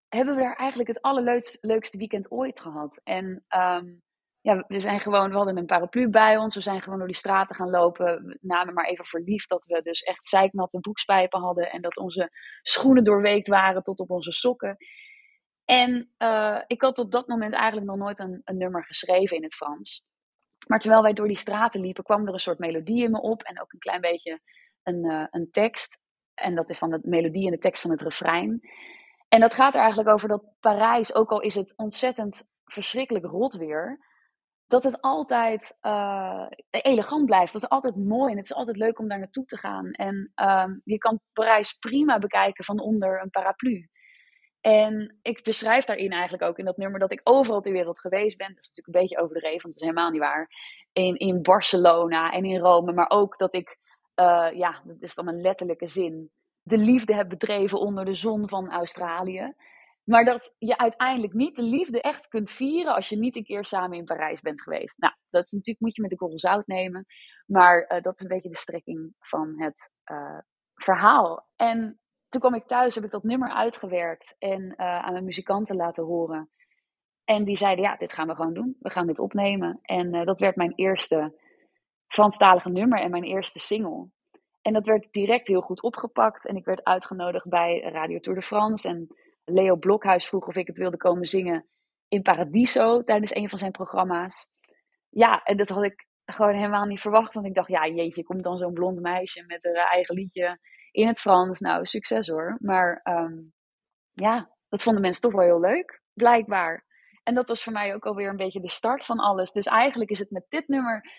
hebben 0.08 0.36
we 0.36 0.42
daar 0.42 0.56
eigenlijk 0.56 0.90
het 0.90 1.02
allerleukste 1.02 1.98
weekend 1.98 2.32
ooit 2.32 2.60
gehad. 2.60 3.02
En 3.04 3.46
um, 3.50 4.02
ja, 4.42 4.64
we 4.68 4.80
zijn 4.80 5.00
gewoon, 5.00 5.30
we 5.30 5.36
hadden 5.36 5.58
een 5.58 5.66
paraplu 5.66 6.10
bij 6.10 6.38
ons. 6.38 6.56
We 6.56 6.62
zijn 6.62 6.82
gewoon 6.82 6.98
door 6.98 7.08
die 7.08 7.16
straten 7.16 7.56
gaan 7.56 7.70
lopen. 7.70 8.38
Namen 8.42 8.74
maar 8.74 8.86
even 8.86 9.06
voor 9.06 9.20
lief 9.20 9.48
dat 9.48 9.66
we 9.66 9.82
dus 9.82 10.02
echt 10.02 10.28
zeiknatte 10.28 10.80
broekspijpen 10.80 11.42
hadden. 11.42 11.72
En 11.72 11.82
dat 11.82 11.98
onze 11.98 12.30
schoenen 12.62 13.04
doorweekt 13.04 13.48
waren 13.48 13.84
tot 13.84 14.00
op 14.00 14.10
onze 14.10 14.32
sokken. 14.32 14.78
En 15.66 16.12
uh, 16.18 16.62
ik 16.68 16.82
had 16.82 16.96
tot 16.96 17.12
dat 17.12 17.28
moment 17.28 17.54
eigenlijk 17.54 17.88
nog 17.88 17.98
nooit 17.98 18.20
een, 18.20 18.42
nummer 18.58 18.86
geschreven 18.86 19.38
in 19.38 19.44
het 19.44 19.56
Frans. 19.56 20.04
Maar 20.68 20.80
terwijl 20.80 21.02
wij 21.02 21.14
door 21.14 21.28
die 21.28 21.38
straten 21.38 21.82
liepen, 21.82 22.04
kwam 22.04 22.28
er 22.28 22.34
een 22.34 22.40
soort 22.40 22.60
melodie 22.60 23.04
in 23.04 23.12
me 23.12 23.22
op. 23.22 23.42
En 23.42 23.62
ook 23.62 23.74
een 23.74 23.80
klein 23.80 24.02
beetje 24.02 24.40
een, 24.84 25.06
uh, 25.06 25.28
een 25.30 25.52
tekst. 25.52 26.00
En 26.34 26.56
dat 26.56 26.70
is 26.70 26.80
dan 26.80 26.90
de 26.90 27.00
melodie 27.02 27.46
en 27.46 27.52
de 27.52 27.58
tekst 27.58 27.82
van 27.82 27.92
het 27.92 28.02
refrein. 28.02 28.60
En 29.28 29.40
dat 29.40 29.54
gaat 29.54 29.74
er 29.74 29.80
eigenlijk 29.80 30.10
over 30.10 30.28
dat 30.28 30.44
Parijs, 30.60 31.16
ook 31.16 31.32
al 31.32 31.42
is 31.42 31.56
het 31.56 31.74
ontzettend 31.76 32.44
verschrikkelijk 32.66 33.26
rot 33.26 33.54
weer, 33.54 34.10
dat 34.72 34.84
het 34.84 35.02
altijd 35.02 35.78
uh, 35.82 36.46
elegant 36.70 37.26
blijft. 37.26 37.54
Dat 37.54 37.62
het 37.62 37.72
altijd 37.72 37.96
mooi 37.96 38.32
en 38.32 38.38
het 38.38 38.50
is 38.50 38.54
altijd 38.54 38.78
leuk 38.78 39.00
om 39.00 39.08
daar 39.08 39.20
naartoe 39.20 39.46
te 39.46 39.58
gaan. 39.58 39.92
En 39.92 40.32
uh, 40.36 40.66
je 40.84 40.98
kan 40.98 41.20
Parijs 41.34 41.74
prima 41.74 42.20
bekijken 42.20 42.66
van 42.66 42.80
onder 42.80 43.22
een 43.22 43.30
paraplu. 43.30 43.90
En 44.62 45.18
ik 45.22 45.44
beschrijf 45.44 45.86
daarin 45.86 46.12
eigenlijk 46.12 46.44
ook 46.44 46.58
in 46.58 46.66
dat 46.66 46.78
nummer 46.78 47.00
dat 47.00 47.12
ik 47.12 47.22
overal 47.24 47.62
ter 47.62 47.72
wereld 47.72 48.00
geweest 48.00 48.38
ben. 48.38 48.48
Dat 48.48 48.64
is 48.64 48.68
natuurlijk 48.68 48.96
een 48.96 49.02
beetje 49.02 49.24
overdreven, 49.24 49.62
want 49.62 49.74
dat 49.74 49.82
is 49.82 49.90
helemaal 49.90 50.12
niet 50.12 50.22
waar. 50.22 50.50
In, 50.92 51.16
in 51.16 51.42
Barcelona 51.42 52.32
en 52.32 52.46
in 52.46 52.60
Rome, 52.60 52.94
maar 52.94 53.10
ook 53.10 53.38
dat 53.38 53.54
ik, 53.54 53.78
uh, 54.16 54.50
ja, 54.54 54.82
dat 54.84 55.02
is 55.02 55.16
dan 55.16 55.28
een 55.28 55.42
letterlijke 55.42 55.88
zin 55.88 56.32
de 56.64 56.78
liefde 56.78 57.16
hebt 57.16 57.30
bedreven 57.30 57.80
onder 57.80 58.06
de 58.06 58.14
zon 58.14 58.50
van 58.50 58.72
Australië. 58.72 59.54
Maar 60.04 60.26
dat 60.26 60.54
je 60.58 60.78
uiteindelijk 60.78 61.34
niet 61.34 61.56
de 61.56 61.64
liefde 61.64 62.02
echt 62.02 62.28
kunt 62.28 62.50
vieren 62.50 62.96
als 62.96 63.10
je 63.10 63.18
niet 63.18 63.36
een 63.36 63.44
keer 63.44 63.66
samen 63.66 63.98
in 63.98 64.06
Parijs 64.06 64.42
bent 64.42 64.62
geweest. 64.62 64.98
Nou, 64.98 65.14
dat 65.30 65.46
is 65.46 65.52
natuurlijk, 65.52 65.86
moet 65.86 65.96
je 65.96 66.02
met 66.02 66.12
een 66.12 66.18
korrel 66.18 66.40
zout 66.40 66.68
nemen. 66.68 67.06
Maar 67.46 67.82
uh, 67.82 68.02
dat 68.02 68.14
is 68.14 68.22
een 68.22 68.28
beetje 68.28 68.50
de 68.50 68.58
strekking 68.58 69.14
van 69.20 69.62
het 69.62 69.92
uh, 70.12 70.40
verhaal. 70.76 71.48
En 71.56 72.00
toen 72.28 72.42
kwam 72.42 72.54
ik 72.54 72.68
thuis, 72.68 72.96
heb 72.96 73.04
ik 73.04 73.12
dat 73.12 73.24
nummer 73.24 73.50
uitgewerkt 73.50 74.36
en 74.38 74.62
uh, 74.62 74.76
aan 74.78 75.12
mijn 75.12 75.26
muzikanten 75.26 75.76
laten 75.76 76.04
horen. 76.04 76.50
En 77.24 77.44
die 77.44 77.58
zeiden, 77.58 77.84
ja, 77.84 77.96
dit 77.96 78.14
gaan 78.14 78.28
we 78.28 78.36
gewoon 78.36 78.54
doen. 78.54 78.76
We 78.80 78.90
gaan 78.90 79.08
dit 79.08 79.20
opnemen. 79.20 79.80
En 79.82 80.26
dat 80.26 80.40
werd 80.40 80.56
mijn 80.56 80.74
eerste 80.76 81.40
Franstalige 82.08 82.70
nummer 82.70 83.00
en 83.00 83.12
mijn 83.12 83.24
eerste 83.24 83.60
single. 83.60 84.10
En 84.62 84.74
dat 84.74 84.86
werd 84.86 85.12
direct 85.12 85.48
heel 85.48 85.62
goed 85.62 85.82
opgepakt. 85.82 86.46
En 86.46 86.56
ik 86.56 86.66
werd 86.66 86.84
uitgenodigd 86.84 87.50
bij 87.50 87.80
Radio 87.80 88.20
Tour 88.20 88.40
de 88.40 88.46
France. 88.46 88.88
En 88.88 89.08
Leo 89.46 89.76
Blokhuis 89.76 90.26
vroeg 90.26 90.48
of 90.48 90.56
ik 90.56 90.68
het 90.68 90.78
wilde 90.78 90.98
komen 90.98 91.26
zingen 91.26 91.66
in 92.08 92.22
Paradiso 92.22 93.04
tijdens 93.04 93.36
een 93.36 93.50
van 93.50 93.60
zijn 93.60 93.72
programma's. 93.72 94.50
Ja, 95.10 95.44
en 95.44 95.58
dat 95.58 95.70
had 95.70 95.84
ik 95.84 96.08
gewoon 96.26 96.54
helemaal 96.54 96.86
niet 96.86 97.00
verwacht. 97.00 97.34
Want 97.34 97.46
ik 97.46 97.54
dacht, 97.54 97.68
ja, 97.68 97.88
jeetje, 97.88 98.24
komt 98.24 98.44
dan 98.44 98.58
zo'n 98.58 98.74
blond 98.74 99.00
meisje 99.00 99.44
met 99.48 99.64
haar 99.64 99.90
eigen 99.90 100.16
liedje 100.16 100.60
in 100.92 101.08
het 101.08 101.20
Frans. 101.20 101.60
Nou, 101.60 101.86
succes 101.86 102.28
hoor. 102.28 102.58
Maar 102.60 103.00
ehm, 103.04 103.38
ja, 104.12 104.50
dat 104.70 104.82
vonden 104.82 105.02
mensen 105.02 105.22
toch 105.22 105.32
wel 105.32 105.42
heel 105.42 105.60
leuk, 105.60 106.02
blijkbaar. 106.14 106.86
En 107.24 107.36
dat 107.36 107.48
was 107.48 107.64
voor 107.64 107.74
mij 107.74 107.94
ook 107.94 108.06
alweer 108.06 108.30
een 108.30 108.38
beetje 108.38 108.62
de 108.62 108.70
start 108.70 109.06
van 109.06 109.20
alles. 109.20 109.52
Dus 109.52 109.66
eigenlijk 109.66 110.10
is 110.10 110.20
het 110.20 110.32
met 110.32 110.46
dit 110.50 110.68
nummer 110.68 111.12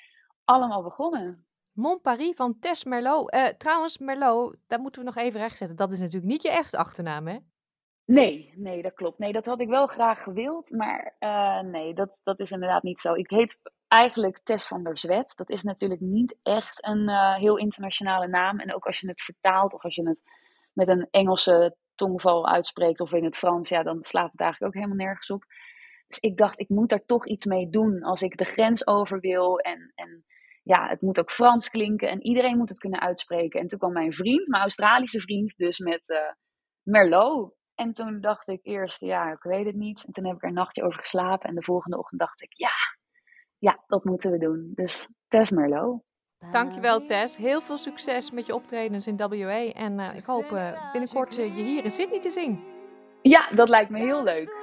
allemaal 0.45 0.83
begonnen. 0.83 1.47
Mon 1.73 2.01
Paris 2.01 2.37
van 2.37 2.59
Tess 2.59 2.85
Merlot. 2.85 3.35
Uh, 3.35 3.47
trouwens, 3.47 3.99
Merlot, 3.99 4.57
dat 4.67 4.81
moeten 4.81 5.01
we 5.01 5.07
nog 5.07 5.17
even 5.17 5.41
rechtzetten. 5.41 5.77
Dat 5.77 5.93
is 5.93 5.99
natuurlijk 5.99 6.33
niet 6.33 6.43
je 6.43 6.51
echt 6.51 6.75
achternaam, 6.75 7.27
hè? 7.27 7.39
Nee, 8.05 8.53
nee, 8.57 8.83
dat 8.83 8.95
klopt. 8.95 9.19
Nee, 9.19 9.33
dat 9.33 9.47
had 9.47 9.61
ik 9.61 9.69
wel 9.69 9.87
graag 9.87 10.23
gewild, 10.23 10.71
maar 10.71 11.17
uh, 11.21 11.61
nee, 11.61 11.95
dat, 11.95 12.21
dat 12.23 12.41
is 12.41 12.51
inderdaad 12.51 12.83
niet 12.83 13.01
zo. 13.01 13.15
Ik 13.15 13.31
heet 13.31 13.59
eigenlijk 13.89 14.41
Tess 14.43 14.69
van 14.69 14.83
der 14.83 14.99
Zwet. 14.99 15.33
Dat 15.37 15.51
is 15.51 15.63
natuurlijk 15.63 16.01
niet 16.01 16.39
echt 16.43 16.87
een 16.87 17.09
uh, 17.09 17.35
heel 17.35 17.57
internationale 17.57 18.29
naam. 18.29 18.59
En 18.59 18.75
ook 18.75 18.87
als 18.87 19.01
je 19.01 19.09
het 19.09 19.23
vertaalt 19.23 19.75
of 19.75 19.83
als 19.83 19.95
je 19.95 20.09
het 20.09 20.23
met 20.73 20.89
een 20.89 21.09
Engelse 21.11 21.77
tongval 21.95 22.49
uitspreekt 22.49 23.01
of 23.01 23.13
in 23.13 23.25
het 23.25 23.37
Frans, 23.37 23.69
ja, 23.69 23.83
dan 23.83 24.03
slaat 24.03 24.31
het 24.33 24.41
eigenlijk 24.41 24.75
ook 24.75 24.83
helemaal 24.83 25.07
nergens 25.07 25.31
op. 25.31 25.45
Dus 26.07 26.19
ik 26.19 26.37
dacht, 26.37 26.61
ik 26.61 26.69
moet 26.69 26.89
daar 26.89 27.05
toch 27.07 27.27
iets 27.27 27.45
mee 27.45 27.69
doen 27.69 28.03
als 28.03 28.23
ik 28.23 28.39
de 28.39 28.45
grens 28.45 28.87
over 28.87 29.21
wil. 29.21 29.59
En, 29.59 29.93
en 29.95 30.25
ja, 30.63 30.89
het 30.89 31.01
moet 31.01 31.21
ook 31.21 31.31
Frans 31.31 31.69
klinken 31.69 32.09
en 32.09 32.23
iedereen 32.23 32.57
moet 32.57 32.69
het 32.69 32.79
kunnen 32.79 33.01
uitspreken. 33.01 33.61
En 33.61 33.67
toen 33.67 33.79
kwam 33.79 33.93
mijn 33.93 34.13
vriend, 34.13 34.49
mijn 34.49 34.63
Australische 34.63 35.21
vriend, 35.21 35.57
dus 35.57 35.79
met 35.79 36.09
uh, 36.09 36.19
Merlot. 36.83 37.55
En 37.75 37.93
toen 37.93 38.21
dacht 38.21 38.49
ik 38.49 38.61
eerst, 38.63 39.01
ja, 39.01 39.33
ik 39.33 39.43
weet 39.43 39.67
het 39.67 39.75
niet. 39.75 40.05
En 40.05 40.13
toen 40.13 40.27
heb 40.27 40.37
ik 40.37 40.43
er 40.43 40.49
een 40.49 40.55
nachtje 40.55 40.83
over 40.83 41.01
geslapen. 41.01 41.49
En 41.49 41.55
de 41.55 41.63
volgende 41.63 41.99
ochtend 41.99 42.21
dacht 42.21 42.43
ik, 42.43 42.53
ja, 42.57 42.73
ja, 43.59 43.83
dat 43.87 44.05
moeten 44.05 44.31
we 44.31 44.39
doen. 44.39 44.73
Dus 44.75 45.09
Tess 45.29 45.51
Merlot. 45.51 46.03
Dankjewel 46.51 47.05
Tess. 47.05 47.37
Heel 47.37 47.61
veel 47.61 47.79
succes 47.79 48.31
met 48.31 48.47
je 48.47 48.55
optredens 48.55 49.07
in 49.07 49.17
WA. 49.17 49.73
En 49.73 49.99
uh, 49.99 50.15
ik 50.15 50.25
hoop 50.25 50.51
uh, 50.51 50.93
binnenkort 50.93 51.39
uh, 51.39 51.57
je 51.57 51.63
hier 51.63 51.85
in 51.85 51.91
Sydney 51.91 52.21
te 52.21 52.31
zien. 52.31 52.65
Ja, 53.23 53.51
dat 53.55 53.69
lijkt 53.69 53.91
me 53.91 53.99
heel 53.99 54.23
leuk. 54.23 54.61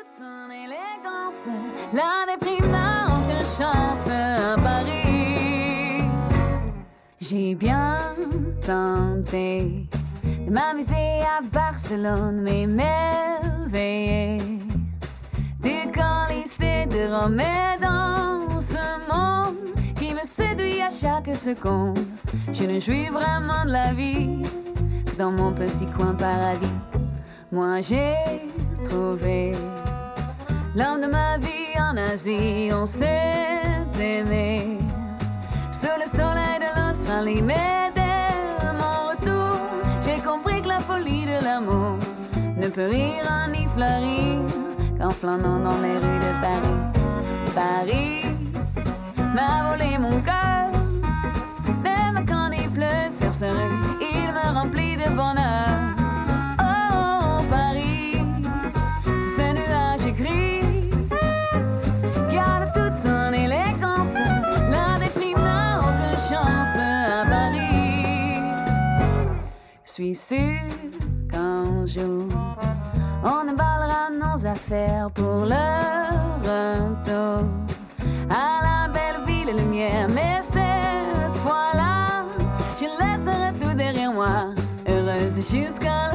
J'ai 7.21 7.55
bien 7.55 8.57
tenté 8.61 9.87
de 10.49 10.53
m'amuser 10.53 11.21
à 11.21 11.41
Barcelone, 11.41 12.41
mais 12.41 12.65
m'éveiller 12.65 14.37
décollisser 15.59 16.87
de 16.87 17.07
Rome 17.13 17.41
dans 17.81 18.59
ce 18.59 18.77
monde 19.11 19.57
qui 19.95 20.13
me 20.13 20.23
séduit 20.23 20.81
à 20.81 20.89
chaque 20.89 21.35
seconde. 21.35 21.99
Je 22.51 22.63
ne 22.63 22.79
jouis 22.79 23.09
vraiment 23.09 23.63
de 23.65 23.71
la 23.71 23.93
vie 23.93 24.41
dans 25.17 25.31
mon 25.31 25.51
petit 25.51 25.85
coin 25.85 26.13
paradis. 26.15 26.71
Moi 27.51 27.81
j'ai 27.81 28.15
trouvé 28.89 29.51
l'homme 30.75 31.01
de 31.01 31.07
ma 31.07 31.37
vie 31.37 31.79
en 31.79 31.95
Asie, 31.97 32.69
on 32.73 32.85
s'est 32.85 33.61
aimé 33.99 34.77
sous 35.71 35.87
le 35.99 36.07
soleil 36.07 36.59
de 36.59 36.79
l'Australie, 36.79 37.41
l'amour 41.43 41.97
ne 42.57 42.67
peut 42.67 42.87
rire 42.87 43.25
ni 43.51 43.67
fleurir 43.67 44.39
qu'en 44.97 45.09
flânant 45.09 45.59
dans 45.59 45.79
les 45.81 45.93
rues 45.93 46.19
de 46.19 46.31
Paris. 46.41 46.79
Paris 47.55 48.25
m'a 49.33 49.69
volé 49.69 49.97
mon 49.97 50.19
cœur, 50.21 50.71
même 51.83 52.25
quand 52.27 52.49
il 52.51 52.69
pleut 52.69 53.09
sur 53.09 53.33
ce 53.33 53.45
rue, 53.45 53.77
il 54.01 54.31
me 54.33 54.53
remplit 54.53 54.97
de 54.97 55.09
bonheur. 55.09 55.69
Oh, 56.59 57.41
Paris, 57.49 58.17
ce 59.35 59.53
nuage 59.53 60.13
gris, 60.15 60.89
garde 62.31 62.71
toute 62.73 62.95
son 62.95 63.33
élégance, 63.33 64.15
la 64.69 64.99
déprime 64.99 65.37
n'a 65.37 65.79
aucune 65.79 66.19
chance 66.29 66.77
à 66.77 67.25
Paris. 67.27 68.41
Suis 69.83 70.15
sûr 70.15 70.59
on 71.97 73.47
emballera 73.47 74.09
nos 74.11 74.45
affaires 74.45 75.09
pour 75.11 75.45
le 75.45 75.65
retour 76.43 77.47
à 78.29 78.61
la 78.61 78.93
belle 78.93 79.25
ville 79.25 79.55
lumière. 79.55 80.07
Mais 80.13 80.39
cette 80.41 81.35
fois-là, 81.37 82.25
je 82.77 82.85
laisserai 82.85 83.53
tout 83.59 83.75
derrière 83.75 84.13
moi, 84.13 84.53
heureuse 84.87 85.35
jusqu'à 85.35 86.08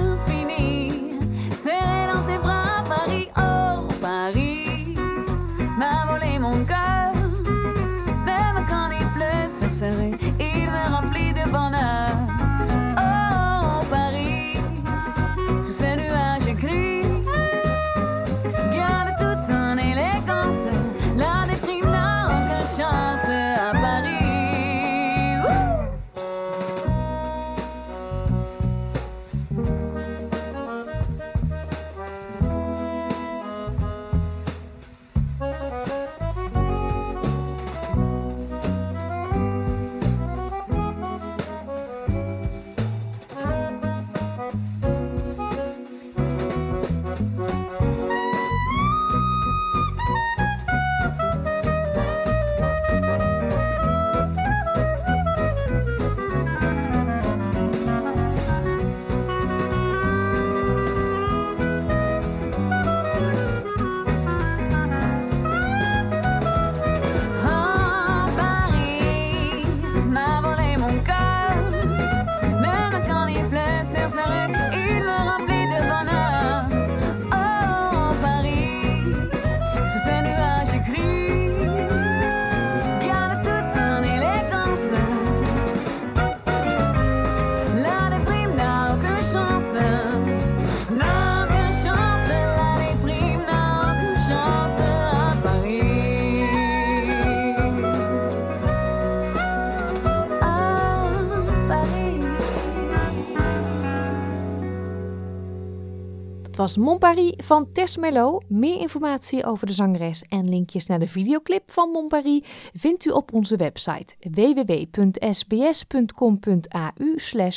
was 106.65 106.77
Mon 106.77 106.99
Paris 106.99 107.33
van 107.37 107.73
Tess 107.73 107.97
Merlot. 107.97 108.51
Meer 108.51 108.81
informatie 108.81 109.45
over 109.47 109.67
de 109.67 109.73
zangeres 109.73 110.23
en 110.23 110.49
linkjes 110.49 110.87
naar 110.87 110.99
de 110.99 111.09
videoclip 111.09 111.71
van 111.71 111.91
Mon 111.91 112.09
Paris 112.09 112.41
vindt 112.73 113.05
u 113.05 113.11
op 113.11 113.33
onze 113.33 113.57
website 113.57 114.15
www.sbs.com.au 114.21 115.53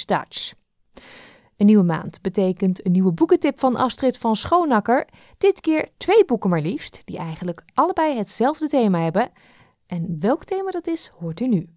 Dutch. 0.06 0.54
Een 1.58 1.66
nieuwe 1.66 1.84
maand 1.84 2.22
betekent 2.22 2.86
een 2.86 2.92
nieuwe 2.92 3.12
boekentip 3.12 3.60
van 3.60 3.76
Astrid 3.76 4.18
van 4.18 4.36
Schoonakker. 4.36 5.08
Dit 5.38 5.62
keer 5.62 5.90
twee 5.98 6.26
boeken 6.26 6.50
maar 6.50 6.62
liefst, 6.62 7.02
die 7.06 7.18
eigenlijk 7.18 7.64
allebei 7.74 8.18
hetzelfde 8.18 8.68
thema 8.68 9.00
hebben. 9.00 9.30
En 9.86 10.18
welk 10.20 10.44
thema 10.44 10.72
dat 10.72 10.88
is, 10.88 11.12
hoort 11.20 11.40
u 11.40 11.48
nu. 11.48 11.70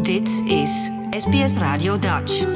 Dit 0.00 0.42
is 0.46 0.90
SBS 1.10 1.56
Radio 1.56 1.98
Dutch. 1.98 2.46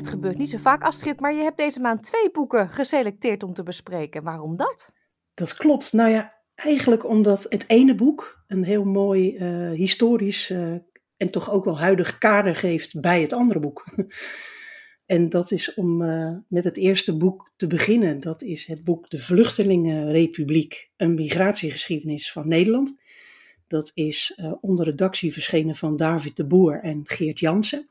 Het 0.00 0.08
gebeurt 0.08 0.38
niet 0.38 0.50
zo 0.50 0.58
vaak, 0.58 0.82
Astrid, 0.82 1.20
maar 1.20 1.34
je 1.34 1.42
hebt 1.42 1.58
deze 1.58 1.80
maand 1.80 2.02
twee 2.02 2.30
boeken 2.30 2.68
geselecteerd 2.68 3.42
om 3.42 3.54
te 3.54 3.62
bespreken. 3.62 4.22
Waarom 4.22 4.56
dat? 4.56 4.90
Dat 5.34 5.54
klopt. 5.54 5.92
Nou 5.92 6.10
ja, 6.10 6.34
eigenlijk 6.54 7.08
omdat 7.08 7.46
het 7.48 7.64
ene 7.66 7.94
boek 7.94 8.44
een 8.46 8.64
heel 8.64 8.84
mooi 8.84 9.36
uh, 9.36 9.70
historisch 9.70 10.50
uh, 10.50 10.72
en 11.16 11.30
toch 11.30 11.50
ook 11.50 11.64
wel 11.64 11.78
huidig 11.78 12.18
kader 12.18 12.56
geeft 12.56 13.00
bij 13.00 13.20
het 13.22 13.32
andere 13.32 13.60
boek. 13.60 13.84
en 15.06 15.28
dat 15.28 15.50
is 15.50 15.74
om 15.74 16.02
uh, 16.02 16.36
met 16.48 16.64
het 16.64 16.76
eerste 16.76 17.16
boek 17.16 17.52
te 17.56 17.66
beginnen. 17.66 18.20
Dat 18.20 18.42
is 18.42 18.66
het 18.66 18.84
boek 18.84 19.10
De 19.10 19.18
Vluchtelingenrepubliek, 19.18 20.90
een 20.96 21.14
migratiegeschiedenis 21.14 22.32
van 22.32 22.48
Nederland. 22.48 22.98
Dat 23.66 23.90
is 23.94 24.38
onder 24.60 24.84
redactie 24.84 25.32
verschenen 25.32 25.76
van 25.76 25.96
David 25.96 26.36
de 26.36 26.46
Boer 26.46 26.80
en 26.82 27.00
Geert 27.04 27.38
Jansen. 27.38 27.90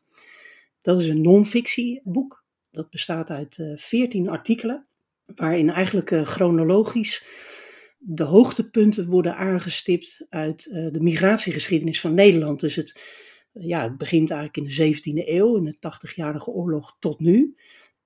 Dat 0.90 1.00
is 1.00 1.08
een 1.08 1.22
non-fictieboek. 1.22 2.44
Dat 2.72 2.90
bestaat 2.90 3.30
uit 3.30 3.58
uh, 3.58 3.78
14 3.78 4.30
artikelen, 4.30 4.88
waarin 5.36 5.70
eigenlijk 5.70 6.12
uh, 6.12 6.26
chronologisch 6.26 7.24
de 7.98 8.24
hoogtepunten 8.24 9.08
worden 9.08 9.36
aangestipt 9.36 10.26
uit 10.30 10.66
uh, 10.66 10.92
de 10.92 11.00
migratiegeschiedenis 11.02 12.00
van 12.00 12.14
Nederland. 12.14 12.60
Dus 12.60 12.76
het, 12.76 13.02
ja, 13.52 13.84
het 13.84 13.98
begint 13.98 14.30
eigenlijk 14.30 14.58
in 14.58 14.92
de 14.92 14.96
17e 14.96 15.28
eeuw, 15.28 15.58
in 15.58 15.64
de 15.64 15.76
80-jarige 15.76 16.50
oorlog 16.50 16.96
tot 17.00 17.20
nu. 17.20 17.56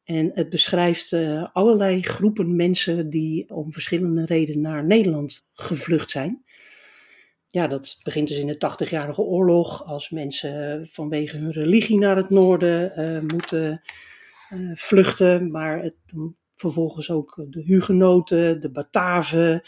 En 0.03 0.31
het 0.33 0.49
beschrijft 0.49 1.13
allerlei 1.53 2.01
groepen 2.01 2.55
mensen 2.55 3.09
die 3.09 3.49
om 3.49 3.73
verschillende 3.73 4.25
redenen 4.25 4.61
naar 4.61 4.85
Nederland 4.85 5.45
gevlucht 5.51 6.11
zijn. 6.11 6.43
Ja, 7.53 7.67
dat 7.67 7.99
begint 8.03 8.27
dus 8.27 8.37
in 8.37 8.47
de 8.47 8.85
80-jarige 8.85 9.21
oorlog, 9.21 9.85
als 9.85 10.09
mensen 10.09 10.87
vanwege 10.91 11.37
hun 11.37 11.51
religie 11.51 11.97
naar 11.97 12.17
het 12.17 12.29
noorden 12.29 12.99
uh, 12.99 13.21
moeten 13.21 13.81
uh, 14.53 14.71
vluchten. 14.75 15.51
Maar 15.51 15.81
het, 15.81 15.95
vervolgens 16.55 17.11
ook 17.11 17.45
de 17.49 17.61
Hugenoten, 17.61 18.61
de 18.61 18.71
Bataven, 18.71 19.61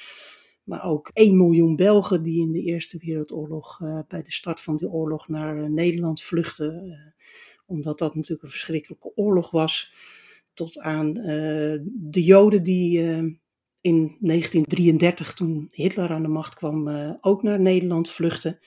maar 0.63 0.83
ook 0.83 1.09
1 1.13 1.37
miljoen 1.37 1.75
Belgen 1.75 2.21
die 2.21 2.41
in 2.41 2.51
de 2.51 2.61
Eerste 2.61 2.97
Wereldoorlog, 2.97 3.79
bij 4.07 4.23
de 4.23 4.31
start 4.31 4.61
van 4.61 4.77
die 4.77 4.89
oorlog, 4.89 5.27
naar 5.27 5.71
Nederland 5.71 6.21
vluchtten. 6.21 6.85
Uh, 6.85 6.93
omdat 7.65 7.97
dat 7.97 8.15
natuurlijk 8.15 8.43
een 8.43 8.49
verschrikkelijke 8.49 9.11
oorlog 9.15 9.51
was. 9.51 9.93
Tot 10.53 10.79
aan 10.79 11.13
de 11.93 12.23
Joden 12.23 12.63
die 12.63 13.01
in 13.85 14.17
1933, 14.19 15.33
toen 15.33 15.67
Hitler 15.71 16.09
aan 16.09 16.21
de 16.21 16.27
macht 16.27 16.55
kwam, 16.55 16.89
ook 17.21 17.43
naar 17.43 17.59
Nederland 17.59 18.09
vluchtten. 18.09 18.59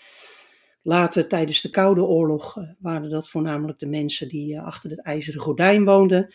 Later, 0.83 1.29
tijdens 1.29 1.61
de 1.61 1.71
Koude 1.71 2.03
Oorlog, 2.03 2.57
waren 2.79 3.11
dat 3.11 3.31
voornamelijk 3.31 3.79
de 3.79 3.87
mensen 3.87 4.29
die 4.29 4.61
achter 4.61 4.91
het 4.91 5.03
ijzeren 5.03 5.41
gordijn 5.41 5.85
woonden. 5.85 6.35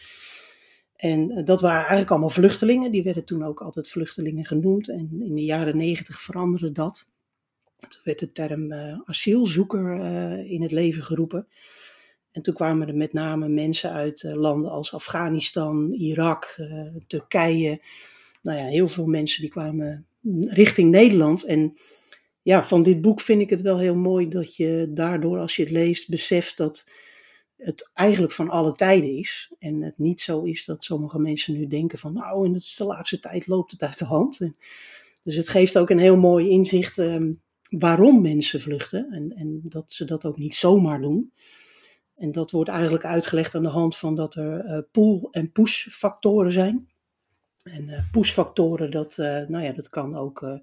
En 0.95 1.45
dat 1.45 1.61
waren 1.61 1.79
eigenlijk 1.79 2.09
allemaal 2.09 2.29
vluchtelingen. 2.29 2.91
Die 2.91 3.03
werden 3.03 3.25
toen 3.25 3.43
ook 3.43 3.61
altijd 3.61 3.89
vluchtelingen 3.89 4.45
genoemd. 4.45 4.89
En 4.89 5.09
in 5.21 5.36
de 5.36 5.43
jaren 5.43 5.77
negentig 5.77 6.21
veranderde 6.21 6.71
dat. 6.71 7.11
Toen 7.77 8.01
werd 8.03 8.19
de 8.19 8.31
term 8.31 8.73
asielzoeker 9.05 9.99
in 10.45 10.61
het 10.61 10.71
leven 10.71 11.03
geroepen. 11.03 11.47
En 12.31 12.41
toen 12.41 12.53
kwamen 12.53 12.88
er 12.88 12.95
met 12.95 13.13
name 13.13 13.47
mensen 13.47 13.91
uit 13.91 14.23
landen 14.23 14.71
als 14.71 14.93
Afghanistan, 14.93 15.91
Irak, 15.91 16.61
Turkije. 17.07 17.81
Nou 18.43 18.57
ja, 18.57 18.65
heel 18.65 18.87
veel 18.87 19.05
mensen 19.05 19.41
die 19.41 19.49
kwamen 19.49 20.05
richting 20.47 20.91
Nederland. 20.91 21.45
En 21.45 21.77
ja, 22.41 22.63
van 22.63 22.83
dit 22.83 23.01
boek 23.01 23.21
vind 23.21 23.41
ik 23.41 23.49
het 23.49 23.61
wel 23.61 23.77
heel 23.77 23.95
mooi 23.95 24.29
dat 24.29 24.55
je 24.55 24.89
daardoor, 24.93 25.39
als 25.39 25.55
je 25.55 25.63
het 25.63 25.71
leest, 25.71 26.09
beseft 26.09 26.57
dat 26.57 26.89
het 27.57 27.91
eigenlijk 27.93 28.33
van 28.33 28.49
alle 28.49 28.71
tijden 28.71 29.17
is. 29.17 29.51
En 29.59 29.81
het 29.81 29.97
niet 29.97 30.21
zo 30.21 30.43
is 30.43 30.65
dat 30.65 30.83
sommige 30.83 31.19
mensen 31.19 31.53
nu 31.53 31.67
denken 31.67 31.99
van 31.99 32.13
nou, 32.13 32.45
in 32.45 32.53
de 32.53 32.83
laatste 32.85 33.19
tijd 33.19 33.47
loopt 33.47 33.71
het 33.71 33.81
uit 33.83 33.97
de 33.97 34.05
hand. 34.05 34.39
Dus 35.23 35.35
het 35.35 35.49
geeft 35.49 35.77
ook 35.77 35.89
een 35.89 35.99
heel 35.99 36.17
mooi 36.17 36.49
inzicht 36.49 36.97
um, 36.97 37.41
waarom 37.69 38.21
mensen 38.21 38.61
vluchten 38.61 39.11
en, 39.11 39.31
en 39.35 39.61
dat 39.63 39.91
ze 39.91 40.05
dat 40.05 40.25
ook 40.25 40.37
niet 40.37 40.55
zomaar 40.55 41.01
doen. 41.01 41.33
En 42.15 42.31
dat 42.31 42.51
wordt 42.51 42.69
eigenlijk 42.69 43.05
uitgelegd 43.05 43.55
aan 43.55 43.63
de 43.63 43.69
hand 43.69 43.97
van 43.97 44.15
dat 44.15 44.35
er 44.35 44.65
uh, 44.65 44.77
pull- 44.91 45.27
en 45.31 45.51
push-factoren 45.51 46.51
zijn. 46.51 46.92
En 47.64 47.89
uh, 47.89 47.99
push-factoren, 48.11 48.91
dat, 48.91 49.18
uh, 49.18 49.26
nou 49.47 49.64
ja, 49.64 49.72
dat 49.72 49.89
kan 49.89 50.16
ook 50.16 50.61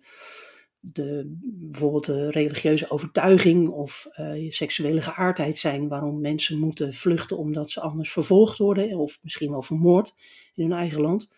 de, 0.80 1.36
bijvoorbeeld 1.42 2.06
de 2.06 2.30
religieuze 2.30 2.90
overtuiging 2.90 3.68
of 3.68 4.08
je 4.16 4.52
seksuele 4.52 5.00
geaardheid 5.00 5.56
zijn, 5.56 5.88
waarom 5.88 6.20
mensen 6.20 6.58
moeten 6.58 6.94
vluchten 6.94 7.38
omdat 7.38 7.70
ze 7.70 7.80
anders 7.80 8.12
vervolgd 8.12 8.58
worden 8.58 8.96
of 8.96 9.18
misschien 9.22 9.50
wel 9.50 9.62
vermoord 9.62 10.14
in 10.54 10.62
hun 10.62 10.78
eigen 10.78 11.00
land. 11.00 11.34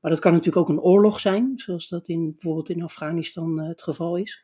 Maar 0.00 0.10
dat 0.10 0.20
kan 0.20 0.32
natuurlijk 0.32 0.68
ook 0.68 0.76
een 0.76 0.82
oorlog 0.82 1.20
zijn, 1.20 1.52
zoals 1.56 1.88
dat 1.88 2.08
in, 2.08 2.30
bijvoorbeeld 2.32 2.70
in 2.70 2.82
Afghanistan 2.82 3.60
het 3.60 3.82
geval 3.82 4.16
is. 4.16 4.42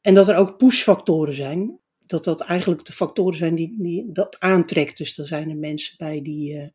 En 0.00 0.14
dat 0.14 0.28
er 0.28 0.36
ook 0.36 0.56
push-factoren 0.56 1.34
zijn, 1.34 1.78
dat 2.06 2.24
dat 2.24 2.40
eigenlijk 2.40 2.84
de 2.84 2.92
factoren 2.92 3.38
zijn 3.38 3.54
die, 3.54 4.12
dat 4.12 4.40
aantrekt. 4.40 4.98
Dus 4.98 5.18
er 5.18 5.26
zijn 5.26 5.50
er 5.50 5.56
mensen 5.56 5.94
bij 5.96 6.22
die 6.22 6.72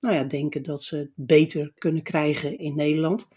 nou 0.00 0.14
ja, 0.14 0.24
denken 0.24 0.62
dat 0.62 0.82
ze 0.82 0.96
het 0.96 1.10
beter 1.14 1.72
kunnen 1.78 2.02
krijgen 2.02 2.58
in 2.58 2.76
Nederland. 2.76 3.28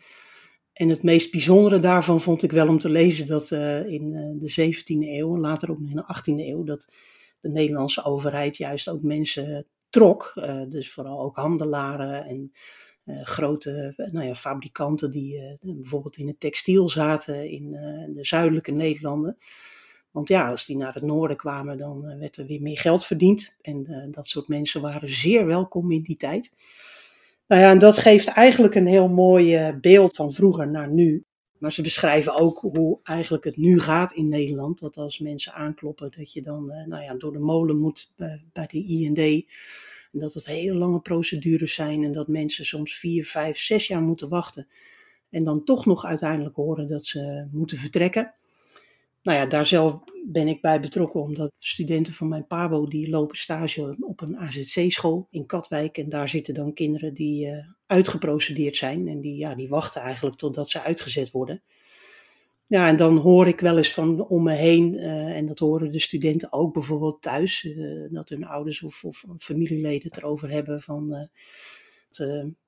En 0.74 0.90
het 0.90 1.04
meest 1.04 1.32
bijzondere 1.32 1.80
daarvan 1.80 2.22
vond 2.22 2.44
ik 2.44 2.52
wel 2.52 2.68
om 2.68 2.80
te 2.80 2.90
lezen 2.90 3.28
dat 3.28 3.52
uh, 3.52 3.86
in 3.86 4.14
uh, 4.14 4.42
de 4.42 4.74
17e 4.74 5.08
eeuw 5.10 5.36
en 5.36 5.42
later 5.42 5.70
ook 5.70 5.78
in 5.78 5.96
de 5.96 6.16
18e 6.18 6.48
eeuw, 6.48 6.64
dat 6.64 6.94
de 7.40 7.50
Nederlandse 7.50 8.04
overheid 8.04 8.58
juist 8.58 8.90
ook 8.90 9.02
mensen 9.02 9.66
trok. 9.90 10.32
Uh, 10.36 10.62
dus 10.70 10.92
vooral 10.92 11.20
ook 11.20 11.36
handelaren 11.36 12.26
en 12.26 12.52
grote 13.24 13.94
nou 14.12 14.28
ja, 14.28 14.36
fabrikanten 14.36 15.12
die 15.12 15.58
bijvoorbeeld 15.62 16.18
in 16.18 16.28
het 16.28 16.40
textiel 16.40 16.90
zaten 16.90 17.50
in 17.50 17.72
de 18.14 18.26
zuidelijke 18.26 18.72
Nederlanden. 18.72 19.38
Want 20.14 20.28
ja, 20.28 20.50
als 20.50 20.66
die 20.66 20.78
naar 20.78 20.94
het 20.94 21.04
noorden 21.04 21.38
kwamen, 21.38 21.78
dan 21.78 22.18
werd 22.20 22.38
er 22.38 22.46
weer 22.46 22.62
meer 22.62 22.78
geld 22.78 23.06
verdiend. 23.06 23.58
En 23.62 24.08
dat 24.12 24.28
soort 24.28 24.48
mensen 24.48 24.82
waren 24.82 25.10
zeer 25.10 25.46
welkom 25.46 25.92
in 25.92 26.02
die 26.02 26.16
tijd. 26.16 26.56
Nou 27.48 27.62
ja, 27.62 27.70
en 27.70 27.80
dat 27.80 27.98
geeft 27.98 28.28
eigenlijk 28.28 28.76
een 28.76 28.88
heel 28.88 29.10
mooi 29.10 29.74
beeld 29.82 30.16
van 30.16 30.32
vroeger 30.32 30.68
naar 30.68 30.90
nu. 30.90 31.24
Maar 31.58 31.72
ze 31.72 31.82
beschrijven 31.82 32.36
ook 32.36 32.60
hoe 32.60 33.00
eigenlijk 33.04 33.44
het 33.44 33.58
nu 33.58 33.80
gaat 33.80 34.12
in 34.12 34.30
Nederland. 34.30 34.80
Dat 34.80 34.98
als 34.98 35.20
mensen 35.20 35.54
aankloppen, 35.54 36.14
dat 36.18 36.34
je 36.34 36.42
dan 36.42 36.66
nou 36.66 37.04
ja, 37.04 37.14
door 37.14 37.32
de 37.32 37.40
molen 37.40 37.78
moet 37.78 38.14
bij, 38.16 38.44
bij 38.54 38.68
de 38.72 38.84
IND. 38.86 39.18
En 40.12 40.20
dat 40.20 40.34
het 40.34 40.46
hele 40.46 40.74
lange 40.74 41.00
procedures 41.00 41.74
zijn 41.74 42.04
en 42.04 42.14
dat 42.14 42.28
mensen 42.28 42.66
soms 42.66 42.96
vier, 42.96 43.26
vijf, 43.26 43.58
zes 43.58 43.88
jaar 43.88 44.02
moeten 44.02 44.30
wachten. 44.30 44.68
En 45.30 45.44
dan 45.44 45.64
toch 45.64 45.86
nog 45.86 46.06
uiteindelijk 46.06 46.56
horen 46.56 46.88
dat 46.88 47.06
ze 47.06 47.48
moeten 47.52 47.78
vertrekken. 47.78 48.34
Nou 49.24 49.38
ja, 49.38 49.46
daar 49.46 49.66
zelf 49.66 50.00
ben 50.26 50.48
ik 50.48 50.62
bij 50.62 50.80
betrokken, 50.80 51.22
omdat 51.22 51.56
studenten 51.60 52.14
van 52.14 52.28
mijn 52.28 52.48
PABO 52.48 52.88
die 52.88 53.10
lopen 53.10 53.38
stage 53.38 53.98
op 54.00 54.22
een 54.22 54.38
AZC-school 54.38 55.28
in 55.30 55.46
Katwijk. 55.46 55.98
En 55.98 56.10
daar 56.10 56.30
zitten 56.30 56.54
dan 56.54 56.74
kinderen 56.74 57.14
die 57.14 57.46
uh, 57.46 57.58
uitgeprocedeerd 57.86 58.76
zijn 58.76 59.08
en 59.08 59.22
die, 59.22 59.38
ja, 59.38 59.56
die 59.56 59.70
wachten 59.70 60.02
eigenlijk 60.02 60.38
totdat 60.38 60.70
ze 60.70 60.82
uitgezet 60.82 61.32
worden. 61.32 61.64
Ja, 62.66 62.88
en 62.88 62.96
dan 62.96 63.18
hoor 63.18 63.48
ik 63.48 63.60
wel 63.60 63.78
eens 63.78 63.94
van 63.94 64.28
om 64.28 64.44
me 64.44 64.54
heen, 64.54 64.94
uh, 64.94 65.38
en 65.38 65.46
dat 65.46 65.60
horen 65.60 65.92
de 65.92 66.00
studenten 66.00 66.54
ook 66.54 66.74
bijvoorbeeld 66.74 67.22
thuis, 67.22 67.64
uh, 67.64 68.08
dat 68.12 68.30
hun 68.30 68.46
ouders 68.46 68.82
of, 68.82 69.04
of 69.04 69.26
familieleden 69.38 70.08
het 70.08 70.18
erover 70.18 70.50
hebben 70.50 70.82
van 70.82 71.30
dat 72.10 72.16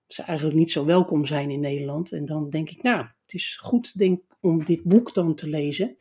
ze 0.08 0.22
eigenlijk 0.22 0.58
niet 0.58 0.72
zo 0.72 0.86
welkom 0.86 1.26
zijn 1.26 1.50
in 1.50 1.60
Nederland. 1.60 2.12
En 2.12 2.26
dan 2.26 2.50
denk 2.50 2.70
ik, 2.70 2.84
nou, 2.84 2.98
het 2.98 3.34
is 3.34 3.58
goed 3.62 3.98
denk, 3.98 4.22
om 4.42 4.66
dit 4.66 4.84
boek 4.84 5.14
dan 5.14 5.36
te 5.36 5.50
lezen 5.50 5.98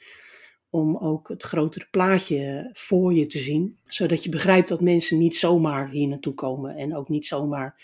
om 0.74 0.96
ook 0.96 1.28
het 1.28 1.42
grotere 1.42 1.86
plaatje 1.90 2.70
voor 2.72 3.14
je 3.14 3.26
te 3.26 3.38
zien. 3.38 3.78
Zodat 3.86 4.24
je 4.24 4.28
begrijpt 4.28 4.68
dat 4.68 4.80
mensen 4.80 5.18
niet 5.18 5.36
zomaar 5.36 5.90
hier 5.90 6.08
naartoe 6.08 6.34
komen 6.34 6.76
en 6.76 6.96
ook 6.96 7.08
niet 7.08 7.26
zomaar 7.26 7.82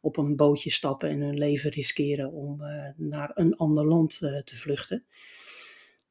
op 0.00 0.16
een 0.16 0.36
bootje 0.36 0.70
stappen 0.70 1.08
en 1.08 1.20
hun 1.20 1.38
leven 1.38 1.70
riskeren 1.70 2.32
om 2.32 2.60
uh, 2.60 2.88
naar 2.96 3.30
een 3.34 3.56
ander 3.56 3.86
land 3.86 4.20
uh, 4.22 4.38
te 4.38 4.56
vluchten. 4.56 5.04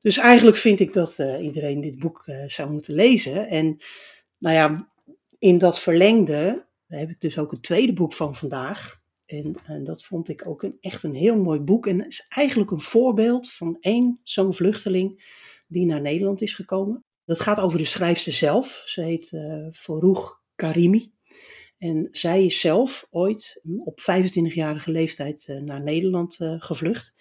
Dus 0.02 0.18
eigenlijk 0.18 0.58
vind 0.58 0.80
ik 0.80 0.94
dat 0.94 1.18
uh, 1.20 1.44
iedereen 1.44 1.82
dit 1.82 2.00
boek 2.00 2.24
zou 2.48 2.72
moeten 2.72 2.94
lezen. 2.94 3.48
En 3.48 3.78
nou 4.38 4.56
ja, 4.56 4.90
in 5.40 5.58
dat 5.58 5.80
verlengde 5.80 6.66
heb 6.88 7.10
ik 7.10 7.22
dus 7.22 7.38
ook 7.38 7.52
het 7.52 7.64
tweede 7.64 7.94
boek 7.94 8.14
van 8.14 8.36
vandaag. 8.36 9.02
En, 9.26 9.56
en 9.66 9.84
dat 9.84 10.04
vond 10.04 10.30
ik 10.30 10.48
ook 10.48 10.64
een, 10.64 10.78
echt 10.80 11.04
een 11.04 11.16
heel 11.16 11.42
mooi 11.42 11.60
boek. 11.60 11.88
En 11.88 12.08
is 12.08 12.26
eigenlijk 12.28 12.72
een 12.72 12.82
voorbeeld 12.82 13.52
van 13.52 13.78
één 13.80 14.20
zo'n 14.24 14.54
vluchteling 14.54 15.40
die 15.72 15.86
naar 15.86 16.02
Nederland 16.02 16.42
is 16.42 16.56
gekomen. 16.56 17.04
Dat 17.26 17.40
gaat 17.40 17.60
over 17.60 17.78
de 17.78 17.86
schrijfster 17.86 18.34
zelf. 18.34 18.84
Ze 18.86 19.02
heet 19.02 19.32
uh, 19.32 20.30
Karimi. 20.56 21.12
En 21.78 22.08
zij 22.12 22.46
is 22.46 22.60
zelf 22.60 23.08
ooit 23.10 23.62
op 23.84 24.00
25-jarige 24.02 24.92
leeftijd 24.92 25.48
uh, 25.48 25.62
naar 25.62 25.84
Nederland 25.84 26.40
uh, 26.40 26.56
gevlucht. 26.58 27.16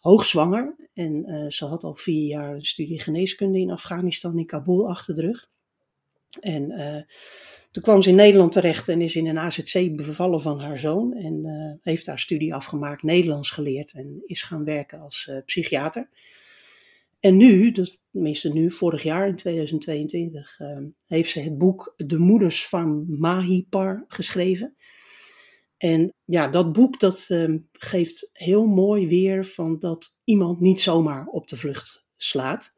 hoogzwanger. 0.00 0.74
En 0.94 1.24
eh, 1.24 1.50
ze 1.50 1.64
had 1.64 1.82
al 1.82 1.94
vier 1.94 2.26
jaar 2.26 2.54
een 2.54 2.64
studie 2.64 3.00
geneeskunde 3.00 3.58
in 3.58 3.70
Afghanistan, 3.70 4.38
in 4.38 4.46
Kabul, 4.46 4.88
achter 4.88 5.14
de 5.14 5.20
rug. 5.20 5.50
En 6.40 6.68
toen 7.70 7.82
kwam 7.82 8.02
ze 8.02 8.08
in 8.08 8.14
Nederland 8.14 8.52
terecht 8.52 8.88
en 8.88 9.00
is 9.00 9.16
in 9.16 9.26
een 9.26 9.38
AZC 9.38 9.96
bevallen 9.96 10.40
van 10.40 10.60
haar 10.60 10.78
zoon. 10.78 11.14
En 11.14 11.78
heeft 11.82 12.06
haar 12.06 12.18
studie 12.18 12.54
afgemaakt, 12.54 13.02
Nederlands 13.02 13.50
geleerd 13.50 13.92
en 13.92 14.22
is 14.26 14.42
gaan 14.42 14.64
werken 14.64 15.00
als 15.00 15.30
psychiater. 15.46 16.08
En 17.20 17.36
nu, 17.36 17.72
dus 17.72 17.98
tenminste 18.10 18.52
nu, 18.52 18.70
vorig 18.70 19.02
jaar 19.02 19.28
in 19.28 19.36
2022, 19.36 20.58
heeft 21.06 21.30
ze 21.30 21.40
het 21.40 21.58
boek 21.58 21.94
De 21.96 22.18
Moeders 22.18 22.66
van 22.66 23.06
Mahipar 23.08 24.04
geschreven. 24.08 24.76
En 25.76 26.14
ja, 26.24 26.48
dat 26.48 26.72
boek 26.72 27.00
dat 27.00 27.26
uh, 27.28 27.54
geeft 27.72 28.30
heel 28.32 28.66
mooi 28.66 29.06
weer 29.06 29.46
van 29.46 29.78
dat 29.78 30.20
iemand 30.24 30.60
niet 30.60 30.80
zomaar 30.80 31.26
op 31.26 31.48
de 31.48 31.56
vlucht 31.56 32.06
slaat. 32.16 32.74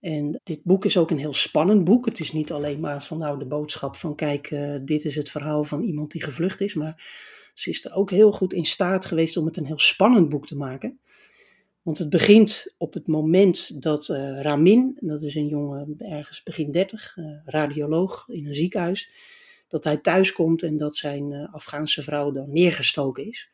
En 0.00 0.40
dit 0.42 0.60
boek 0.64 0.84
is 0.84 0.96
ook 0.96 1.10
een 1.10 1.18
heel 1.18 1.34
spannend 1.34 1.84
boek. 1.84 2.04
Het 2.04 2.20
is 2.20 2.32
niet 2.32 2.52
alleen 2.52 2.80
maar 2.80 3.04
van 3.04 3.18
nou 3.18 3.38
de 3.38 3.46
boodschap 3.46 3.96
van 3.96 4.14
kijk, 4.14 4.50
uh, 4.50 4.76
dit 4.84 5.04
is 5.04 5.14
het 5.14 5.30
verhaal 5.30 5.64
van 5.64 5.82
iemand 5.82 6.10
die 6.10 6.22
gevlucht 6.22 6.60
is. 6.60 6.74
Maar 6.74 7.04
ze 7.54 7.70
is 7.70 7.84
er 7.84 7.94
ook 7.94 8.10
heel 8.10 8.32
goed 8.32 8.52
in 8.52 8.64
staat 8.64 9.04
geweest 9.06 9.36
om 9.36 9.46
het 9.46 9.56
een 9.56 9.66
heel 9.66 9.78
spannend 9.78 10.28
boek 10.28 10.46
te 10.46 10.56
maken. 10.56 11.00
Want 11.82 11.98
het 11.98 12.10
begint 12.10 12.74
op 12.78 12.94
het 12.94 13.06
moment 13.06 13.82
dat 13.82 14.08
uh, 14.08 14.40
Ramin, 14.40 14.98
dat 15.00 15.22
is 15.22 15.34
een 15.34 15.48
jongen 15.48 15.94
ergens 15.98 16.42
begin 16.42 16.72
30, 16.72 17.16
uh, 17.16 17.24
radioloog 17.44 18.28
in 18.28 18.46
een 18.46 18.54
ziekenhuis, 18.54 19.10
dat 19.68 19.84
hij 19.84 19.96
thuis 19.96 20.32
komt 20.32 20.62
en 20.62 20.76
dat 20.76 20.96
zijn 20.96 21.30
uh, 21.30 21.54
Afghaanse 21.54 22.02
vrouw 22.02 22.32
dan 22.32 22.52
neergestoken 22.52 23.26
is. 23.26 23.50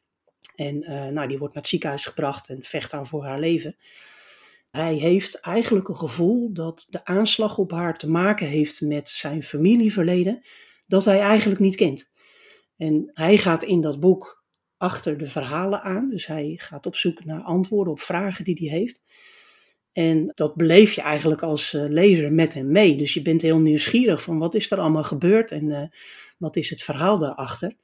En 0.54 0.78
nou, 1.12 1.28
die 1.28 1.38
wordt 1.38 1.54
naar 1.54 1.62
het 1.62 1.70
ziekenhuis 1.70 2.04
gebracht 2.04 2.48
en 2.48 2.62
vecht 2.62 2.90
daar 2.90 3.06
voor 3.06 3.24
haar 3.24 3.40
leven. 3.40 3.76
Hij 4.70 4.94
heeft 4.94 5.40
eigenlijk 5.40 5.88
een 5.88 5.96
gevoel 5.96 6.52
dat 6.52 6.86
de 6.90 7.04
aanslag 7.04 7.58
op 7.58 7.70
haar 7.70 7.98
te 7.98 8.10
maken 8.10 8.46
heeft 8.46 8.80
met 8.80 9.10
zijn 9.10 9.42
familieverleden, 9.42 10.46
dat 10.86 11.04
hij 11.04 11.20
eigenlijk 11.20 11.60
niet 11.60 11.76
kent. 11.76 12.10
En 12.76 13.10
hij 13.14 13.36
gaat 13.36 13.62
in 13.62 13.80
dat 13.80 14.00
boek 14.00 14.44
achter 14.76 15.18
de 15.18 15.26
verhalen 15.26 15.82
aan, 15.82 16.10
dus 16.10 16.26
hij 16.26 16.54
gaat 16.56 16.86
op 16.86 16.96
zoek 16.96 17.24
naar 17.24 17.42
antwoorden 17.42 17.92
op 17.92 18.00
vragen 18.00 18.44
die 18.44 18.68
hij 18.68 18.78
heeft. 18.78 19.02
En 19.92 20.32
dat 20.34 20.54
beleef 20.54 20.92
je 20.92 21.00
eigenlijk 21.00 21.42
als 21.42 21.74
uh, 21.74 21.84
lezer 21.88 22.32
met 22.32 22.54
hem 22.54 22.72
mee. 22.72 22.96
Dus 22.96 23.14
je 23.14 23.22
bent 23.22 23.42
heel 23.42 23.58
nieuwsgierig 23.58 24.22
van 24.22 24.38
wat 24.38 24.54
is 24.54 24.70
er 24.70 24.78
allemaal 24.78 25.04
gebeurd 25.04 25.50
en 25.50 25.64
uh, 25.64 25.82
wat 26.38 26.56
is 26.56 26.70
het 26.70 26.82
verhaal 26.82 27.18
daarachter. 27.18 27.76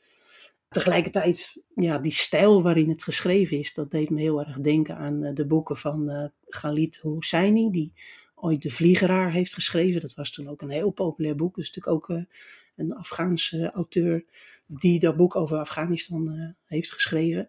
Tegelijkertijd, 0.68 1.62
ja, 1.74 1.98
die 1.98 2.12
stijl 2.12 2.62
waarin 2.62 2.88
het 2.88 3.02
geschreven 3.02 3.58
is, 3.58 3.74
dat 3.74 3.90
deed 3.90 4.10
me 4.10 4.20
heel 4.20 4.40
erg 4.40 4.60
denken 4.60 4.96
aan 4.96 5.24
uh, 5.24 5.34
de 5.34 5.46
boeken 5.46 5.76
van 5.76 6.30
Khalid 6.48 6.96
Hosseini, 6.96 7.70
die 7.70 7.92
ooit 8.34 8.62
De 8.62 8.70
Vliegeraar 8.70 9.32
heeft 9.32 9.54
geschreven. 9.54 10.00
Dat 10.00 10.14
was 10.14 10.30
toen 10.30 10.48
ook 10.48 10.62
een 10.62 10.70
heel 10.70 10.90
populair 10.90 11.36
boek. 11.36 11.54
Dus 11.54 11.66
natuurlijk 11.72 12.10
ook 12.10 12.18
een 12.76 12.94
Afghaanse 12.94 13.70
auteur 13.70 14.24
die 14.66 14.98
dat 14.98 15.16
boek 15.16 15.36
over 15.36 15.58
Afghanistan 15.58 16.54
heeft 16.64 16.92
geschreven. 16.92 17.48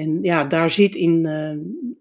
En 0.00 0.22
ja, 0.22 0.44
daar 0.44 0.70
zit 0.70 0.94
in 0.94 1.26
uh, 1.26 1.52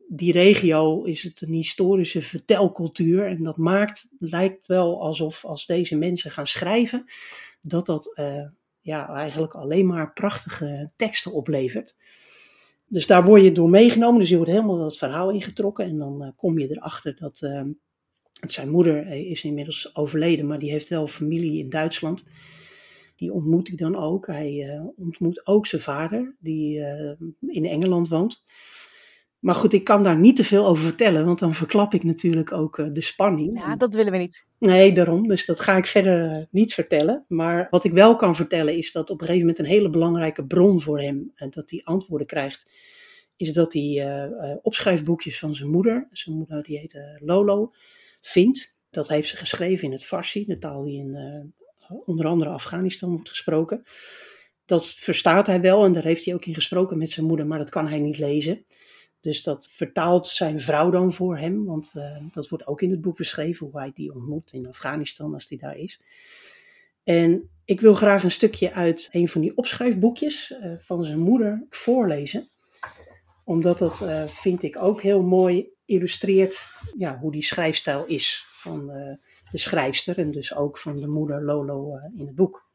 die 0.07 0.31
regio 0.31 1.03
is 1.03 1.23
het 1.23 1.41
een 1.41 1.53
historische 1.53 2.21
vertelcultuur. 2.21 3.25
En 3.25 3.43
dat 3.43 3.57
maakt, 3.57 4.07
lijkt 4.19 4.65
wel 4.65 5.01
alsof 5.01 5.45
als 5.45 5.65
deze 5.65 5.97
mensen 5.97 6.31
gaan 6.31 6.47
schrijven, 6.47 7.05
dat 7.61 7.85
dat 7.85 8.13
uh, 8.19 8.47
ja, 8.79 9.09
eigenlijk 9.09 9.53
alleen 9.53 9.85
maar 9.85 10.13
prachtige 10.13 10.89
teksten 10.95 11.33
oplevert. 11.33 11.97
Dus 12.87 13.07
daar 13.07 13.23
word 13.23 13.41
je 13.41 13.51
door 13.51 13.69
meegenomen. 13.69 14.19
Dus 14.19 14.29
je 14.29 14.35
wordt 14.35 14.51
helemaal 14.51 14.77
dat 14.77 14.97
verhaal 14.97 15.31
ingetrokken. 15.31 15.85
En 15.85 15.97
dan 15.97 16.33
kom 16.35 16.59
je 16.59 16.71
erachter 16.71 17.15
dat 17.15 17.41
zijn 18.39 18.69
moeder 18.69 19.07
is 19.07 19.43
inmiddels 19.43 19.95
overleden, 19.95 20.47
maar 20.47 20.59
die 20.59 20.71
heeft 20.71 20.89
wel 20.89 21.07
familie 21.07 21.59
in 21.59 21.69
Duitsland 21.69 22.23
die 23.19 23.33
ontmoet 23.33 23.67
hij 23.67 23.77
dan 23.77 23.95
ook. 23.95 24.27
Hij 24.27 24.53
uh, 24.53 24.81
ontmoet 24.95 25.47
ook 25.47 25.67
zijn 25.67 25.81
vader, 25.81 26.35
die 26.39 26.79
uh, 26.79 27.11
in 27.47 27.65
Engeland 27.65 28.07
woont. 28.07 28.43
Maar 29.39 29.55
goed, 29.55 29.73
ik 29.73 29.83
kan 29.83 30.03
daar 30.03 30.19
niet 30.19 30.35
te 30.35 30.43
veel 30.43 30.67
over 30.67 30.83
vertellen, 30.83 31.25
want 31.25 31.39
dan 31.39 31.53
verklap 31.53 31.93
ik 31.93 32.03
natuurlijk 32.03 32.51
ook 32.51 32.77
uh, 32.77 32.87
de 32.93 33.01
spanning. 33.01 33.59
Ja, 33.59 33.75
dat 33.75 33.93
willen 33.93 34.11
we 34.11 34.17
niet. 34.17 34.45
Nee, 34.57 34.93
daarom. 34.93 35.27
Dus 35.27 35.45
dat 35.45 35.59
ga 35.59 35.77
ik 35.77 35.85
verder 35.85 36.47
niet 36.51 36.73
vertellen. 36.73 37.25
Maar 37.27 37.67
wat 37.69 37.83
ik 37.83 37.91
wel 37.91 38.15
kan 38.15 38.35
vertellen 38.35 38.77
is 38.77 38.91
dat 38.91 39.09
op 39.09 39.21
een 39.21 39.25
gegeven 39.25 39.47
moment 39.47 39.59
een 39.59 39.73
hele 39.73 39.89
belangrijke 39.89 40.45
bron 40.45 40.81
voor 40.81 40.99
hem, 40.99 41.31
en 41.35 41.49
dat 41.49 41.69
hij 41.69 41.81
antwoorden 41.83 42.27
krijgt, 42.27 42.71
is 43.35 43.53
dat 43.53 43.73
hij 43.73 44.29
opschrijfboekjes 44.61 45.39
van 45.39 45.55
zijn 45.55 45.69
moeder, 45.69 46.07
zijn 46.11 46.35
moeder 46.35 46.63
die 46.63 46.77
heette 46.77 47.19
Lolo, 47.23 47.71
vindt. 48.21 48.77
Dat 48.89 49.07
heeft 49.07 49.29
ze 49.29 49.35
geschreven 49.37 49.85
in 49.85 49.91
het 49.91 50.05
Farsi, 50.05 50.45
de 50.45 50.57
taal 50.57 50.83
die 50.83 50.99
in 50.99 51.53
onder 52.05 52.25
andere 52.25 52.49
Afghanistan 52.49 53.09
wordt 53.09 53.29
gesproken. 53.29 53.83
Dat 54.65 54.85
verstaat 54.85 55.47
hij 55.47 55.61
wel 55.61 55.85
en 55.85 55.93
daar 55.93 56.03
heeft 56.03 56.25
hij 56.25 56.33
ook 56.33 56.45
in 56.45 56.53
gesproken 56.53 56.97
met 56.97 57.11
zijn 57.11 57.25
moeder, 57.25 57.47
maar 57.47 57.57
dat 57.57 57.69
kan 57.69 57.87
hij 57.87 57.99
niet 57.99 58.17
lezen. 58.17 58.65
Dus 59.21 59.43
dat 59.43 59.69
vertaalt 59.71 60.27
zijn 60.27 60.59
vrouw 60.59 60.89
dan 60.89 61.13
voor 61.13 61.37
hem, 61.37 61.65
want 61.65 61.93
uh, 61.97 62.17
dat 62.31 62.49
wordt 62.49 62.67
ook 62.67 62.81
in 62.81 62.91
het 62.91 63.01
boek 63.01 63.17
beschreven 63.17 63.65
hoe 63.65 63.79
hij 63.79 63.91
die 63.93 64.13
ontmoet 64.13 64.53
in 64.53 64.67
Afghanistan 64.67 65.33
als 65.33 65.49
hij 65.49 65.57
daar 65.57 65.77
is. 65.77 66.01
En 67.03 67.49
ik 67.65 67.81
wil 67.81 67.93
graag 67.93 68.23
een 68.23 68.31
stukje 68.31 68.73
uit 68.73 69.09
een 69.11 69.27
van 69.27 69.41
die 69.41 69.57
opschrijfboekjes 69.57 70.51
uh, 70.51 70.73
van 70.79 71.05
zijn 71.05 71.19
moeder 71.19 71.65
voorlezen, 71.69 72.49
omdat 73.43 73.77
dat 73.77 74.05
vind 74.27 74.63
ik 74.63 74.77
ook 74.77 75.01
heel 75.01 75.21
mooi 75.21 75.69
illustreert 75.89 76.69
ja, 76.97 77.17
hoe 77.17 77.31
die 77.31 77.43
schrijfstijl 77.43 78.05
is 78.05 78.45
van 78.49 78.91
de 79.51 79.57
schrijfster 79.57 80.17
en 80.17 80.31
dus 80.31 80.55
ook 80.55 80.77
van 80.77 80.99
de 80.99 81.07
moeder 81.07 81.43
Lolo 81.43 81.95
uh, 81.95 82.19
in 82.19 82.25
het 82.25 82.35
boek. 82.35 82.67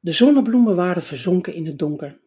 De 0.00 0.12
zonnebloemen 0.12 0.76
waren 0.76 1.02
verzonken 1.02 1.54
in 1.54 1.66
het 1.66 1.78
donker. 1.78 2.20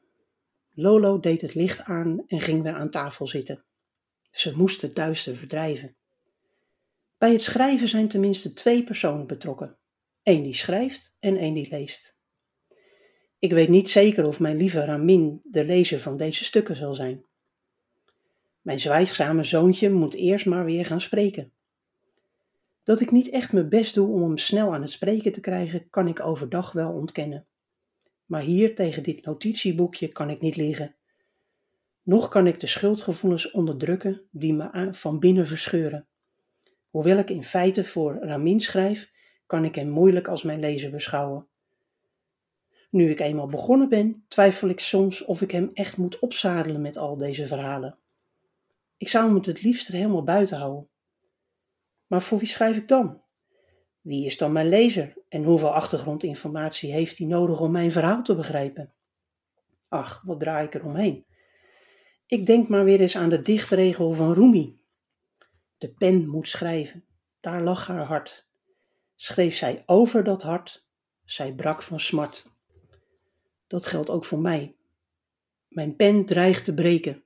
Lolo 0.74 1.20
deed 1.20 1.42
het 1.42 1.54
licht 1.54 1.82
aan 1.82 2.24
en 2.28 2.42
ging 2.42 2.64
weer 2.64 2.74
aan 2.74 2.90
tafel 2.90 3.28
zitten. 3.28 3.64
Ze 4.32 4.58
moest 4.58 4.82
het 4.82 4.96
duister 4.96 5.36
verdrijven. 5.36 5.96
Bij 7.18 7.32
het 7.32 7.42
schrijven 7.42 7.88
zijn 7.88 8.08
tenminste 8.08 8.54
twee 8.54 8.84
personen 8.84 9.28
betrokken: 9.28 9.78
één 10.24 10.44
die 10.44 10.54
schrijft 10.54 11.14
en 11.20 11.38
één 11.38 11.54
die 11.54 11.70
leest. 11.70 12.16
Ik 13.40 13.52
weet 13.52 13.70
niet 13.70 13.90
zeker 13.90 14.28
of 14.28 14.40
mijn 14.40 14.58
lieve 14.58 14.86
Ramin 14.86 15.42
de 15.44 15.64
lezer 15.64 16.00
van 16.00 16.18
deze 16.18 16.44
stukken 16.44 16.76
zal 16.76 16.96
zijn. 16.96 17.26
Mijn 18.62 18.80
zwijgzame 18.80 19.44
zoontje 19.44 19.90
moet 19.90 20.14
eerst 20.14 20.46
maar 20.46 20.66
weer 20.66 20.86
gaan 20.86 21.02
spreken. 21.02 21.52
Dat 22.84 23.00
ik 23.02 23.12
niet 23.12 23.30
echt 23.30 23.54
mijn 23.54 23.70
best 23.70 23.96
doe 23.96 24.08
om 24.08 24.22
hem 24.22 24.38
snel 24.38 24.74
aan 24.74 24.82
het 24.82 24.92
spreken 24.92 25.32
te 25.32 25.40
krijgen, 25.40 25.90
kan 25.90 26.08
ik 26.08 26.20
overdag 26.20 26.72
wel 26.72 26.92
ontkennen. 26.92 27.46
Maar 28.26 28.42
hier 28.42 28.76
tegen 28.76 29.04
dit 29.04 29.26
notitieboekje 29.26 30.08
kan 30.08 30.30
ik 30.30 30.42
niet 30.42 30.56
liggen. 30.56 30.96
Nog 32.04 32.30
kan 32.30 32.48
ik 32.48 32.60
de 32.60 32.68
schuldgevoelens 32.68 33.52
onderdrukken 33.52 34.22
die 34.32 34.54
me 34.54 34.90
van 34.92 35.20
binnen 35.20 35.48
verscheuren. 35.48 36.06
Hoewel 36.90 37.18
ik 37.18 37.30
in 37.30 37.44
feite 37.44 37.84
voor 37.84 38.18
Ramin 38.22 38.60
schrijf, 38.60 39.12
kan 39.46 39.66
ik 39.66 39.76
hem 39.76 39.90
moeilijk 39.90 40.28
als 40.28 40.44
mijn 40.44 40.60
lezer 40.60 40.92
beschouwen. 40.92 41.48
Nu 42.90 43.10
ik 43.10 43.20
eenmaal 43.20 43.48
begonnen 43.48 43.90
ben, 43.90 44.24
twijfel 44.28 44.70
ik 44.70 44.80
soms 44.80 45.26
of 45.26 45.42
ik 45.42 45.52
hem 45.52 45.70
echt 45.74 45.98
moet 45.98 46.20
opzadelen 46.20 46.82
met 46.82 46.98
al 46.98 47.18
deze 47.18 47.48
verhalen. 47.48 47.98
Ik 49.02 49.10
zou 49.10 49.26
hem 49.26 49.36
het 49.36 49.62
liefst 49.62 49.88
er 49.88 49.94
helemaal 49.94 50.24
buiten 50.24 50.58
houden. 50.58 50.90
Maar 52.08 52.22
voor 52.22 52.38
wie 52.38 52.48
schrijf 52.48 52.78
ik 52.78 52.88
dan? 52.88 53.24
Wie 54.02 54.26
is 54.26 54.38
dan 54.38 54.52
mijn 54.52 54.70
lezer 54.70 55.18
en 55.28 55.44
hoeveel 55.44 55.74
achtergrondinformatie 55.74 56.92
heeft 56.92 57.18
hij 57.18 57.28
nodig 57.28 57.60
om 57.60 57.72
mijn 57.72 57.92
verhaal 57.92 58.24
te 58.24 58.36
begrijpen? 58.36 58.94
Ach, 59.88 60.22
wat 60.24 60.40
draai 60.40 60.66
ik 60.66 60.74
er 60.74 60.86
omheen? 60.86 61.26
Ik 62.26 62.46
denk 62.46 62.70
maar 62.70 62.84
weer 62.84 63.00
eens 63.00 63.16
aan 63.16 63.30
de 63.30 63.42
dichtregel 63.42 64.14
van 64.14 64.34
Rumi. 64.34 64.80
De 65.78 65.94
pen 65.94 66.28
moet 66.28 66.48
schrijven, 66.48 67.06
daar 67.40 67.62
lag 67.62 67.88
haar 67.88 68.06
hart. 68.06 68.48
Schreef 69.16 69.56
zij 69.56 69.84
over 69.86 70.24
dat 70.24 70.42
hart, 70.42 70.86
zij 71.24 71.54
brak 71.54 71.84
van 71.84 72.00
smart. 72.00 72.52
Dat 73.68 73.86
geldt 73.86 74.10
ook 74.10 74.26
voor 74.26 74.40
mij. 74.40 74.76
Mijn 75.68 75.96
pen 75.96 76.26
dreigt 76.26 76.64
te 76.64 76.74
breken. 76.74 77.24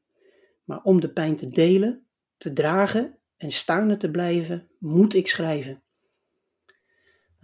Maar 0.65 0.81
om 0.83 0.99
de 0.99 1.09
pijn 1.09 1.35
te 1.35 1.49
delen, 1.49 2.05
te 2.37 2.53
dragen 2.53 3.17
en 3.37 3.51
staande 3.51 3.97
te 3.97 4.11
blijven, 4.11 4.67
moet 4.79 5.13
ik 5.13 5.27
schrijven. 5.27 5.83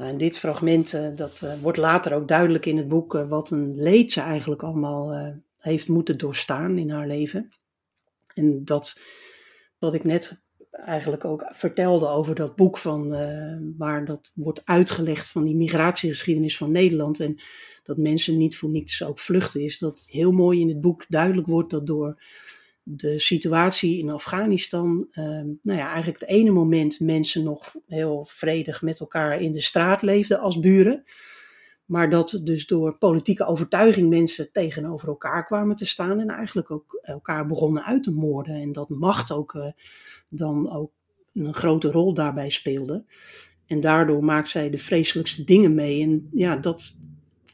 Nou, 0.01 0.17
dit 0.17 0.37
fragment, 0.37 0.93
uh, 0.93 1.07
dat 1.15 1.41
uh, 1.43 1.53
wordt 1.61 1.77
later 1.77 2.13
ook 2.13 2.27
duidelijk 2.27 2.65
in 2.65 2.77
het 2.77 2.87
boek, 2.87 3.15
uh, 3.15 3.27
wat 3.27 3.51
een 3.51 3.75
leed 3.75 4.11
ze 4.11 4.21
eigenlijk 4.21 4.63
allemaal 4.63 5.33
heeft 5.57 5.87
moeten 5.87 6.17
doorstaan 6.17 6.77
in 6.77 6.89
haar 6.89 7.07
leven. 7.07 7.49
En 8.33 8.65
dat, 8.65 9.01
wat 9.77 9.93
ik 9.93 10.03
net 10.03 10.41
eigenlijk 10.71 11.25
ook 11.25 11.45
vertelde 11.51 12.07
over 12.07 12.35
dat 12.35 12.55
boek 12.55 12.77
van, 12.77 13.09
waar 13.77 14.05
dat 14.05 14.31
wordt 14.35 14.61
uitgelegd 14.65 15.29
van 15.29 15.43
die 15.43 15.55
migratiegeschiedenis 15.55 16.57
van 16.57 16.71
Nederland. 16.71 17.19
En 17.19 17.39
dat 17.83 17.97
mensen 17.97 18.37
niet 18.37 18.57
voor 18.57 18.69
niets 18.69 19.03
ook 19.03 19.19
vluchten 19.19 19.61
is. 19.61 19.79
Dat 19.79 20.03
heel 20.07 20.31
mooi 20.31 20.59
in 20.59 20.67
het 20.67 20.81
boek 20.81 21.05
duidelijk 21.07 21.47
wordt 21.47 21.69
dat 21.69 21.87
door 21.87 22.21
de 22.83 23.19
situatie 23.19 23.97
in 23.97 24.09
Afghanistan, 24.09 25.07
uh, 25.11 25.25
nou 25.61 25.79
ja, 25.79 25.87
eigenlijk 25.87 26.19
het 26.19 26.29
ene 26.29 26.51
moment 26.51 26.99
mensen 26.99 27.43
nog 27.43 27.75
heel 27.87 28.25
vredig 28.29 28.81
met 28.81 28.99
elkaar 28.99 29.41
in 29.41 29.51
de 29.51 29.61
straat 29.61 30.01
leefden 30.01 30.39
als 30.39 30.59
buren. 30.59 31.03
Maar 31.85 32.09
dat 32.09 32.41
dus 32.43 32.67
door 32.67 32.97
politieke 32.97 33.45
overtuiging 33.45 34.09
mensen 34.09 34.51
tegenover 34.51 35.07
elkaar 35.07 35.45
kwamen 35.45 35.75
te 35.75 35.85
staan 35.85 36.19
en 36.19 36.29
eigenlijk 36.29 36.71
ook 36.71 36.99
elkaar 37.01 37.47
begonnen 37.47 37.83
uit 37.83 38.03
te 38.03 38.11
moorden. 38.11 38.55
En 38.55 38.71
dat 38.71 38.89
macht 38.89 39.31
ook 39.31 39.53
uh, 39.53 39.65
dan 40.29 40.71
ook 40.71 40.91
een 41.33 41.53
grote 41.53 41.91
rol 41.91 42.13
daarbij 42.13 42.49
speelde. 42.49 43.05
En 43.65 43.79
daardoor 43.79 44.23
maakt 44.23 44.49
zij 44.49 44.69
de 44.69 44.77
vreselijkste 44.77 45.43
dingen 45.43 45.73
mee. 45.73 46.01
En 46.01 46.29
ja, 46.33 46.55
dat 46.55 46.97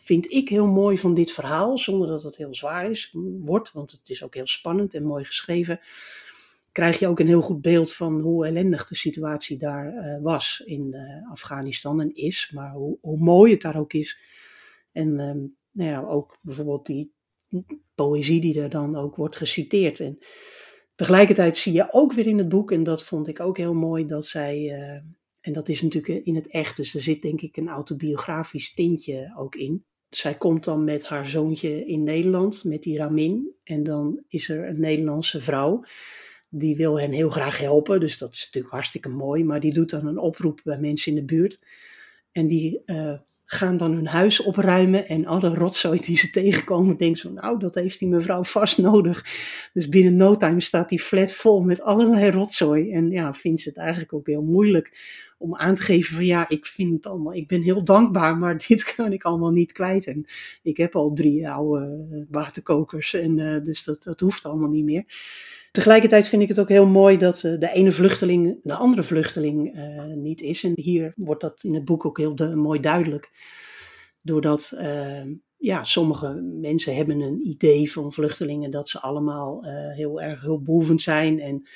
vind 0.07 0.31
ik 0.31 0.49
heel 0.49 0.65
mooi 0.65 0.97
van 0.97 1.13
dit 1.13 1.31
verhaal, 1.31 1.77
zonder 1.77 2.07
dat 2.07 2.23
het 2.23 2.37
heel 2.37 2.55
zwaar 2.55 2.89
is, 2.89 3.15
wordt, 3.39 3.71
want 3.71 3.91
het 3.91 4.09
is 4.09 4.23
ook 4.23 4.33
heel 4.33 4.47
spannend 4.47 4.93
en 4.93 5.03
mooi 5.03 5.25
geschreven. 5.25 5.79
Krijg 6.71 6.99
je 6.99 7.07
ook 7.07 7.19
een 7.19 7.27
heel 7.27 7.41
goed 7.41 7.61
beeld 7.61 7.93
van 7.93 8.21
hoe 8.21 8.45
ellendig 8.45 8.87
de 8.87 8.95
situatie 8.95 9.57
daar 9.57 9.93
uh, 9.93 10.21
was 10.21 10.63
in 10.65 10.93
uh, 10.93 11.31
Afghanistan 11.31 12.01
en 12.01 12.15
is, 12.15 12.51
maar 12.53 12.71
hoe, 12.71 12.97
hoe, 13.01 13.17
mooi 13.17 13.51
het 13.51 13.61
daar 13.61 13.79
ook 13.79 13.93
is. 13.93 14.17
En 14.91 15.19
um, 15.19 15.55
nou 15.71 15.89
ja, 15.89 16.01
ook 16.01 16.37
bijvoorbeeld 16.41 16.85
die 16.85 17.11
poëzie 17.95 18.41
die 18.41 18.61
er 18.61 18.69
dan 18.69 18.95
ook 18.95 19.15
wordt 19.15 19.35
geciteerd. 19.35 19.99
En 19.99 20.19
tegelijkertijd 20.95 21.57
zie 21.57 21.73
je 21.73 21.93
ook 21.93 22.13
weer 22.13 22.27
in 22.27 22.37
het 22.37 22.49
boek, 22.49 22.71
en 22.71 22.83
dat 22.83 23.03
vond 23.03 23.27
ik 23.27 23.39
ook 23.39 23.57
heel 23.57 23.73
mooi, 23.73 24.05
dat 24.05 24.25
zij, 24.25 24.57
uh, 24.59 25.01
en 25.41 25.53
dat 25.53 25.69
is 25.69 25.81
natuurlijk 25.81 26.25
in 26.25 26.35
het 26.35 26.47
echt, 26.47 26.77
dus 26.77 26.93
er 26.93 27.01
zit 27.01 27.21
denk 27.21 27.41
ik 27.41 27.57
een 27.57 27.69
autobiografisch 27.69 28.73
tintje 28.73 29.33
ook 29.37 29.55
in. 29.55 29.85
Zij 30.09 30.35
komt 30.35 30.63
dan 30.63 30.83
met 30.83 31.07
haar 31.07 31.27
zoontje 31.27 31.85
in 31.85 32.03
Nederland, 32.03 32.63
met 32.63 32.83
die 32.83 32.97
Ramin. 32.97 33.55
En 33.63 33.83
dan 33.83 34.23
is 34.27 34.49
er 34.49 34.67
een 34.67 34.79
Nederlandse 34.79 35.41
vrouw, 35.41 35.83
die 36.49 36.75
wil 36.75 36.99
hen 36.99 37.11
heel 37.11 37.29
graag 37.29 37.57
helpen. 37.59 37.99
Dus 37.99 38.17
dat 38.17 38.33
is 38.33 38.45
natuurlijk 38.45 38.73
hartstikke 38.73 39.09
mooi, 39.09 39.43
maar 39.43 39.59
die 39.59 39.73
doet 39.73 39.89
dan 39.89 40.07
een 40.07 40.17
oproep 40.17 40.61
bij 40.63 40.79
mensen 40.79 41.11
in 41.11 41.17
de 41.17 41.25
buurt. 41.25 41.65
En 42.31 42.47
die 42.47 42.81
uh, 42.85 43.19
gaan 43.49 43.77
dan 43.77 43.91
hun 43.91 44.07
huis 44.07 44.41
opruimen 44.41 45.07
en 45.07 45.25
alle 45.25 45.53
rotzooi 45.53 45.99
die 45.99 46.17
ze 46.17 46.29
tegenkomen, 46.29 46.97
denken 46.97 47.17
ze, 47.17 47.31
nou, 47.31 47.59
dat 47.59 47.75
heeft 47.75 47.99
die 47.99 48.07
mevrouw 48.07 48.43
vast 48.43 48.77
nodig. 48.77 49.25
Dus 49.73 49.89
binnen 49.89 50.15
no 50.15 50.37
time 50.37 50.61
staat 50.61 50.89
die 50.89 51.01
flat 51.01 51.31
vol 51.31 51.61
met 51.61 51.81
allerlei 51.81 52.31
rotzooi. 52.31 52.91
En 52.91 53.09
ja, 53.09 53.33
vindt 53.33 53.61
ze 53.61 53.69
het 53.69 53.77
eigenlijk 53.77 54.13
ook 54.13 54.27
heel 54.27 54.41
moeilijk 54.41 54.91
om 55.37 55.55
aan 55.55 55.75
te 55.75 55.81
geven 55.81 56.15
van, 56.15 56.25
ja, 56.25 56.49
ik 56.49 56.65
vind 56.65 56.93
het 56.93 57.05
allemaal, 57.05 57.33
ik 57.33 57.47
ben 57.47 57.61
heel 57.61 57.83
dankbaar, 57.83 58.37
maar 58.37 58.63
dit 58.67 58.95
kan 58.95 59.13
ik 59.13 59.23
allemaal 59.23 59.51
niet 59.51 59.71
kwijt. 59.71 60.07
En 60.07 60.25
ik 60.63 60.77
heb 60.77 60.95
al 60.95 61.13
drie 61.13 61.49
oude 61.49 62.25
waterkokers 62.29 63.13
en 63.13 63.37
uh, 63.37 63.63
dus 63.63 63.83
dat, 63.83 64.03
dat 64.03 64.19
hoeft 64.19 64.45
allemaal 64.45 64.69
niet 64.69 64.85
meer. 64.85 65.03
Tegelijkertijd 65.77 66.27
vind 66.27 66.41
ik 66.41 66.47
het 66.47 66.59
ook 66.59 66.69
heel 66.69 66.87
mooi 66.87 67.17
dat 67.17 67.37
de 67.37 67.69
ene 67.73 67.91
vluchteling 67.91 68.59
de 68.63 68.75
andere 68.75 69.03
vluchteling 69.03 69.75
uh, 69.75 70.03
niet 70.03 70.41
is. 70.41 70.63
En 70.63 70.71
hier 70.75 71.13
wordt 71.15 71.41
dat 71.41 71.63
in 71.63 71.73
het 71.73 71.85
boek 71.85 72.05
ook 72.05 72.17
heel 72.17 72.55
mooi 72.55 72.79
duidelijk. 72.79 73.31
Doordat 74.21 74.71
uh, 74.75 75.21
ja, 75.57 75.83
sommige 75.83 76.33
mensen 76.61 76.95
hebben 76.95 77.19
een 77.19 77.47
idee 77.47 77.91
van 77.91 78.13
vluchtelingen 78.13 78.71
dat 78.71 78.89
ze 78.89 78.99
allemaal 78.99 79.65
uh, 79.65 79.71
heel 79.93 80.21
erg 80.21 80.41
hulpbehoevend 80.41 81.01
zijn 81.01 81.39
en 81.39 81.67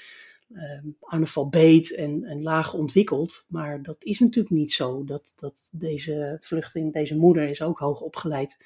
analfabeet 1.00 1.96
en, 1.96 2.24
en 2.24 2.42
laag 2.42 2.74
ontwikkeld. 2.74 3.46
Maar 3.50 3.84
dat 3.84 4.04
is 4.04 4.20
natuurlijk 4.20 4.56
niet 4.56 4.74
zo. 4.74 5.04
Dat, 5.04 5.34
dat 5.36 5.70
deze 5.72 6.38
vluchteling, 6.40 6.94
deze 6.94 7.18
moeder 7.18 7.50
is 7.50 7.62
ook 7.62 7.80
hoog 7.80 8.02
opgeleid. 8.02 8.58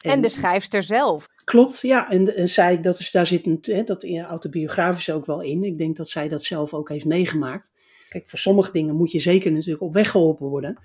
En, 0.00 0.10
en 0.10 0.20
de 0.20 0.28
schrijfster 0.28 0.82
zelf. 0.82 1.28
Klopt, 1.44 1.80
ja. 1.80 2.10
En, 2.10 2.36
en 2.36 2.48
zij, 2.48 2.80
dat 2.80 2.98
is, 2.98 3.10
daar 3.10 3.26
zit 3.26 3.46
een, 3.46 3.58
hè, 3.60 3.84
dat 3.84 4.04
autobiografisch 4.04 5.10
ook 5.10 5.26
wel 5.26 5.40
in. 5.42 5.64
Ik 5.64 5.78
denk 5.78 5.96
dat 5.96 6.08
zij 6.08 6.28
dat 6.28 6.44
zelf 6.44 6.74
ook 6.74 6.88
heeft 6.88 7.04
meegemaakt. 7.04 7.72
Kijk, 8.08 8.28
voor 8.28 8.38
sommige 8.38 8.72
dingen 8.72 8.94
moet 8.94 9.12
je 9.12 9.20
zeker 9.20 9.52
natuurlijk 9.52 9.82
op 9.82 9.94
weg 9.94 10.10
geholpen 10.10 10.46
worden. 10.46 10.78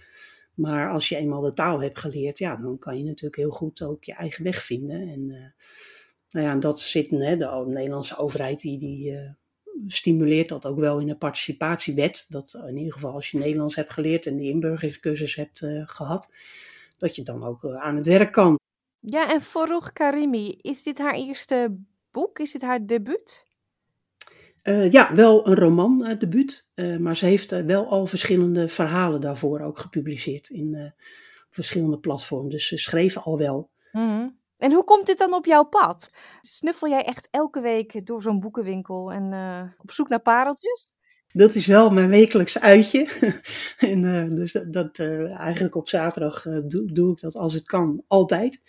Maar 0.53 0.91
als 0.91 1.09
je 1.09 1.15
eenmaal 1.15 1.41
de 1.41 1.53
taal 1.53 1.81
hebt 1.81 1.99
geleerd, 1.99 2.37
ja, 2.37 2.55
dan 2.55 2.79
kan 2.79 2.97
je 2.97 3.03
natuurlijk 3.03 3.35
heel 3.35 3.49
goed 3.49 3.81
ook 3.81 4.03
je 4.03 4.13
eigen 4.13 4.43
weg 4.43 4.63
vinden. 4.63 5.01
En 5.01 5.19
uh, 5.29 5.37
nou 6.29 6.45
ja, 6.45 6.51
en 6.51 6.59
dat 6.59 6.81
zit, 6.81 7.11
hè, 7.11 7.37
de 7.37 7.63
Nederlandse 7.65 8.17
overheid 8.17 8.59
die, 8.59 8.79
die 8.79 9.11
uh, 9.11 9.29
stimuleert 9.87 10.49
dat 10.49 10.65
ook 10.65 10.79
wel 10.79 10.99
in 10.99 11.07
de 11.07 11.17
participatiewet. 11.17 12.25
Dat 12.29 12.61
in 12.67 12.77
ieder 12.77 12.93
geval 12.93 13.13
als 13.13 13.31
je 13.31 13.37
Nederlands 13.37 13.75
hebt 13.75 13.93
geleerd 13.93 14.25
en 14.25 14.37
die 14.37 14.49
inburgeringscursus 14.49 15.35
hebt 15.35 15.61
uh, 15.61 15.83
gehad, 15.85 16.33
dat 16.97 17.15
je 17.15 17.23
dan 17.23 17.45
ook 17.45 17.65
aan 17.65 17.95
het 17.95 18.05
werk 18.05 18.31
kan. 18.31 18.59
Ja, 19.07 19.31
en 19.31 19.41
Farouk 19.41 19.89
Karimi, 19.93 20.57
is 20.61 20.83
dit 20.83 20.97
haar 20.97 21.13
eerste 21.13 21.77
boek? 22.11 22.39
Is 22.39 22.51
dit 22.51 22.61
haar 22.61 22.85
debuut? 22.85 23.45
Uh, 24.63 24.91
ja, 24.91 25.13
wel 25.13 25.47
een 25.47 25.55
roman 25.55 26.05
uh, 26.05 26.19
debuut, 26.19 26.67
uh, 26.75 26.97
maar 26.97 27.17
ze 27.17 27.25
heeft 27.25 27.65
wel 27.65 27.87
al 27.87 28.05
verschillende 28.05 28.67
verhalen 28.67 29.21
daarvoor 29.21 29.61
ook 29.61 29.79
gepubliceerd 29.79 30.49
in 30.49 30.93
verschillende 31.49 31.99
platforms. 31.99 32.51
Dus 32.51 32.67
ze 32.67 32.77
schreef 32.77 33.17
al 33.17 33.37
wel. 33.37 33.69
Mm 33.91 34.09
-hmm. 34.09 34.39
En 34.57 34.73
hoe 34.73 34.83
komt 34.83 35.05
dit 35.05 35.17
dan 35.17 35.33
op 35.33 35.45
jouw 35.45 35.63
pad? 35.63 36.09
Snuffel 36.41 36.89
jij 36.89 37.03
echt 37.03 37.27
elke 37.31 37.61
week 37.61 38.05
door 38.05 38.21
zo'n 38.21 38.39
boekenwinkel 38.39 39.11
en 39.11 39.33
op 39.77 39.91
zoek 39.91 40.09
naar 40.09 40.21
pareltjes? 40.21 40.93
Dat 41.27 41.55
is 41.55 41.67
wel 41.67 41.89
mijn 41.89 42.09
wekelijks 42.09 42.59
uitje. 42.59 43.07
en, 43.77 44.29
dus 44.35 44.51
dat, 44.51 44.73
dat 44.73 44.99
eigenlijk 45.37 45.75
op 45.75 45.89
zaterdag 45.89 46.43
doe, 46.43 46.91
doe 46.93 47.11
ik 47.11 47.19
dat 47.19 47.35
als 47.35 47.53
het 47.53 47.65
kan, 47.65 48.03
altijd. 48.07 48.61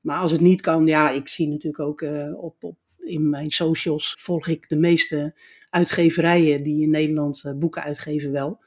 Maar 0.00 0.18
als 0.18 0.32
het 0.32 0.40
niet 0.40 0.60
kan, 0.60 0.86
ja, 0.86 1.10
ik 1.10 1.28
zie 1.28 1.48
natuurlijk 1.48 1.82
ook 1.82 2.00
uh, 2.00 2.42
op, 2.42 2.64
op, 2.64 2.76
in 2.98 3.28
mijn 3.28 3.50
socials 3.50 4.16
volg 4.18 4.46
ik 4.46 4.68
de 4.68 4.76
meeste 4.76 5.34
uitgeverijen 5.70 6.62
die 6.62 6.82
in 6.82 6.90
Nederland 6.90 7.42
uh, 7.46 7.52
boeken 7.52 7.82
uitgeven 7.82 8.32
wel. 8.32 8.58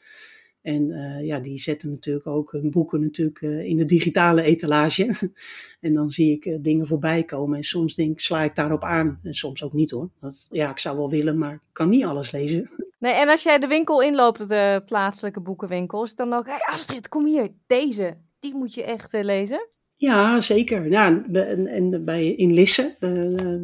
En 0.61 0.89
uh, 0.89 1.25
ja, 1.25 1.39
die 1.39 1.59
zetten 1.59 1.89
natuurlijk 1.89 2.27
ook 2.27 2.51
hun 2.51 2.71
boeken 2.71 3.01
natuurlijk 3.01 3.41
in 3.41 3.77
de 3.77 3.85
digitale 3.85 4.41
etalage. 4.41 5.31
en 5.79 5.93
dan 5.93 6.09
zie 6.09 6.31
ik 6.31 6.63
dingen 6.63 6.87
voorbij 6.87 7.23
komen. 7.23 7.57
En 7.57 7.63
soms 7.63 7.95
denk, 7.95 8.19
sla 8.19 8.43
ik 8.43 8.55
daarop 8.55 8.83
aan. 8.83 9.19
En 9.23 9.33
soms 9.33 9.63
ook 9.63 9.73
niet 9.73 9.91
hoor. 9.91 10.09
Dat, 10.19 10.47
ja, 10.49 10.69
ik 10.69 10.79
zou 10.79 10.97
wel 10.97 11.09
willen, 11.09 11.37
maar 11.37 11.53
ik 11.53 11.59
kan 11.71 11.89
niet 11.89 12.05
alles 12.05 12.31
lezen. 12.31 12.69
Nee, 13.03 13.13
en 13.13 13.29
als 13.29 13.43
jij 13.43 13.59
de 13.59 13.67
winkel 13.67 14.01
inloopt, 14.01 14.49
de 14.49 14.81
plaatselijke 14.85 15.39
boekenwinkel, 15.39 16.03
is 16.03 16.15
dan 16.15 16.33
ook, 16.33 16.45
hey 16.45 16.59
Astrid, 16.59 17.09
kom 17.09 17.25
hier, 17.25 17.49
deze, 17.67 18.17
die 18.39 18.55
moet 18.55 18.73
je 18.73 18.83
echt 18.83 19.13
lezen. 19.13 19.67
Ja, 20.03 20.41
zeker. 20.41 20.89
Ja, 20.89 21.23
en, 21.31 21.67
en 21.67 22.05
bij, 22.05 22.27
in 22.27 22.53
Lisse, 22.53 22.95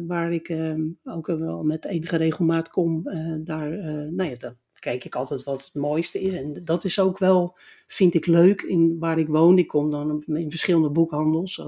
waar 0.06 0.32
ik 0.32 0.48
uh, 0.48 0.74
ook 1.04 1.26
wel 1.26 1.62
met 1.62 1.84
enige 1.84 2.16
regelmaat 2.16 2.70
kom, 2.70 3.08
uh, 3.08 3.34
daar, 3.38 3.70
nou 4.12 4.30
ja, 4.30 4.36
dan 4.36 4.56
kijk 4.78 5.04
ik 5.04 5.14
altijd 5.14 5.42
wat 5.42 5.64
het 5.64 5.74
mooiste 5.74 6.20
is. 6.20 6.34
En 6.34 6.64
dat 6.64 6.84
is 6.84 6.98
ook 6.98 7.18
wel, 7.18 7.58
vind 7.86 8.14
ik 8.14 8.26
leuk, 8.26 8.62
in 8.62 8.98
waar 8.98 9.18
ik 9.18 9.26
woon. 9.26 9.58
Ik 9.58 9.68
kom 9.68 9.90
dan 9.90 10.22
in 10.26 10.50
verschillende 10.50 10.90
boekhandels. 10.90 11.62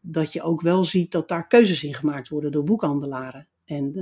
dat 0.00 0.32
je 0.32 0.42
ook 0.42 0.60
wel 0.60 0.84
ziet 0.84 1.12
dat 1.12 1.28
daar 1.28 1.46
keuzes 1.46 1.84
in 1.84 1.94
gemaakt 1.94 2.28
worden 2.28 2.52
door 2.52 2.64
boekhandelaren. 2.64 3.48
En 3.64 3.92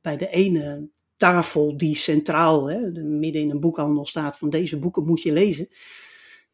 bij 0.00 0.16
de 0.16 0.28
ene 0.28 0.88
tafel 1.16 1.76
die 1.76 1.94
centraal, 1.94 2.70
hè, 2.70 2.90
midden 3.02 3.42
in 3.42 3.50
een 3.50 3.60
boekhandel 3.60 4.06
staat, 4.06 4.38
van 4.38 4.50
deze 4.50 4.78
boeken 4.78 5.04
moet 5.04 5.22
je 5.22 5.32
lezen 5.32 5.68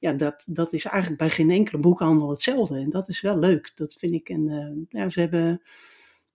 ja, 0.05 0.13
dat, 0.13 0.45
dat 0.49 0.73
is 0.73 0.85
eigenlijk 0.85 1.21
bij 1.21 1.31
geen 1.31 1.51
enkele 1.51 1.79
boekhandel 1.79 2.31
hetzelfde. 2.31 2.79
En 2.79 2.91
dat 2.91 3.09
is 3.09 3.21
wel 3.21 3.39
leuk. 3.39 3.73
Dat 3.75 3.95
vind 3.95 4.13
ik. 4.13 4.29
En 4.29 4.49
uh, 4.49 5.01
ja, 5.01 5.09
ze 5.09 5.21
hebben 5.21 5.63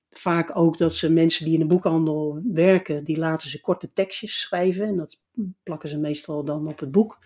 vaak 0.09 0.57
ook 0.57 0.77
dat 0.77 0.93
ze 0.93 1.11
mensen 1.11 1.45
die 1.45 1.53
in 1.53 1.59
de 1.59 1.65
boekhandel 1.65 2.41
werken, 2.43 3.03
die 3.03 3.17
laten 3.17 3.49
ze 3.49 3.61
korte 3.61 3.93
tekstjes 3.93 4.39
schrijven. 4.39 4.87
En 4.87 4.97
dat 4.97 5.23
plakken 5.63 5.89
ze 5.89 5.97
meestal 5.97 6.43
dan 6.43 6.67
op 6.67 6.79
het 6.79 6.91
boek. 6.91 7.17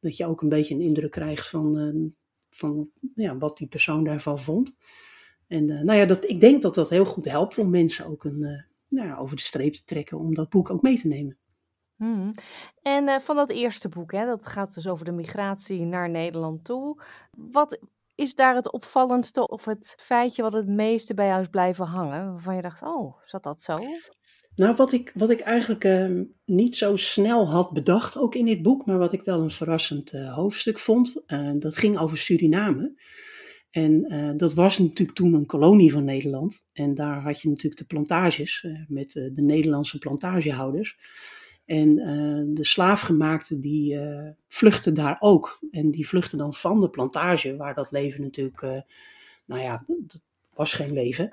Dat 0.00 0.16
je 0.16 0.26
ook 0.26 0.42
een 0.42 0.48
beetje 0.48 0.74
een 0.74 0.80
indruk 0.80 1.10
krijgt 1.10 1.48
van, 1.48 1.78
uh, 1.78 2.10
van 2.50 2.90
ja, 3.14 3.38
wat 3.38 3.56
die 3.56 3.68
persoon 3.68 4.04
daarvan 4.04 4.40
vond. 4.40 4.78
En 5.46 5.68
uh, 5.68 5.82
nou 5.82 5.98
ja, 5.98 6.04
dat, 6.04 6.28
ik 6.28 6.40
denk 6.40 6.62
dat 6.62 6.74
dat 6.74 6.90
heel 6.90 7.06
goed 7.06 7.24
helpt 7.24 7.58
om 7.58 7.70
mensen 7.70 8.06
ook 8.06 8.24
een, 8.24 8.64
nou 8.88 9.18
over 9.18 9.36
de 9.36 9.42
streep 9.42 9.74
te 9.74 9.84
trekken 9.84 10.18
om 10.18 10.34
dat 10.34 10.48
boek 10.48 10.70
ook 10.70 10.82
mee 10.82 10.98
te 10.98 11.06
nemen. 11.06 11.38
Hmm. 11.98 12.32
En 12.82 13.08
uh, 13.08 13.18
van 13.18 13.36
dat 13.36 13.50
eerste 13.50 13.88
boek, 13.88 14.12
hè, 14.12 14.26
dat 14.26 14.46
gaat 14.46 14.74
dus 14.74 14.88
over 14.88 15.04
de 15.04 15.12
migratie 15.12 15.80
naar 15.80 16.10
Nederland 16.10 16.64
toe. 16.64 17.02
Wat 17.30 17.80
is 18.14 18.34
daar 18.34 18.54
het 18.54 18.72
opvallendste 18.72 19.48
of 19.48 19.64
het 19.64 19.94
feitje 19.98 20.42
wat 20.42 20.52
het 20.52 20.68
meeste 20.68 21.14
bij 21.14 21.26
jou 21.26 21.40
is 21.40 21.48
blijven 21.48 21.86
hangen? 21.86 22.32
Waarvan 22.32 22.54
je 22.54 22.62
dacht, 22.62 22.82
oh, 22.82 23.16
zat 23.24 23.42
dat 23.42 23.60
zo? 23.60 23.78
Nou, 24.54 24.76
wat 24.76 24.92
ik, 24.92 25.12
wat 25.14 25.30
ik 25.30 25.40
eigenlijk 25.40 25.84
uh, 25.84 26.20
niet 26.44 26.76
zo 26.76 26.96
snel 26.96 27.50
had 27.50 27.72
bedacht, 27.72 28.18
ook 28.18 28.34
in 28.34 28.44
dit 28.44 28.62
boek, 28.62 28.86
maar 28.86 28.98
wat 28.98 29.12
ik 29.12 29.22
wel 29.22 29.42
een 29.42 29.50
verrassend 29.50 30.12
uh, 30.12 30.34
hoofdstuk 30.34 30.78
vond, 30.78 31.22
dat 31.58 31.76
ging 31.76 31.98
over 31.98 32.18
Suriname. 32.18 33.00
En 33.70 34.02
dat 34.36 34.54
was 34.54 34.78
natuurlijk 34.78 35.18
toen 35.18 35.34
een 35.34 35.46
kolonie 35.46 35.92
van 35.92 36.04
Nederland. 36.04 36.66
En 36.72 36.94
daar 36.94 37.22
had 37.22 37.40
je 37.40 37.48
natuurlijk 37.48 37.80
de 37.80 37.86
plantages 37.86 38.66
met 38.88 39.12
de 39.12 39.42
Nederlandse 39.42 39.98
plantagehouders. 39.98 40.96
En 41.68 41.98
uh, 41.98 42.56
de 42.56 42.64
slaafgemaakten 42.64 43.60
die 43.60 43.94
uh, 43.94 44.28
vluchten 44.46 44.94
daar 44.94 45.16
ook. 45.20 45.58
En 45.70 45.90
die 45.90 46.08
vluchten 46.08 46.38
dan 46.38 46.54
van 46.54 46.80
de 46.80 46.88
plantage, 46.88 47.56
waar 47.56 47.74
dat 47.74 47.90
leven 47.90 48.22
natuurlijk, 48.22 48.62
uh, 48.62 48.80
nou 49.44 49.62
ja, 49.62 49.84
dat 49.86 50.20
was 50.54 50.72
geen 50.72 50.92
leven. 50.92 51.28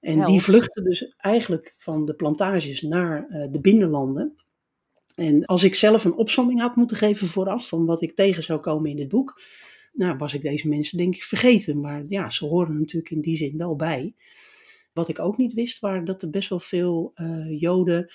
En 0.00 0.24
die 0.24 0.42
vluchten 0.42 0.84
dus 0.84 1.14
eigenlijk 1.16 1.74
van 1.76 2.06
de 2.06 2.14
plantages 2.14 2.82
naar 2.82 3.26
de 3.50 3.60
binnenlanden. 3.60 4.36
En 5.14 5.44
als 5.44 5.64
ik 5.64 5.74
zelf 5.74 6.04
een 6.04 6.14
opsomming 6.14 6.60
had 6.60 6.76
moeten 6.76 6.96
geven 6.96 7.26
vooraf 7.26 7.68
van 7.68 7.86
wat 7.86 8.02
ik 8.02 8.14
tegen 8.14 8.42
zou 8.42 8.60
komen 8.60 8.90
in 8.90 8.96
dit 8.96 9.08
boek, 9.08 9.40
nou 9.92 10.16
was 10.16 10.34
ik 10.34 10.42
deze 10.42 10.68
mensen 10.68 10.98
denk 10.98 11.14
ik 11.14 11.22
vergeten. 11.22 11.80
Maar 11.80 12.04
ja, 12.08 12.30
ze 12.30 12.46
horen 12.46 12.78
natuurlijk 12.78 13.10
in 13.10 13.20
die 13.20 13.36
zin 13.36 13.56
wel 13.56 13.76
bij. 13.76 14.14
Wat 14.92 15.08
ik 15.08 15.18
ook 15.18 15.36
niet 15.36 15.52
wist, 15.52 15.80
waren 15.80 16.04
dat 16.04 16.22
er 16.22 16.30
best 16.30 16.48
wel 16.48 16.60
veel 16.60 17.12
Joden 17.48 18.10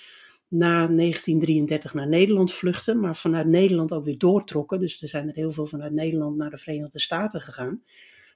na 0.52 0.86
1933 0.86 1.94
naar 1.94 2.08
Nederland 2.08 2.52
vluchten, 2.52 3.00
maar 3.00 3.16
vanuit 3.16 3.46
Nederland 3.46 3.92
ook 3.92 4.04
weer 4.04 4.18
doortrokken. 4.18 4.80
Dus 4.80 5.02
er 5.02 5.08
zijn 5.08 5.28
er 5.28 5.34
heel 5.34 5.50
veel 5.50 5.66
vanuit 5.66 5.92
Nederland 5.92 6.36
naar 6.36 6.50
de 6.50 6.58
Verenigde 6.58 6.98
Staten 6.98 7.40
gegaan. 7.40 7.82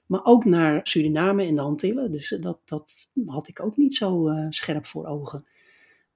Maar 0.05 0.23
ook 0.23 0.45
naar 0.45 0.79
Suriname 0.83 1.43
en 1.43 1.55
de 1.55 1.61
Antillen. 1.61 2.11
Dus 2.11 2.35
dat, 2.41 2.59
dat 2.65 3.11
had 3.25 3.47
ik 3.47 3.59
ook 3.59 3.77
niet 3.77 3.95
zo 3.95 4.29
uh, 4.29 4.45
scherp 4.49 4.85
voor 4.85 5.05
ogen. 5.05 5.45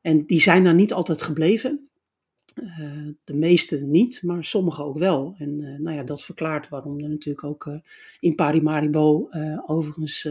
En 0.02 0.26
die 0.26 0.42
zijn 0.42 0.64
daar 0.64 0.74
niet 0.74 0.94
altijd 0.94 1.22
gebleven. 1.22 1.90
Uh, 2.56 3.08
de 3.24 3.34
meeste 3.34 3.86
niet, 3.86 4.24
maar 4.24 4.44
sommige 4.44 4.84
ook 4.84 4.98
wel. 4.98 5.36
En 5.38 5.62
uh, 5.62 5.80
nou 5.80 5.96
ja, 5.96 6.04
dat 6.04 6.26
verklaart 6.26 6.70
waarom 6.70 7.00
er 7.00 7.10
natuurlijk 7.10 7.46
ook 7.46 7.66
uh, 7.66 7.76
in 8.20 8.36
Parimaribo, 8.36 9.30
overigens 9.66 10.30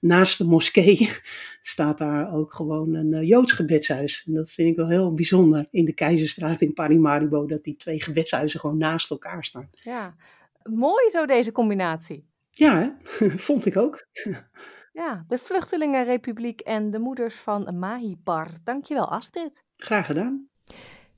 naast 0.00 0.38
de 0.38 0.44
moskee, 0.44 1.08
staat 1.60 1.98
daar 1.98 2.34
ook 2.34 2.54
gewoon 2.54 2.94
een 2.94 3.26
Joods 3.26 3.52
gebedshuis. 3.52 4.24
En 4.26 4.34
dat 4.34 4.52
vind 4.52 4.68
ik 4.68 4.76
wel 4.76 4.88
heel 4.88 5.14
bijzonder 5.14 5.66
in 5.70 5.84
de 5.84 5.92
Keizerstraat 5.92 6.60
in 6.60 6.74
Parimaribo, 6.74 7.46
dat 7.46 7.64
die 7.64 7.76
twee 7.76 8.02
gebedshuizen 8.02 8.60
gewoon 8.60 8.78
naast 8.78 9.10
elkaar 9.10 9.44
staan. 9.44 9.70
Ja, 9.72 10.16
mooi 10.62 11.10
zo 11.10 11.26
deze 11.26 11.52
combinatie. 11.52 12.28
Ja, 12.50 12.78
hè? 12.78 12.90
vond 13.48 13.66
ik 13.66 13.76
ook. 13.76 14.06
Ja, 14.92 15.24
de 15.28 15.38
Vluchtelingenrepubliek 15.38 16.60
en 16.60 16.90
de 16.90 16.98
moeders 16.98 17.34
van 17.34 17.78
Mahipar. 17.78 18.48
Dankjewel 18.64 19.10
Astrid. 19.10 19.64
Graag 19.76 20.06
gedaan. 20.06 20.48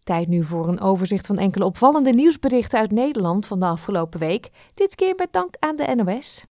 Tijd 0.04 0.28
nu 0.28 0.44
voor 0.44 0.68
een 0.68 0.80
overzicht 0.80 1.26
van 1.26 1.38
enkele 1.38 1.64
opvallende 1.64 2.10
nieuwsberichten 2.10 2.78
uit 2.78 2.90
Nederland 2.90 3.46
van 3.46 3.60
de 3.60 3.66
afgelopen 3.66 4.20
week. 4.20 4.50
Dit 4.74 4.94
keer 4.94 5.14
met 5.16 5.32
dank 5.32 5.54
aan 5.58 5.76
de 5.76 5.94
NOS. 5.94 6.44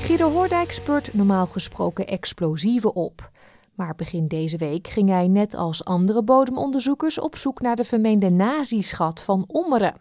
Guido 0.00 0.30
Hoordijk 0.30 0.72
speurt 0.72 1.14
normaal 1.14 1.46
gesproken 1.46 2.06
explosieven 2.06 2.94
op. 2.94 3.30
Maar 3.74 3.94
begin 3.94 4.28
deze 4.28 4.56
week 4.56 4.88
ging 4.88 5.08
hij 5.08 5.28
net 5.28 5.54
als 5.54 5.84
andere 5.84 6.22
bodemonderzoekers 6.22 7.20
op 7.20 7.36
zoek 7.36 7.60
naar 7.60 7.76
de 7.76 7.84
vermeende 7.84 8.30
nazischat 8.30 9.20
van 9.20 9.44
Ommeren. 9.46 10.00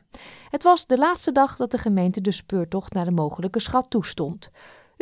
Het 0.50 0.64
was 0.64 0.86
de 0.86 0.98
laatste 0.98 1.32
dag 1.32 1.56
dat 1.56 1.72
de 1.72 1.78
gemeente 1.78 2.22
de 2.22 2.32
speurtocht 2.32 2.94
naar 2.94 3.06
de 3.06 3.12
mogelijke 3.12 3.60
schat 3.60 3.90
toestond. 3.90 4.50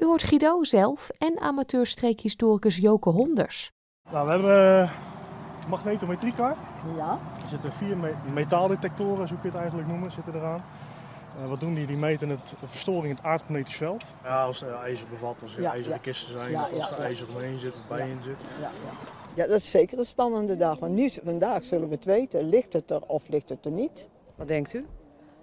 U 0.02 0.06
hoort 0.06 0.24
Guido 0.24 0.64
zelf 0.64 1.10
en 1.18 1.40
amateurstreekhistoricus 1.40 2.78
Joke 2.78 3.10
Honders. 3.10 3.72
Nou, 4.12 4.26
we 4.26 4.32
hebben 4.32 4.82
uh, 4.82 4.92
magnetometriecar. 5.70 6.56
Ja. 6.98 7.20
Er 7.44 7.50
zitten 7.50 7.74
vier 7.74 7.98
me 7.98 8.14
metaaldetectoren, 8.34 9.28
zo 9.28 9.34
kun 9.34 9.44
je 9.44 9.50
het 9.50 9.60
eigenlijk 9.60 9.88
noemen, 9.88 10.12
zitten 10.12 10.36
eraan. 10.36 10.64
Uh, 11.42 11.50
wat 11.50 11.60
doen 11.60 11.74
die? 11.74 11.88
Die 11.88 11.98
meten 11.98 12.30
het, 12.30 12.54
de 12.60 12.68
verstoring 12.68 13.06
in 13.06 13.16
het 13.16 13.24
aardmagnetisch 13.24 13.76
veld. 13.76 14.06
Ja, 14.24 14.44
als 14.44 14.62
er 14.62 14.74
ijzer 14.74 15.08
bevat, 15.10 15.44
als 15.44 15.56
er 15.56 15.62
ja, 15.62 15.72
ijzeren 15.72 15.96
ja. 15.96 16.02
kisten 16.02 16.32
zijn, 16.32 16.52
ja, 16.52 16.64
of 16.64 16.74
als 16.74 16.92
er 16.92 17.00
ijzer 17.00 17.28
omheen 17.36 17.58
zit 17.58 17.74
of 17.76 17.88
bij 17.88 18.10
in 18.10 18.22
zit. 18.24 18.38
Ja, 18.62 18.70
ja. 19.34 19.48
dat 19.48 19.58
is 19.58 19.72
zeker 19.72 19.98
een 19.98 20.06
spannende 20.06 20.56
dag. 20.56 20.80
Want 20.80 20.94
nu, 20.94 21.10
vandaag 21.24 21.64
zullen 21.64 21.88
we 21.88 21.96
het 21.96 22.06
weten, 22.06 22.50
ligt 22.50 22.74
het 22.74 22.92
er 22.92 23.02
of 23.08 23.28
ligt 23.28 23.50
het 23.50 23.66
er 23.66 23.72
niet. 23.72 24.10
Wat 24.36 24.48
denkt 24.48 24.74
u? 24.74 24.86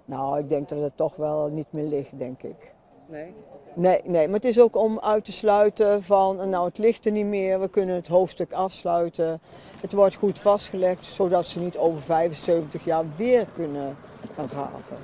Nou, 0.05 0.39
ik 0.39 0.49
denk 0.49 0.69
dat 0.69 0.81
het 0.81 0.97
toch 0.97 1.15
wel 1.15 1.47
niet 1.47 1.71
meer 1.71 1.87
ligt, 1.87 2.19
denk 2.19 2.43
ik. 2.43 2.75
Nee? 3.09 3.33
Nee, 3.75 4.01
nee, 4.03 4.25
maar 4.25 4.35
het 4.35 4.45
is 4.45 4.59
ook 4.59 4.75
om 4.75 4.99
uit 4.99 5.25
te 5.25 5.31
sluiten 5.31 6.03
van, 6.03 6.49
nou 6.49 6.65
het 6.65 6.77
ligt 6.77 7.05
er 7.05 7.11
niet 7.11 7.25
meer, 7.25 7.59
we 7.59 7.69
kunnen 7.69 7.95
het 7.95 8.07
hoofdstuk 8.07 8.53
afsluiten. 8.53 9.41
Het 9.81 9.93
wordt 9.93 10.15
goed 10.15 10.39
vastgelegd, 10.39 11.05
zodat 11.05 11.47
ze 11.47 11.59
niet 11.59 11.77
over 11.77 12.01
75 12.01 12.85
jaar 12.85 13.03
weer 13.15 13.45
kunnen 13.55 13.95
gaan 14.35 14.49
graven. 14.49 14.97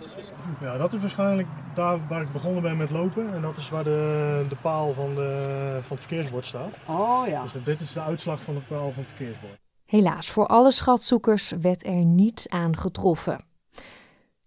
Ja, 0.62 0.78
dat 0.78 0.93
is 0.93 0.99
waarschijnlijk 0.99 1.47
daar 1.76 1.99
waar 2.08 2.22
ik 2.22 2.32
begonnen 2.32 2.62
ben 2.62 2.78
met 2.78 2.89
lopen. 2.89 3.34
En 3.34 3.41
dat 3.41 3.58
is 3.58 3.70
waar 3.70 3.84
de, 3.84 4.45
de 4.49 4.56
paal 4.56 4.93
van, 4.93 5.16
de, 5.16 5.80
van 5.82 5.97
het 5.97 6.06
verkeersbord 6.06 6.45
staat. 6.45 6.72
Oh 6.88 7.24
ja. 7.28 7.43
Dus 7.43 7.64
dit 7.64 7.82
is 7.82 7.93
de 7.93 8.01
uitslag 8.01 8.41
van 8.41 8.54
de 8.54 8.62
paal 8.62 8.91
van 8.91 9.04
het 9.04 9.14
verkeersbord. 9.16 9.54
Helaas, 9.86 10.32
voor 10.32 10.47
alle 10.47 10.72
schatzoekers 10.72 11.51
werd 11.62 11.86
er 11.86 12.06
niets 12.06 12.49
aangetroffen. 12.49 13.45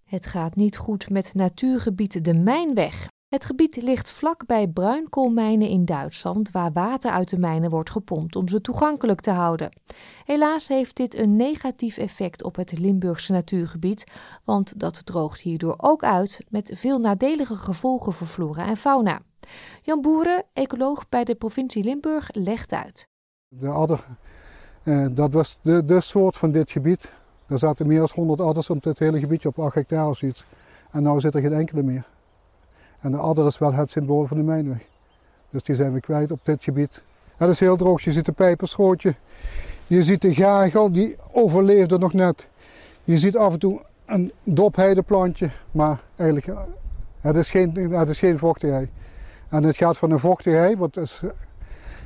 Het 0.05 0.27
gaat 0.27 0.57
niet 0.57 0.77
goed 0.77 1.11
met 1.11 1.35
natuurgebied 1.35 2.25
De 2.25 2.35
Mijnweg. 2.35 3.07
Het 3.37 3.45
gebied 3.45 3.83
ligt 3.83 4.11
vlak 4.11 4.47
bij 4.47 4.69
bruinkoolmijnen 4.69 5.69
in 5.69 5.85
Duitsland, 5.85 6.51
waar 6.51 6.73
water 6.73 7.11
uit 7.11 7.29
de 7.29 7.39
mijnen 7.39 7.71
wordt 7.71 7.91
gepompt 7.91 8.37
om 8.37 8.49
ze 8.49 8.61
toegankelijk 8.61 9.21
te 9.21 9.31
houden. 9.31 9.69
Helaas 10.25 10.69
heeft 10.69 10.97
dit 10.97 11.19
een 11.19 11.37
negatief 11.37 11.97
effect 11.97 12.43
op 12.43 12.57
het 12.57 12.79
Limburgse 12.79 13.33
natuurgebied, 13.33 14.05
want 14.45 14.81
dat 14.81 15.07
droogt 15.07 15.41
hierdoor 15.41 15.75
ook 15.77 16.05
uit 16.05 16.45
met 16.49 16.71
veel 16.75 16.99
nadelige 16.99 17.57
gevolgen 17.57 18.13
voor 18.13 18.27
flora 18.27 18.67
en 18.67 18.77
fauna. 18.77 19.21
Jan 19.83 20.01
Boeren, 20.01 20.45
ecoloog 20.53 21.09
bij 21.09 21.25
de 21.25 21.35
provincie 21.35 21.85
Limburg, 21.85 22.29
legt 22.33 22.73
uit. 22.73 23.09
De 23.49 23.69
adder, 23.69 24.05
eh, 24.83 25.07
dat 25.11 25.33
was 25.33 25.59
de, 25.63 25.85
de 25.85 26.01
soort 26.01 26.37
van 26.37 26.53
dit 26.53 26.71
gebied. 26.71 27.13
Er 27.47 27.59
zaten 27.59 27.87
meer 27.87 27.99
dan 27.99 28.09
100 28.13 28.41
adders 28.41 28.71
op 28.71 28.85
het 28.85 28.99
hele 28.99 29.19
gebiedje 29.19 29.49
op 29.49 29.59
8 29.59 29.75
hectare 29.75 30.09
of 30.09 30.17
zoiets. 30.17 30.45
En 30.91 31.03
nu 31.03 31.21
zit 31.21 31.35
er 31.35 31.41
geen 31.41 31.53
enkele 31.53 31.83
meer. 31.83 32.07
En 33.01 33.11
de 33.11 33.17
adder 33.17 33.47
is 33.47 33.59
wel 33.59 33.73
het 33.73 33.91
symbool 33.91 34.27
van 34.27 34.37
de 34.37 34.43
mijnweg. 34.43 34.87
Dus 35.51 35.63
die 35.63 35.75
zijn 35.75 35.93
we 35.93 36.01
kwijt 36.01 36.31
op 36.31 36.41
dit 36.43 36.65
gebied. 36.65 37.03
Het 37.37 37.51
is 37.51 37.61
heel 37.61 37.77
droog. 37.77 38.03
Je 38.03 38.13
ziet 38.13 38.25
de 38.25 38.33
pijperschrootje. 38.33 39.15
Je 39.87 40.03
ziet 40.03 40.23
de 40.23 40.35
gagel, 40.35 40.93
die 40.93 41.17
overleefde 41.33 41.99
nog 41.99 42.13
net. 42.13 42.49
Je 43.05 43.19
ziet 43.19 43.37
af 43.37 43.53
en 43.53 43.59
toe 43.59 43.83
een 44.07 44.33
dopheideplantje, 44.45 45.51
maar 45.71 46.03
eigenlijk 46.17 46.59
eh, 46.59 46.65
het 47.21 47.37
is 47.37 47.51
geen, 47.51 47.93
het 47.93 48.09
is 48.09 48.19
geen 48.19 48.39
vochtigheid. 48.39 48.89
En 49.49 49.63
het 49.63 49.77
gaat 49.77 49.97
van 49.99 50.11
een 50.11 50.19
vochtigheid, 50.19 50.79
wat 50.79 50.97
is 50.97 51.23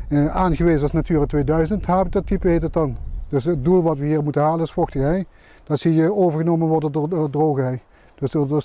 eh, 0.08 0.26
aangewezen 0.26 0.82
als 0.82 0.92
Natura 0.92 1.26
2000 1.26 1.86
habitattype 1.86 2.48
heet 2.48 2.62
het 2.62 2.72
dan. 2.72 2.96
Dus 3.28 3.44
het 3.44 3.64
doel 3.64 3.82
wat 3.82 3.98
we 3.98 4.06
hier 4.06 4.22
moeten 4.22 4.42
halen 4.42 4.64
is 4.64 4.72
vochtigheid. 4.72 5.26
Dat 5.64 5.78
zie 5.78 5.94
je 5.94 6.14
overgenomen 6.14 6.68
worden 6.68 6.92
door, 6.92 7.08
door 7.08 7.30
droogheid. 7.30 7.80
Dus 8.20 8.30
door, 8.30 8.48
door 8.48 8.62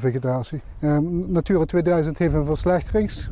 vegetatie. 0.00 0.60
Uh, 0.80 0.98
Natura 1.26 1.64
2000 1.64 2.18
heeft 2.18 2.34
een 2.34 2.44
verslechterings. 2.44 3.30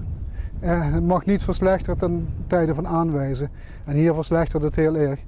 Uh, 0.60 0.92
het 0.92 1.06
mag 1.06 1.26
niet 1.26 1.42
verslechteren 1.42 1.98
ten 1.98 2.28
tijde 2.46 2.74
van 2.74 2.86
aanwijzen. 2.86 3.50
En 3.84 3.96
hier 3.96 4.14
verslechtert 4.14 4.62
het 4.62 4.76
heel 4.76 4.96
erg. 4.96 5.20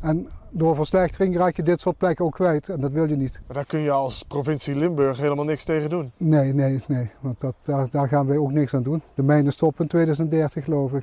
En 0.00 0.28
door 0.50 0.76
verslechtering 0.76 1.36
raak 1.36 1.56
je 1.56 1.62
dit 1.62 1.80
soort 1.80 1.96
plekken 1.96 2.24
ook 2.24 2.34
kwijt 2.34 2.68
en 2.68 2.80
dat 2.80 2.92
wil 2.92 3.08
je 3.08 3.16
niet. 3.16 3.40
Maar 3.46 3.56
daar 3.56 3.66
kun 3.66 3.80
je 3.80 3.90
als 3.90 4.22
provincie 4.22 4.74
Limburg 4.74 5.18
helemaal 5.18 5.44
niks 5.44 5.64
tegen 5.64 5.90
doen? 5.90 6.12
Nee, 6.16 6.52
nee, 6.54 6.82
nee. 6.86 7.10
Want 7.20 7.40
dat, 7.40 7.54
daar, 7.62 7.86
daar 7.90 8.08
gaan 8.08 8.26
wij 8.26 8.36
ook 8.36 8.52
niks 8.52 8.74
aan 8.74 8.82
doen. 8.82 9.02
De 9.14 9.22
mijnen 9.22 9.52
stoppen 9.52 9.82
in 9.82 9.88
2030 9.88 10.64
geloof 10.64 10.92
ik. 10.92 11.02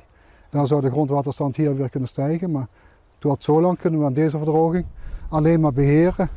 Dan 0.50 0.66
zou 0.66 0.80
de 0.80 0.90
grondwaterstand 0.90 1.56
hier 1.56 1.76
weer 1.76 1.90
kunnen 1.90 2.08
stijgen. 2.08 2.50
Maar 2.50 2.66
tot 3.18 3.44
zo 3.44 3.60
lang 3.60 3.78
kunnen 3.78 4.00
we 4.00 4.06
aan 4.06 4.14
deze 4.14 4.36
verdroging 4.36 4.84
alleen 5.28 5.60
maar 5.60 5.72
beheren 5.72 6.28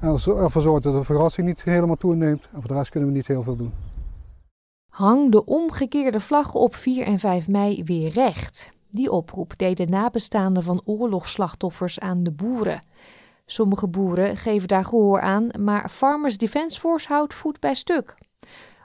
ervoor 0.00 0.62
zorgen 0.62 0.82
dat 0.82 0.94
de 0.94 1.04
verrassing 1.04 1.46
niet 1.46 1.62
helemaal 1.62 1.96
toeneemt. 1.96 2.48
En 2.52 2.62
voor 2.62 2.88
kunnen 2.88 3.08
we 3.08 3.14
niet 3.14 3.26
heel 3.26 3.42
veel 3.42 3.56
doen. 3.56 3.72
Hang 4.88 5.32
de 5.32 5.44
omgekeerde 5.44 6.20
vlag 6.20 6.54
op 6.54 6.74
4 6.74 7.04
en 7.04 7.18
5 7.18 7.48
mei 7.48 7.84
weer 7.84 8.10
recht. 8.10 8.70
Die 8.90 9.10
oproep 9.10 9.52
deden 9.56 9.90
nabestaanden 9.90 10.62
van 10.62 10.82
oorlogsslachtoffers 10.84 12.00
aan 12.00 12.22
de 12.22 12.32
boeren. 12.32 12.82
Sommige 13.46 13.88
boeren 13.88 14.36
geven 14.36 14.68
daar 14.68 14.84
gehoor 14.84 15.20
aan, 15.20 15.46
maar 15.60 15.88
Farmers 15.88 16.38
Defence 16.38 16.80
Force 16.80 17.08
houdt 17.08 17.34
voet 17.34 17.60
bij 17.60 17.74
stuk. 17.74 18.14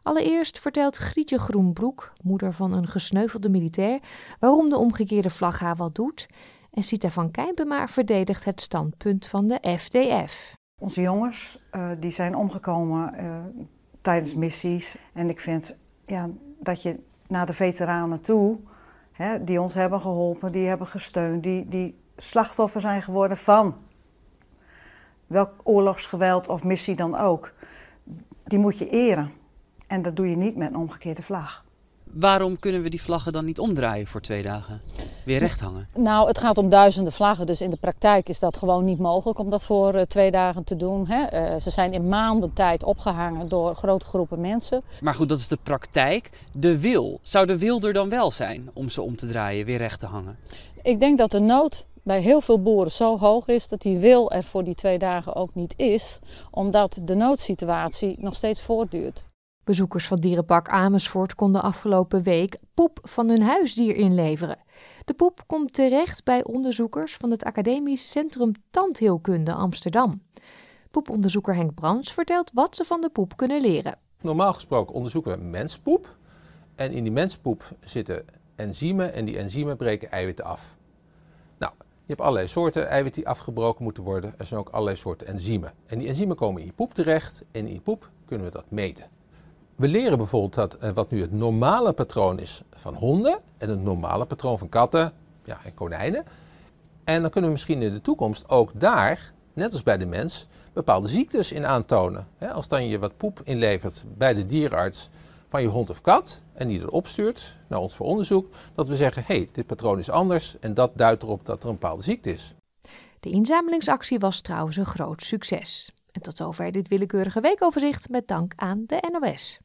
Allereerst 0.01 0.59
vertelt 0.59 0.97
Grietje 0.97 1.39
Groenbroek, 1.39 2.14
moeder 2.22 2.53
van 2.53 2.74
een 2.74 2.88
gesneuvelde 2.88 3.49
militair, 3.49 3.99
waarom 4.39 4.70
de 4.70 4.78
omgekeerde 4.78 5.30
vlag 5.30 5.59
haar 5.59 5.76
wat 5.76 5.95
doet. 5.95 6.28
En 6.72 6.84
Sita 6.84 7.09
van 7.09 7.32
Kijnbema 7.32 7.88
verdedigt 7.88 8.45
het 8.45 8.61
standpunt 8.61 9.26
van 9.26 9.47
de 9.47 9.78
FDF. 9.78 10.55
Onze 10.78 11.01
jongens 11.01 11.61
uh, 11.71 11.91
die 11.99 12.11
zijn 12.11 12.36
omgekomen 12.36 13.13
uh, 13.24 13.63
tijdens 14.01 14.36
missies. 14.36 14.97
En 15.13 15.30
ik 15.30 15.39
vind 15.39 15.78
ja, 16.05 16.30
dat 16.59 16.82
je 16.82 16.99
naar 17.28 17.45
de 17.45 17.53
veteranen 17.53 18.21
toe, 18.21 18.59
hè, 19.11 19.43
die 19.43 19.61
ons 19.61 19.74
hebben 19.74 20.01
geholpen, 20.01 20.51
die 20.51 20.67
hebben 20.67 20.88
gesteund, 20.88 21.43
die, 21.43 21.65
die 21.65 21.99
slachtoffer 22.17 22.82
zijn 22.82 23.01
geworden 23.01 23.38
van 23.38 23.80
welk 25.28 25.51
oorlogsgeweld 25.63 26.47
of 26.47 26.63
missie 26.63 26.95
dan 26.95 27.15
ook, 27.15 27.53
die 28.43 28.59
moet 28.59 28.78
je 28.78 28.89
eren. 28.89 29.32
En 29.88 30.01
dat 30.01 30.15
doe 30.15 30.30
je 30.30 30.36
niet 30.36 30.55
met 30.55 30.69
een 30.69 30.78
omgekeerde 30.78 31.24
vlag. 31.24 31.62
Waarom 32.14 32.59
kunnen 32.59 32.82
we 32.82 32.89
die 32.89 33.01
vlaggen 33.01 33.32
dan 33.32 33.45
niet 33.45 33.59
omdraaien 33.59 34.07
voor 34.07 34.22
twee 34.22 34.43
dagen? 34.43 34.82
Weer 35.26 35.39
recht 35.39 35.59
hangen? 35.59 35.88
Nou, 35.95 36.28
het 36.28 36.38
gaat 36.38 36.57
om 36.57 36.70
duizenden 36.70 37.14
vlaggen, 37.14 37.45
dus 37.45 37.61
in 37.61 37.70
de 37.70 37.78
praktijk 37.78 38.30
is 38.30 38.39
dat 38.39 38.57
gewoon 38.57 38.86
niet 38.86 38.99
mogelijk 38.99 39.39
om 39.39 39.49
dat 39.49 39.64
voor 39.64 39.95
uh, 39.95 40.01
twee 40.01 40.32
dagen 40.32 40.64
te 40.64 40.76
doen. 40.76 41.07
Hè. 41.07 41.53
Uh, 41.53 41.59
ze 41.59 41.70
zijn 41.70 41.93
in 41.93 42.07
maanden 42.07 42.53
tijd 42.53 42.84
opgehangen 42.84 43.49
door 43.49 43.76
grote 43.76 44.05
groepen 44.05 44.41
mensen. 44.41 44.82
Maar 45.01 45.14
goed, 45.14 45.30
dat 45.30 45.39
is 45.39 45.47
de 45.47 45.57
praktijk. 45.64 46.30
De 46.57 46.80
wil, 46.80 47.20
zou 47.22 47.45
de 47.45 47.57
wil 47.57 47.82
er 47.82 47.93
dan 47.93 48.09
wel 48.09 48.32
zijn 48.32 48.70
om 48.74 48.89
ze 48.89 49.01
om 49.01 49.16
te 49.16 49.28
draaien, 49.28 49.66
weer 49.66 49.78
recht 49.78 49.99
te 49.99 50.05
hangen? 50.05 50.38
Ik 50.82 50.99
denk 50.99 51.18
dat 51.18 51.32
de 51.32 51.39
nood 51.39 51.86
bij 52.03 52.22
heel 52.22 52.41
veel 52.41 52.61
boeren 52.61 52.91
zo 52.91 53.18
hoog 53.18 53.47
is 53.47 53.68
dat 53.68 53.82
die 53.82 53.97
wil 53.97 54.32
er 54.32 54.43
voor 54.43 54.64
die 54.64 54.76
twee 54.76 54.97
dagen 54.97 55.36
ook 55.36 55.55
niet 55.55 55.74
is, 55.78 56.20
omdat 56.51 56.99
de 57.03 57.16
noodsituatie 57.16 58.18
nog 58.20 58.36
steeds 58.36 58.61
voortduurt. 58.61 59.24
Bezoekers 59.64 60.07
van 60.07 60.20
dierenpark 60.20 60.70
Amersfoort 60.70 61.36
konden 61.36 61.61
afgelopen 61.61 62.24
week 62.24 62.57
poep 62.74 62.99
van 63.03 63.30
hun 63.30 63.41
huisdier 63.41 63.95
inleveren. 63.95 64.57
De 65.05 65.14
poep 65.14 65.43
komt 65.47 65.74
terecht 65.74 66.24
bij 66.24 66.43
onderzoekers 66.43 67.16
van 67.16 67.32
het 67.32 67.43
Academisch 67.43 68.09
Centrum 68.09 68.51
Tandheelkunde 68.70 69.53
Amsterdam. 69.53 70.22
Poeponderzoeker 70.91 71.55
Henk 71.55 71.74
Brands 71.74 72.14
vertelt 72.14 72.51
wat 72.53 72.76
ze 72.76 72.84
van 72.84 73.01
de 73.01 73.09
poep 73.09 73.38
kunnen 73.38 73.61
leren. 73.61 73.97
Normaal 74.22 74.53
gesproken 74.53 74.95
onderzoeken 74.95 75.32
we 75.32 75.43
menspoep. 75.43 76.16
En 76.76 76.91
in 76.91 77.03
die 77.03 77.11
menspoep 77.11 77.64
zitten 77.80 78.26
enzymen 78.55 79.14
en 79.14 79.26
die 79.26 79.38
enzymen 79.38 79.78
breken 79.78 80.11
eiwitten 80.11 80.45
af. 80.45 80.76
Nou, 81.57 81.74
je 81.80 82.07
hebt 82.07 82.22
allerlei 82.22 82.47
soorten 82.47 82.88
eiwitten 82.88 83.22
die 83.22 83.32
afgebroken 83.32 83.84
moeten 83.84 84.03
worden. 84.03 84.34
Er 84.38 84.45
zijn 84.45 84.59
ook 84.59 84.70
allerlei 84.70 84.97
soorten 84.97 85.28
enzymen. 85.28 85.74
En 85.86 85.99
die 85.99 86.07
enzymen 86.07 86.36
komen 86.36 86.61
in 86.61 86.74
poep 86.74 86.93
terecht 86.93 87.43
en 87.51 87.68
in 87.68 87.82
poep 87.82 88.09
kunnen 88.26 88.45
we 88.45 88.53
dat 88.53 88.72
meten. 88.72 89.22
We 89.84 89.89
leren 89.89 90.17
bijvoorbeeld 90.17 90.53
dat 90.53 90.77
uh, 90.84 90.89
wat 90.89 91.11
nu 91.11 91.21
het 91.21 91.31
normale 91.31 91.93
patroon 91.93 92.39
is 92.39 92.61
van 92.69 92.93
honden 92.93 93.39
en 93.57 93.69
het 93.69 93.84
normale 93.84 94.25
patroon 94.25 94.57
van 94.57 94.69
katten 94.69 95.13
ja, 95.45 95.59
en 95.63 95.73
konijnen. 95.73 96.25
En 97.03 97.21
dan 97.21 97.29
kunnen 97.29 97.49
we 97.49 97.55
misschien 97.55 97.81
in 97.81 97.91
de 97.91 98.01
toekomst 98.01 98.49
ook 98.49 98.71
daar, 98.75 99.34
net 99.53 99.71
als 99.71 99.84
bij 99.84 99.97
de 99.97 100.05
mens, 100.05 100.47
bepaalde 100.73 101.07
ziektes 101.07 101.51
in 101.51 101.65
aantonen. 101.65 102.27
als 102.53 102.67
dan 102.67 102.88
je 102.88 102.99
wat 102.99 103.17
poep 103.17 103.41
inlevert 103.43 104.05
bij 104.17 104.34
de 104.34 104.45
dierenarts 104.45 105.09
van 105.49 105.61
je 105.61 105.67
hond 105.67 105.89
of 105.89 106.01
kat 106.01 106.41
en 106.53 106.67
die 106.67 106.79
dat 106.79 106.89
opstuurt 106.89 107.55
naar 107.67 107.79
ons 107.79 107.95
voor 107.95 108.05
onderzoek, 108.05 108.53
dat 108.75 108.88
we 108.88 108.95
zeggen, 108.95 109.23
hé, 109.25 109.36
hey, 109.36 109.49
dit 109.51 109.65
patroon 109.65 109.99
is 109.99 110.09
anders 110.09 110.59
en 110.59 110.73
dat 110.73 110.91
duidt 110.95 111.23
erop 111.23 111.45
dat 111.45 111.63
er 111.63 111.69
een 111.69 111.77
bepaalde 111.79 112.03
ziekte 112.03 112.31
is. 112.31 112.53
De 113.19 113.29
inzamelingsactie 113.29 114.19
was 114.19 114.41
trouwens 114.41 114.77
een 114.77 114.86
groot 114.86 115.23
succes. 115.23 115.91
En 116.11 116.21
tot 116.21 116.38
zover 116.38 116.71
dit 116.71 116.88
willekeurige 116.88 117.41
weekoverzicht 117.41 118.09
met 118.09 118.27
dank 118.27 118.53
aan 118.55 118.84
de 118.86 119.09
NOS. 119.11 119.59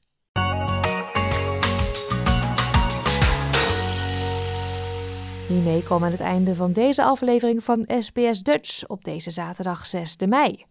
Hiermee 5.49 5.83
komen 5.83 6.01
we 6.01 6.07
aan 6.07 6.13
het 6.13 6.21
einde 6.21 6.55
van 6.55 6.73
deze 6.73 7.03
aflevering 7.03 7.65
van 7.65 7.89
SBS 7.99 8.43
Dutch 8.43 8.87
op 8.87 9.05
deze 9.05 9.31
zaterdag 9.31 9.87
6 9.87 10.17
mei. 10.27 10.65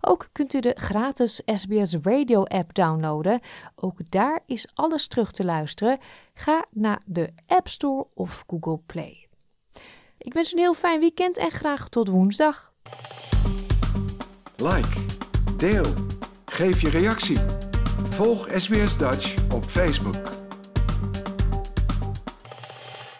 Ook 0.00 0.28
kunt 0.32 0.54
u 0.54 0.60
de 0.60 0.74
gratis 0.74 1.42
SBS 1.44 1.96
Radio 2.02 2.42
app 2.42 2.74
downloaden. 2.74 3.40
Ook 3.74 4.10
daar 4.10 4.40
is 4.46 4.68
alles 4.74 5.08
terug 5.08 5.32
te 5.32 5.44
luisteren. 5.44 5.98
Ga 6.34 6.64
naar 6.70 7.02
de 7.06 7.32
App 7.46 7.68
Store 7.68 8.06
of 8.14 8.44
Google 8.46 8.80
Play. 8.86 9.19
Ik 10.22 10.32
wens 10.32 10.52
een 10.52 10.58
heel 10.58 10.74
fijn 10.74 11.00
weekend 11.00 11.36
en 11.36 11.50
graag 11.50 11.88
tot 11.88 12.08
woensdag. 12.08 12.72
Like, 14.56 15.04
deel, 15.56 15.86
geef 16.44 16.80
je 16.80 16.90
reactie. 16.90 17.38
Volg 18.10 18.48
SBS 18.56 18.96
Dutch 18.96 19.52
op 19.52 19.64
Facebook. 19.64 20.39